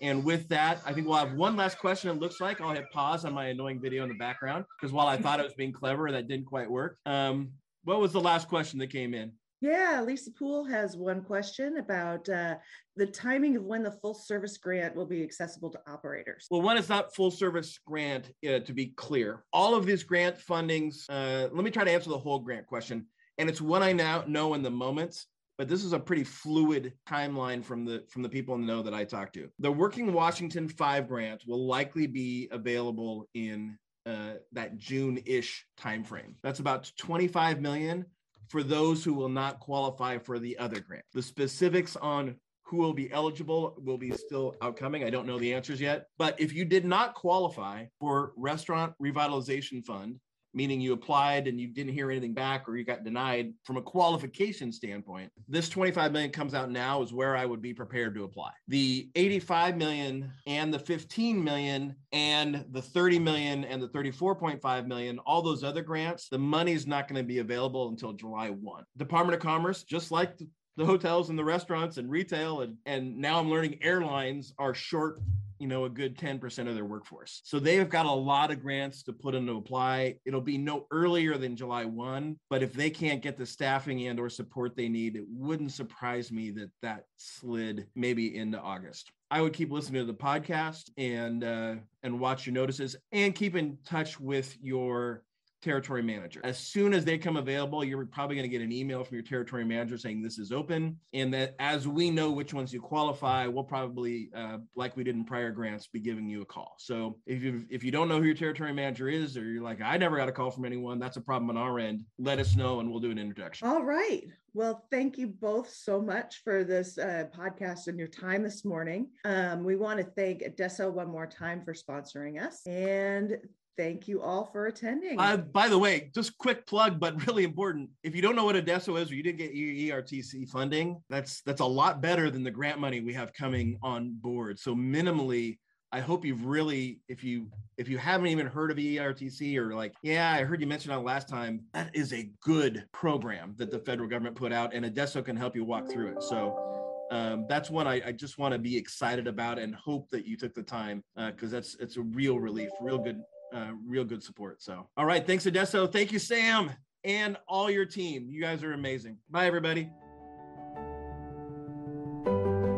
and 0.00 0.22
with 0.22 0.48
that 0.48 0.80
i 0.84 0.92
think 0.92 1.06
we'll 1.06 1.16
have 1.16 1.32
one 1.32 1.56
last 1.56 1.78
question 1.78 2.10
it 2.10 2.20
looks 2.20 2.40
like 2.40 2.60
i'll 2.60 2.74
hit 2.74 2.84
pause 2.92 3.24
on 3.24 3.32
my 3.32 3.46
annoying 3.46 3.80
video 3.80 4.02
in 4.02 4.08
the 4.08 4.14
background 4.14 4.64
because 4.78 4.92
while 4.92 5.06
i 5.06 5.16
thought 5.16 5.40
it 5.40 5.44
was 5.44 5.54
being 5.54 5.72
clever 5.72 6.12
that 6.12 6.28
didn't 6.28 6.46
quite 6.46 6.70
work 6.70 6.98
um, 7.06 7.50
what 7.84 8.00
was 8.00 8.12
the 8.12 8.20
last 8.20 8.48
question 8.48 8.78
that 8.78 8.88
came 8.88 9.14
in 9.14 9.32
yeah, 9.62 10.02
Lisa 10.04 10.32
Poole 10.32 10.64
has 10.64 10.96
one 10.96 11.22
question 11.22 11.76
about 11.78 12.28
uh, 12.28 12.56
the 12.96 13.06
timing 13.06 13.54
of 13.54 13.62
when 13.62 13.84
the 13.84 13.92
full 13.92 14.12
service 14.12 14.56
grant 14.56 14.96
will 14.96 15.06
be 15.06 15.22
accessible 15.22 15.70
to 15.70 15.78
operators. 15.86 16.48
Well, 16.50 16.62
one 16.62 16.76
is 16.76 16.88
not 16.88 17.14
full 17.14 17.30
service 17.30 17.78
grant, 17.86 18.32
uh, 18.44 18.58
to 18.58 18.72
be 18.72 18.86
clear. 18.96 19.44
All 19.52 19.76
of 19.76 19.86
these 19.86 20.02
grant 20.02 20.36
fundings, 20.36 21.04
uh, 21.08 21.48
let 21.52 21.62
me 21.62 21.70
try 21.70 21.84
to 21.84 21.92
answer 21.92 22.10
the 22.10 22.18
whole 22.18 22.40
grant 22.40 22.66
question 22.66 23.06
and 23.38 23.48
it's 23.48 23.60
what 23.60 23.82
I 23.82 23.92
now 23.92 24.24
know 24.26 24.54
in 24.54 24.62
the 24.62 24.70
moment. 24.70 25.24
But 25.58 25.68
this 25.68 25.84
is 25.84 25.92
a 25.92 26.00
pretty 26.00 26.24
fluid 26.24 26.94
timeline 27.08 27.62
from 27.62 27.84
the 27.84 28.04
from 28.08 28.22
the 28.22 28.28
people 28.28 28.54
in 28.54 28.62
the 28.62 28.66
know 28.66 28.82
that 28.82 28.94
I 28.94 29.04
talked 29.04 29.34
to. 29.34 29.48
The 29.58 29.70
Working 29.70 30.12
Washington 30.12 30.68
Five 30.68 31.08
grant 31.08 31.42
will 31.46 31.66
likely 31.66 32.06
be 32.06 32.48
available 32.50 33.28
in 33.34 33.78
uh, 34.06 34.34
that 34.52 34.78
June-ish 34.78 35.64
timeframe. 35.78 36.34
That's 36.42 36.58
about 36.58 36.90
25 36.98 37.60
million 37.60 38.06
for 38.48 38.62
those 38.62 39.04
who 39.04 39.14
will 39.14 39.28
not 39.28 39.60
qualify 39.60 40.18
for 40.18 40.38
the 40.38 40.58
other 40.58 40.80
grant. 40.80 41.04
The 41.12 41.22
specifics 41.22 41.96
on 41.96 42.36
who 42.64 42.78
will 42.78 42.94
be 42.94 43.12
eligible 43.12 43.76
will 43.78 43.98
be 43.98 44.12
still 44.12 44.54
outcoming. 44.62 45.04
I 45.04 45.10
don't 45.10 45.26
know 45.26 45.38
the 45.38 45.52
answers 45.52 45.80
yet. 45.80 46.06
But 46.18 46.40
if 46.40 46.54
you 46.54 46.64
did 46.64 46.84
not 46.84 47.14
qualify 47.14 47.84
for 48.00 48.32
Restaurant 48.36 48.94
Revitalization 49.02 49.84
Fund, 49.84 50.18
meaning 50.54 50.80
you 50.80 50.92
applied 50.92 51.46
and 51.46 51.60
you 51.60 51.68
didn't 51.68 51.92
hear 51.92 52.10
anything 52.10 52.34
back 52.34 52.68
or 52.68 52.76
you 52.76 52.84
got 52.84 53.04
denied 53.04 53.52
from 53.64 53.76
a 53.76 53.82
qualification 53.82 54.72
standpoint 54.72 55.30
this 55.48 55.68
25 55.68 56.12
million 56.12 56.30
comes 56.30 56.54
out 56.54 56.70
now 56.70 57.02
is 57.02 57.12
where 57.12 57.36
i 57.36 57.44
would 57.44 57.62
be 57.62 57.74
prepared 57.74 58.14
to 58.14 58.24
apply. 58.24 58.50
The 58.68 59.10
85 59.14 59.76
million 59.76 60.32
and 60.46 60.72
the 60.72 60.78
15 60.78 61.42
million 61.42 61.94
and 62.12 62.64
the 62.70 62.82
30 62.82 63.18
million 63.18 63.64
and 63.64 63.82
the 63.82 63.88
34.5 63.88 64.86
million 64.86 65.18
all 65.20 65.42
those 65.42 65.64
other 65.64 65.82
grants 65.82 66.28
the 66.28 66.38
money 66.38 66.72
is 66.72 66.86
not 66.86 67.08
going 67.08 67.20
to 67.20 67.26
be 67.26 67.38
available 67.38 67.88
until 67.88 68.12
july 68.12 68.50
1 68.50 68.84
department 68.96 69.34
of 69.34 69.42
commerce 69.42 69.82
just 69.82 70.10
like 70.10 70.36
the, 70.38 70.48
the 70.76 70.84
hotels 70.84 71.30
and 71.30 71.38
the 71.38 71.44
restaurants 71.44 71.96
and 71.96 72.10
retail 72.10 72.62
and, 72.62 72.76
and 72.86 73.16
now 73.16 73.38
i'm 73.38 73.50
learning 73.50 73.78
airlines 73.82 74.52
are 74.58 74.74
short 74.74 75.20
you 75.62 75.68
know, 75.68 75.84
a 75.84 75.88
good 75.88 76.18
10% 76.18 76.68
of 76.68 76.74
their 76.74 76.84
workforce. 76.84 77.40
So 77.44 77.60
they've 77.60 77.88
got 77.88 78.04
a 78.04 78.10
lot 78.10 78.50
of 78.50 78.60
grants 78.60 79.04
to 79.04 79.12
put 79.12 79.36
in 79.36 79.46
to 79.46 79.58
apply. 79.58 80.16
It'll 80.24 80.40
be 80.40 80.58
no 80.58 80.88
earlier 80.90 81.38
than 81.38 81.54
July 81.54 81.84
1, 81.84 82.36
but 82.50 82.64
if 82.64 82.72
they 82.72 82.90
can't 82.90 83.22
get 83.22 83.36
the 83.36 83.46
staffing 83.46 84.08
and 84.08 84.18
or 84.18 84.28
support 84.28 84.74
they 84.74 84.88
need, 84.88 85.14
it 85.14 85.22
wouldn't 85.28 85.70
surprise 85.70 86.32
me 86.32 86.50
that 86.50 86.72
that 86.82 87.04
slid 87.16 87.86
maybe 87.94 88.36
into 88.36 88.60
August. 88.60 89.12
I 89.30 89.40
would 89.40 89.52
keep 89.52 89.70
listening 89.70 90.04
to 90.04 90.12
the 90.12 90.18
podcast 90.18 90.90
and 90.98 91.44
uh, 91.44 91.76
and 92.02 92.18
watch 92.18 92.44
your 92.44 92.54
notices 92.54 92.96
and 93.12 93.32
keep 93.32 93.54
in 93.54 93.78
touch 93.84 94.18
with 94.18 94.56
your 94.60 95.22
territory 95.62 96.02
manager. 96.02 96.40
As 96.44 96.58
soon 96.58 96.92
as 96.92 97.04
they 97.04 97.16
come 97.16 97.36
available, 97.36 97.84
you're 97.84 98.04
probably 98.06 98.36
going 98.36 98.48
to 98.48 98.48
get 98.48 98.60
an 98.60 98.72
email 98.72 99.04
from 99.04 99.14
your 99.14 99.24
territory 99.24 99.64
manager 99.64 99.96
saying 99.96 100.22
this 100.22 100.38
is 100.38 100.52
open. 100.52 100.98
And 101.14 101.32
that 101.34 101.54
as 101.58 101.88
we 101.88 102.10
know 102.10 102.30
which 102.30 102.52
ones 102.52 102.72
you 102.72 102.80
qualify, 102.80 103.46
we'll 103.46 103.64
probably, 103.64 104.30
uh, 104.34 104.58
like 104.74 104.96
we 104.96 105.04
did 105.04 105.14
in 105.14 105.24
prior 105.24 105.50
grants, 105.50 105.86
be 105.86 106.00
giving 106.00 106.28
you 106.28 106.42
a 106.42 106.44
call. 106.44 106.74
So 106.78 107.18
if 107.26 107.42
you 107.42 107.64
if 107.70 107.84
you 107.84 107.90
don't 107.90 108.08
know 108.08 108.18
who 108.18 108.26
your 108.26 108.34
territory 108.34 108.72
manager 108.72 109.08
is, 109.08 109.36
or 109.36 109.44
you're 109.44 109.62
like, 109.62 109.80
I 109.80 109.96
never 109.96 110.16
got 110.16 110.28
a 110.28 110.32
call 110.32 110.50
from 110.50 110.64
anyone, 110.64 110.98
that's 110.98 111.16
a 111.16 111.20
problem 111.20 111.50
on 111.50 111.56
our 111.56 111.78
end. 111.78 112.04
Let 112.18 112.38
us 112.38 112.56
know, 112.56 112.80
and 112.80 112.90
we'll 112.90 113.00
do 113.00 113.10
an 113.10 113.18
introduction. 113.18 113.68
All 113.68 113.84
right. 113.84 114.24
Well, 114.54 114.84
thank 114.90 115.16
you 115.16 115.28
both 115.28 115.70
so 115.70 116.02
much 116.02 116.42
for 116.44 116.62
this 116.62 116.98
uh, 116.98 117.24
podcast 117.34 117.86
and 117.86 117.98
your 117.98 118.08
time 118.08 118.42
this 118.42 118.64
morning. 118.66 119.08
Um, 119.24 119.64
we 119.64 119.76
want 119.76 119.98
to 119.98 120.04
thank 120.04 120.42
Adesso 120.42 120.90
one 120.90 121.08
more 121.08 121.26
time 121.26 121.62
for 121.64 121.72
sponsoring 121.72 122.38
us. 122.38 122.66
And 122.66 123.38
thank 123.76 124.08
you 124.08 124.22
all 124.22 124.46
for 124.46 124.66
attending. 124.66 125.18
Uh, 125.18 125.36
by 125.36 125.68
the 125.68 125.78
way, 125.78 126.10
just 126.14 126.36
quick 126.38 126.66
plug, 126.66 127.00
but 127.00 127.26
really 127.26 127.44
important. 127.44 127.90
If 128.02 128.14
you 128.14 128.22
don't 128.22 128.36
know 128.36 128.44
what 128.44 128.56
Adesso 128.56 128.96
is 128.96 129.10
or 129.10 129.14
you 129.14 129.22
didn't 129.22 129.38
get 129.38 129.54
ERTC 129.54 130.48
funding, 130.48 131.00
that's 131.08 131.42
that's 131.42 131.60
a 131.60 131.66
lot 131.66 132.00
better 132.00 132.30
than 132.30 132.42
the 132.42 132.50
grant 132.50 132.78
money 132.78 133.00
we 133.00 133.12
have 133.14 133.32
coming 133.32 133.78
on 133.82 134.14
board. 134.20 134.58
So 134.58 134.74
minimally, 134.74 135.58
I 135.92 136.00
hope 136.00 136.24
you've 136.24 136.46
really, 136.46 137.00
if 137.08 137.22
you 137.22 137.48
if 137.76 137.88
you 137.88 137.98
haven't 137.98 138.28
even 138.28 138.46
heard 138.46 138.70
of 138.70 138.76
ERTC 138.78 139.56
or 139.56 139.74
like, 139.74 139.94
yeah, 140.02 140.32
I 140.32 140.44
heard 140.44 140.60
you 140.60 140.66
mention 140.66 140.90
on 140.90 141.04
last 141.04 141.28
time, 141.28 141.64
that 141.74 141.94
is 141.94 142.12
a 142.12 142.30
good 142.42 142.86
program 142.92 143.54
that 143.58 143.70
the 143.70 143.78
federal 143.78 144.08
government 144.08 144.36
put 144.36 144.52
out, 144.52 144.72
and 144.74 144.84
Adesso 144.84 145.22
can 145.22 145.36
help 145.36 145.54
you 145.54 145.64
walk 145.64 145.90
through 145.90 146.08
it. 146.12 146.22
So. 146.22 146.68
Um, 147.10 147.44
that's 147.46 147.68
one 147.68 147.86
I, 147.86 148.00
I 148.06 148.12
just 148.12 148.38
want 148.38 148.52
to 148.52 148.58
be 148.58 148.74
excited 148.74 149.26
about 149.26 149.58
and 149.58 149.74
hope 149.74 150.08
that 150.12 150.24
you 150.24 150.34
took 150.34 150.54
the 150.54 150.62
time 150.62 151.04
because 151.14 151.52
uh, 151.52 151.56
that's 151.56 151.74
it's 151.78 151.98
a 151.98 152.00
real 152.00 152.40
relief, 152.40 152.70
real 152.80 152.96
good 152.96 153.20
uh, 153.52 153.72
real 153.86 154.04
good 154.04 154.22
support. 154.22 154.62
So, 154.62 154.88
all 154.96 155.06
right. 155.06 155.26
Thanks, 155.26 155.46
Adesso. 155.46 155.86
Thank 155.86 156.12
you, 156.12 156.18
Sam, 156.18 156.70
and 157.04 157.36
all 157.48 157.70
your 157.70 157.86
team. 157.86 158.28
You 158.30 158.40
guys 158.40 158.62
are 158.62 158.72
amazing. 158.72 159.18
Bye, 159.30 159.46
everybody. 159.46 159.90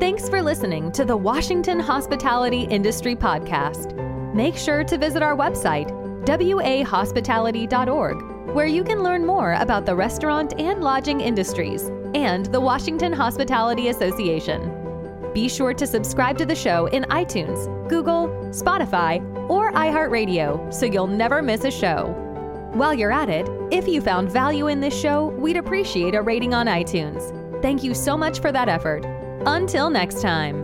Thanks 0.00 0.28
for 0.28 0.42
listening 0.42 0.90
to 0.92 1.04
the 1.04 1.16
Washington 1.16 1.80
Hospitality 1.80 2.62
Industry 2.62 3.16
Podcast. 3.16 3.94
Make 4.34 4.56
sure 4.56 4.84
to 4.84 4.98
visit 4.98 5.22
our 5.22 5.36
website, 5.36 5.90
wahospitality.org, 6.26 8.54
where 8.54 8.66
you 8.66 8.84
can 8.84 9.02
learn 9.02 9.24
more 9.24 9.54
about 9.54 9.86
the 9.86 9.96
restaurant 9.96 10.52
and 10.58 10.82
lodging 10.82 11.20
industries 11.20 11.90
and 12.14 12.46
the 12.46 12.60
Washington 12.60 13.12
Hospitality 13.12 13.88
Association. 13.88 14.70
Be 15.32 15.48
sure 15.48 15.74
to 15.74 15.86
subscribe 15.86 16.38
to 16.38 16.46
the 16.46 16.54
show 16.54 16.86
in 16.86 17.02
iTunes, 17.04 17.66
Google, 17.94 18.26
Spotify, 18.50 19.22
or 19.48 19.70
iHeartRadio 19.70 20.74
so 20.74 20.84
you'll 20.84 21.06
never 21.06 21.40
miss 21.40 21.62
a 21.62 21.70
show. 21.70 22.08
While 22.72 22.92
you're 22.92 23.12
at 23.12 23.28
it, 23.28 23.48
if 23.70 23.86
you 23.86 24.00
found 24.00 24.32
value 24.32 24.66
in 24.66 24.80
this 24.80 24.98
show, 25.00 25.26
we'd 25.38 25.56
appreciate 25.56 26.16
a 26.16 26.20
rating 26.20 26.54
on 26.54 26.66
iTunes. 26.66 27.22
Thank 27.62 27.84
you 27.84 27.94
so 27.94 28.16
much 28.16 28.40
for 28.40 28.50
that 28.50 28.68
effort. 28.68 29.04
Until 29.46 29.90
next 29.90 30.20
time. 30.20 30.63